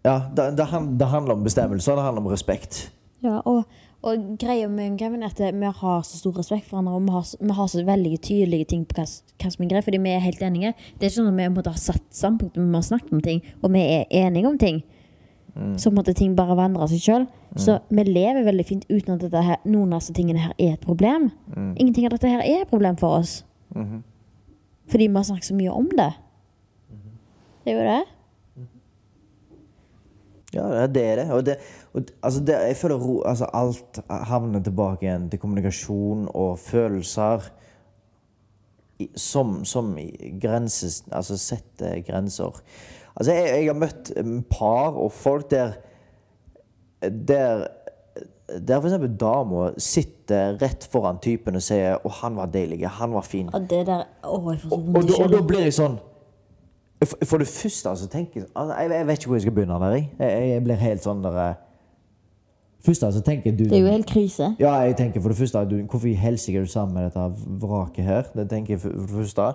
Ja, 0.09 0.17
det, 0.35 0.51
det, 0.59 0.67
det 0.99 1.11
handler 1.15 1.37
om 1.37 1.45
bestemmelser, 1.45 1.95
det 1.99 2.05
handler 2.07 2.23
om 2.23 2.31
respekt. 2.33 2.89
Ja, 3.23 3.41
og, 3.45 3.65
og 4.03 4.39
greia 4.39 4.69
med 4.69 4.99
Kevin 4.99 5.23
er 5.23 5.27
at 5.33 5.55
vi 5.55 5.67
har 5.81 6.03
så 6.07 6.19
stor 6.21 6.33
respekt 6.39 6.67
for 6.69 6.77
hverandre, 6.77 6.95
og 6.95 7.03
vi 7.07 7.11
har, 7.13 7.23
så- 7.23 7.37
vi 7.41 7.53
har 7.53 7.67
så 7.67 7.85
veldig 7.85 8.21
tydelige 8.21 8.65
ting 8.69 8.85
på 8.87 8.95
hva, 8.95 9.05
hva 9.39 9.51
som 9.51 9.65
er 9.65 9.69
greit, 9.69 9.85
fordi 9.85 9.99
vi 9.99 10.11
er 10.11 10.19
helt 10.21 10.39
enige. 10.43 10.75
Det 10.99 11.03
er 11.03 11.11
ikke 11.11 11.19
sånn 11.23 11.29
at 11.29 11.37
vi 11.37 11.55
måte 11.57 11.67
har 11.71 11.77
satt 11.79 12.03
standpunkt, 12.13 12.55
vi 12.57 12.73
har 12.73 12.83
snakket 12.83 13.13
om 13.13 13.21
ting, 13.21 13.43
og 13.63 13.73
vi 13.73 13.79
er 13.81 14.05
enige 14.11 14.47
om 14.47 14.59
ting. 14.59 14.83
Så 15.77 15.91
på 15.91 15.99
en 15.99 16.05
måte 16.05 16.15
ting 16.15 16.37
bare 16.37 16.55
vandrer 16.57 16.83
av 16.83 16.89
seg 16.89 17.01
sjøl. 17.01 17.27
Så 17.57 17.81
vi 17.91 18.05
lever 18.05 18.45
veldig 18.45 18.65
fint 18.67 18.85
uten 18.89 19.15
at 19.25 19.33
her, 19.45 19.57
noen 19.67 19.93
av 19.93 19.99
disse 20.01 20.13
tingene 20.15 20.39
her 20.39 20.53
er 20.59 20.73
et 20.75 20.81
problem. 20.81 21.33
Ingenting 21.77 22.05
av 22.05 22.11
dette 22.11 22.29
her 22.29 22.41
er 22.41 22.63
et 22.63 22.69
problem 22.71 22.97
for 22.97 23.19
oss. 23.19 23.43
Fordi 24.89 25.07
vi 25.09 25.15
har 25.15 25.25
snakket 25.25 25.45
så 25.45 25.55
mye 25.57 25.71
om 25.75 25.89
det. 25.89 26.13
Det 27.65 27.73
er 27.73 27.75
jo 27.75 27.83
det. 27.99 28.05
Ja, 30.59 30.87
det 30.91 31.05
er 31.13 31.17
det. 31.23 31.27
Og 31.37 31.45
det, 31.47 31.57
og, 31.95 32.11
altså 32.23 32.41
det 32.49 32.59
jeg 32.69 32.77
føler 32.81 33.01
ro, 33.03 33.15
altså 33.27 33.47
alt 33.55 34.01
havner 34.09 34.61
tilbake 34.67 35.07
igjen 35.07 35.31
til 35.33 35.41
kommunikasjon 35.43 36.27
og 36.35 36.59
følelser. 36.59 37.49
Som, 39.15 39.61
som 39.65 39.93
i 40.03 40.09
grenses, 40.43 41.05
altså 41.15 41.37
setter 41.39 42.01
grenser. 42.03 42.57
Altså, 43.15 43.31
jeg, 43.33 43.45
jeg 43.61 43.69
har 43.71 43.77
møtt 43.79 44.11
par 44.51 44.97
og 44.99 45.13
folk 45.15 45.51
der 45.53 45.77
Der, 47.03 47.61
der 48.59 48.81
eksempel 48.83 49.13
dama 49.21 49.69
sitter 49.79 50.57
rett 50.59 50.83
foran 50.91 51.21
typen 51.23 51.55
og 51.55 51.63
sier 51.63 51.95
'Å, 52.03 52.11
han 52.23 52.35
var 52.41 52.47
deilig. 52.51 52.81
Han 52.89 53.13
var 53.15 53.23
fin'. 53.23 53.53
Og 53.55 53.69
det 53.71 53.85
der 53.87 54.03
Å, 54.25 54.39
jeg 54.51 54.61
får 54.65 54.69
så 54.69 54.75
Og, 54.75 54.89
og, 54.97 55.03
da- 55.09 55.25
og 55.25 55.31
da 55.37 55.41
blir 55.47 55.61
jeg 55.69 55.75
sånn 55.79 55.99
For, 57.05 57.39
det 57.39 57.47
første 57.47 57.89
altså, 57.89 58.09
tenker 58.11 58.41
jeg 58.41 58.49
altså, 58.57 58.75
jeg, 58.75 58.91
jeg 58.91 59.07
vet 59.07 59.19
ikke 59.19 59.27
hvor 59.27 59.37
jeg 59.37 59.43
skal 59.43 59.53
begynne 59.55 59.75
der. 59.81 59.93
Jeg, 59.95 60.09
jeg, 60.19 60.49
jeg 60.51 60.63
blir 60.65 60.75
helt 60.83 61.05
sånn 61.05 61.21
der 61.23 61.37
eh, 61.45 61.55
Først 62.85 63.03
altså, 63.07 63.21
tenker 63.27 63.55
du 63.55 63.65
Det 63.65 63.77
er 63.77 63.85
jo 63.85 63.91
helt 63.91 64.07
krise. 64.07 64.53
Ja, 64.59 64.73
jeg 64.87 64.97
tenker 64.99 65.23
for 65.23 65.35
det 65.35 65.39
første 65.39 65.65
du, 65.71 65.77
Hvorfor 65.91 66.07
i 66.11 66.15
helsike 66.19 66.59
er 66.59 66.67
du 66.67 66.71
sammen 66.71 66.95
med 66.95 67.09
dette 67.09 67.25
vraket 67.63 68.05
her? 68.07 68.29
Det 68.35 68.49
tenker 68.51 68.75
jeg 68.75 68.83
for, 68.83 68.95
for 68.99 69.17
det 69.17 69.25
første. 69.27 69.49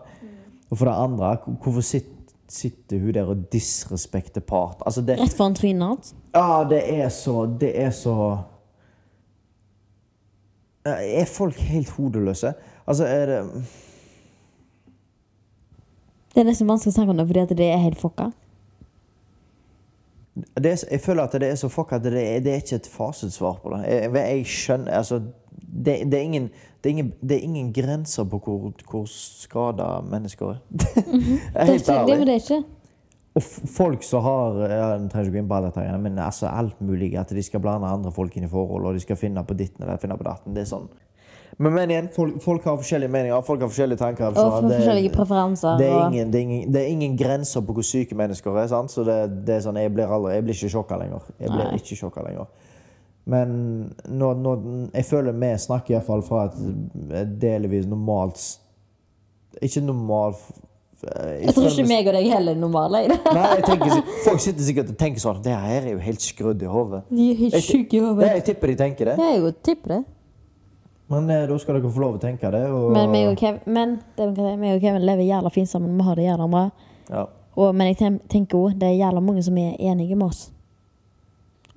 Og 0.69 0.77
for 0.77 0.89
det 0.89 0.95
andre, 0.97 1.37
hvorfor 1.63 1.81
sitter, 1.81 2.09
sitter 2.49 2.99
hun 2.99 3.13
der 3.13 3.29
og 3.31 3.45
disrespekter 3.53 4.41
part? 4.41 4.81
Altså, 4.85 5.01
det, 5.01 5.19
Rett 5.19 5.35
foran 5.37 5.55
trynet 5.55 5.87
hans. 5.87 6.15
ja, 6.35 6.63
det 6.69 6.81
er 6.99 7.09
så 7.09 7.45
Det 7.59 7.71
er 7.81 7.89
så 7.91 8.17
Er 10.85 11.25
folk 11.25 11.59
helt 11.59 11.89
hodeløse? 11.89 12.53
Altså, 12.87 13.05
er 13.05 13.25
det 13.25 13.39
Det 16.33 16.41
er 16.41 16.49
nesten 16.49 16.69
vanskelig 16.69 16.93
å 16.93 16.97
snakke 16.97 17.13
om 17.13 17.19
det 17.21 17.27
fordi 17.29 17.57
det 17.59 17.69
er 17.69 17.81
helt 17.83 18.01
fucka. 18.01 18.31
det 20.33 20.69
er, 20.71 20.83
jeg 20.91 21.01
føler 21.01 21.27
at 21.27 21.35
det 21.41 21.49
er 21.51 21.57
så 21.61 21.69
fucka 21.69 21.99
at 21.99 22.05
det 22.07 22.13
er, 22.17 22.39
det 22.41 22.53
er 22.53 22.61
ikke 22.63 22.79
et 22.81 22.89
fasitsvar 22.89 23.59
på 23.61 23.73
det. 23.75 23.81
Jeg, 23.85 24.13
jeg, 24.17 24.45
skjønner 24.49 24.97
Altså, 24.97 25.19
det, 25.85 25.99
det, 26.09 26.19
er 26.19 26.23
ingen, 26.23 26.47
det, 26.81 26.89
er 26.89 26.89
ingen, 26.89 27.11
det 27.21 27.37
er 27.37 27.43
ingen 27.49 27.73
grenser 27.73 28.25
på 28.29 28.39
hvor, 28.41 28.71
hvor 28.89 29.05
skada 29.09 29.99
mennesker 30.09 30.55
er. 30.55 30.63
Helt 31.69 31.89
ærlig. 31.89 32.17
det 32.25 32.33
er 32.33 32.41
ikke. 32.41 32.63
Og 33.33 33.45
folk 33.73 34.03
som 34.05 34.21
har 34.21 34.59
Jeg 34.69 35.05
trenger 35.09 35.29
ikke 35.29 35.33
gå 35.33 35.41
inn 35.41 35.49
på 35.49 35.61
dette, 35.65 35.85
men 36.01 36.19
altså 36.21 36.49
alt 36.49 36.81
mulig. 36.81 37.15
At 37.17 37.33
de 37.33 37.43
skal 37.45 37.61
blande 37.61 37.89
andre 37.89 38.11
folk 38.13 38.35
inn 38.37 38.45
i 38.45 38.51
forhold, 38.51 38.85
og 38.85 38.93
de 38.93 39.01
skal 39.05 39.17
finne 39.17 39.45
på 39.45 39.57
ditten 39.57 39.85
eller 39.85 40.01
finne 40.01 40.17
på 40.17 40.27
datten. 40.27 40.53
Det 40.53 40.65
er 40.65 40.69
sånn. 40.69 40.89
Men, 41.57 41.73
men 41.73 41.91
igjen, 41.93 42.07
folk, 42.15 42.39
folk 42.41 42.63
har 42.65 42.77
forskjellige 42.81 43.11
meninger, 43.13 43.41
folk 43.45 43.61
har 43.61 43.69
forskjellige 43.69 43.97
tanker. 43.99 44.25
Og 44.31 44.35
for 44.35 44.67
det- 44.67 44.79
forskjellige 44.79 45.11
preferanser. 45.13 45.77
det 45.77 45.87
er, 45.89 46.07
ingen, 46.09 46.31
det, 46.31 46.39
er 46.39 46.43
ingen, 46.47 46.73
det 46.73 46.81
er 46.81 46.87
ingen 46.87 47.17
grenser 47.17 47.61
på 47.61 47.73
hvor 47.77 47.85
syke 47.85 48.15
mennesker 48.17 48.57
er. 48.57 48.67
Sant? 48.67 48.91
Så 48.91 49.03
det, 49.05 49.45
det 49.45 49.55
er 49.59 49.63
sånn, 49.67 49.77
jeg 49.77 49.93
blir, 49.93 50.09
aldri, 50.09 50.33
jeg 50.33 50.43
blir 50.47 50.57
ikke 50.57 50.71
sjokka 50.73 50.97
lenger. 51.03 51.27
Jeg 51.39 51.49
blir 51.53 51.65
Nei. 51.69 51.75
ikke 51.77 51.99
sjokka 51.99 52.25
lenger. 52.25 52.49
Men 53.25 53.53
nå, 54.09 54.33
nå, 54.35 54.53
jeg 54.91 55.05
føler 55.07 55.31
vi 55.31 55.53
snakker 55.63 55.95
iallfall 55.95 56.23
fra 56.27 56.41
et 57.21 57.29
delvis 57.39 57.85
normalt 57.87 58.41
Ikke 59.63 59.79
normalt 59.79 60.41
Jeg 61.03 61.53
tror 61.55 61.69
ikke 61.69 61.85
meg 61.87 62.09
og 62.11 62.17
deg 62.17 62.27
heller 62.31 62.51
er 62.55 62.59
normale. 62.59 63.01
Nei, 63.07 63.61
tenker, 63.63 64.01
Folk 64.25 64.43
sitter 64.43 64.63
sikkert 64.67 64.91
og 64.91 64.97
tenker 64.99 65.23
sånn 65.23 65.39
Det 65.45 65.55
her 65.55 65.87
er 65.87 65.93
jo 65.93 66.01
helt 66.03 66.23
skrudd 66.23 66.63
i 66.63 66.67
hodet. 66.67 67.03
De 67.11 67.29
er 67.31 67.39
helt 67.45 67.55
Jeg, 67.59 67.87
i 67.93 68.03
hodet. 68.03 68.27
jeg 68.27 68.45
tipper 68.49 68.73
de 68.73 68.75
tenker 68.83 69.11
det. 69.13 69.15
Jeg 69.23 69.41
òg 69.47 69.63
tipper 69.63 69.95
det. 69.95 70.01
Men 71.11 71.29
eh, 71.29 71.45
da 71.49 71.59
skal 71.59 71.77
dere 71.77 71.91
få 71.91 72.01
lov 72.03 72.17
å 72.17 72.21
tenke 72.21 72.51
det. 72.53 72.63
Og, 72.71 72.91
Men 72.95 73.11
meg 73.11 73.29
og 73.31 73.37
Kevin, 73.39 73.61
men, 73.65 73.95
det 74.17 74.27
meg 74.59 74.77
og 74.77 74.81
Kevin 74.81 75.05
lever 75.05 75.27
jævla 75.27 75.51
fint 75.53 75.69
sammen. 75.69 75.95
Vi 75.97 76.07
har 76.07 76.19
det 76.19 76.27
jævla 76.29 76.49
bra. 76.49 76.67
ja. 77.09 77.29
Og, 77.53 77.75
men 77.77 77.91
jeg 77.91 78.17
tenker 78.33 78.57
òg 78.57 78.79
det 78.81 78.87
er 78.87 78.95
jævla 78.97 79.21
mange 79.21 79.43
som 79.45 79.57
er 79.61 79.75
enige 79.77 80.15
med 80.17 80.31
oss. 80.31 80.47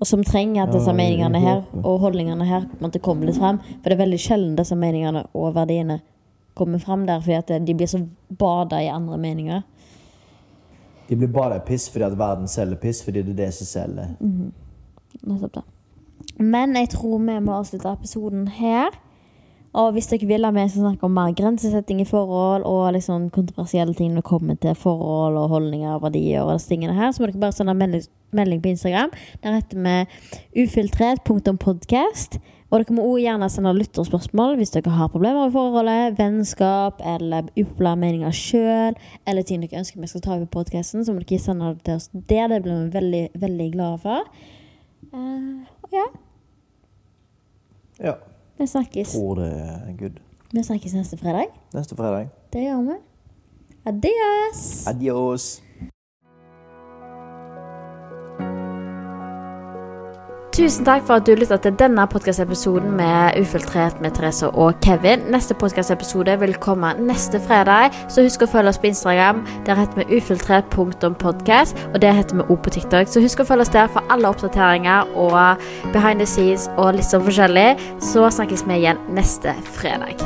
Og 0.01 0.07
som 0.09 0.23
trenger 0.25 0.63
at 0.63 0.73
disse 0.73 0.89
Ja, 0.89 0.97
meningene 0.97 1.41
her 1.41 1.63
og 1.83 2.01
holdningene 2.01 2.45
her 2.49 2.67
måtte 2.81 3.01
komme 3.01 3.29
litt 3.29 3.37
frem. 3.37 3.59
For 3.83 3.89
det 3.89 3.97
er 3.97 4.03
veldig 4.05 4.21
sjelden 4.21 4.57
disse 4.57 4.77
meningene 4.77 5.27
og 5.35 5.55
verdiene 5.57 6.01
kommer 6.57 6.81
frem 6.81 7.05
der, 7.07 7.21
fordi 7.21 7.37
at 7.37 7.67
de 7.67 7.75
blir 7.77 7.89
så 7.89 8.01
bada 8.39 8.81
i 8.81 8.89
andre 8.89 9.19
meninger. 9.21 9.63
De 11.09 11.17
blir 11.17 11.29
bada 11.29 11.57
i 11.61 11.65
piss 11.67 11.89
fordi 11.93 12.05
at 12.09 12.19
verden 12.19 12.49
selger 12.49 12.81
piss, 12.81 13.03
fordi 13.05 13.23
det 13.23 13.37
er 13.37 13.43
det 13.45 13.55
som 13.55 13.67
selger. 13.67 14.15
Nettopp 15.23 15.55
det. 15.55 15.65
Men 16.41 16.77
jeg 16.77 16.89
tror 16.97 17.19
vi 17.19 17.41
må 17.41 17.59
avslutte 17.61 17.93
episoden 17.93 18.49
her. 18.49 18.97
Og 19.77 19.93
hvis 19.93 20.09
dere 20.09 20.29
vil 20.29 20.47
ha 20.47 20.51
vi 20.55 20.65
skal 20.71 20.87
snakke 20.87 21.05
om 21.05 21.13
mer 21.13 21.35
grensesetting 21.37 22.01
i 22.01 22.09
forhold, 22.09 22.65
og 22.65 22.95
liksom 22.97 23.29
kontroversielle 23.35 23.95
ting 23.95 24.15
når 24.15 24.23
det 24.23 24.31
kommer 24.31 24.59
til 24.61 24.75
forhold 24.75 25.37
og 25.37 25.49
holdninger, 25.53 25.99
verdier 26.01 26.45
og 26.45 26.55
disse 26.55 26.71
tingene 26.71 26.97
her, 26.97 27.13
så 27.13 27.23
må 27.23 27.29
dere 27.29 27.43
bare 27.43 27.53
sende 27.53 27.75
en 27.77 28.03
melding, 28.37 28.63
på 28.63 28.73
Instagram. 28.73 29.13
Der 29.43 29.59
heter 29.59 29.83
vi 29.85 30.65
ufiltrert.podcast. 30.65 32.39
Og 32.71 32.81
dere 32.81 32.97
må 32.97 33.05
også 33.05 33.23
gjerne 33.23 33.49
sende 33.53 33.75
lytterspørsmål 33.77 34.57
hvis 34.59 34.73
dere 34.75 34.97
har 34.97 35.13
problemer 35.13 35.47
i 35.47 35.53
forholdet, 35.55 36.17
vennskap 36.19 37.05
eller 37.15 37.47
upopulære 37.55 38.01
meninger 38.01 38.35
sjøl, 38.35 38.97
eller 39.29 39.47
ting 39.47 39.63
dere 39.63 39.85
ønsker 39.85 40.01
vi 40.01 40.11
skal 40.11 40.25
ta 40.25 40.35
over 40.35 40.49
podkasten, 40.51 41.05
så 41.05 41.15
må 41.15 41.23
dere 41.23 41.43
sende 41.43 41.75
det 41.77 41.85
til 41.87 42.01
oss 42.01 42.09
der. 42.13 42.49
Det 42.51 42.63
blir 42.65 42.87
vi 42.87 42.97
veldig, 42.97 43.25
veldig 43.45 43.69
glade 43.77 44.01
for. 44.03 44.33
Uh, 45.13 45.63
ja, 45.93 46.09
Ja. 48.01 48.13
Vi 48.59 48.67
snakkes. 48.67 49.13
Tror 49.13 49.35
det 49.41 49.51
er 49.53 49.97
good. 49.99 50.19
Vi 50.53 50.63
snakkes 50.63 50.95
neste 50.95 51.19
fredag. 51.21 51.53
Neste 51.75 51.97
fredag. 51.97 52.29
Det 52.53 52.63
gjør 52.63 52.83
vi. 52.91 52.99
Adios! 53.87 54.87
Adios. 54.87 55.63
Tusen 60.57 60.87
takk 60.89 61.03
for 61.05 61.21
at 61.21 61.27
du 61.29 61.35
lytta 61.37 61.59
til 61.61 61.75
denne 61.77 62.07
podkastepisoden 62.09 62.95
med 62.97 63.37
Ufiltrert 63.37 63.99
med 64.01 64.15
Therese 64.17 64.49
og 64.49 64.79
Kevin. 64.81 65.27
Neste 65.29 65.53
podkastepisode 65.55 66.39
vil 66.41 66.57
komme 66.65 66.95
neste 66.97 67.43
fredag, 67.45 67.93
så 68.09 68.25
husk 68.25 68.47
å 68.47 68.49
følge 68.55 68.73
oss 68.73 68.81
på 68.81 68.89
Instagram. 68.89 69.45
Der 69.69 69.77
heter 69.77 70.01
vi 70.01 70.17
ufiltrert.podkast, 70.17 71.77
og 71.93 72.01
det 72.01 72.17
heter 72.23 72.41
vi 72.41 72.49
òg 72.49 72.65
på 72.65 72.73
TikTok. 72.79 73.13
Så 73.13 73.21
husk 73.21 73.45
å 73.45 73.51
følge 73.53 73.69
oss 73.69 73.77
der 73.77 73.93
for 73.93 74.09
alle 74.09 74.33
oppdateringer 74.33 75.13
og 75.13 75.61
behind 75.93 76.25
the 76.25 76.33
scenes 76.33 76.71
og 76.79 76.95
litt 76.97 77.13
sånn 77.13 77.29
forskjellig. 77.29 77.75
Så 78.01 78.25
snakkes 78.41 78.65
vi 78.65 78.81
igjen 78.81 79.09
neste 79.13 79.53
fredag. 79.77 80.25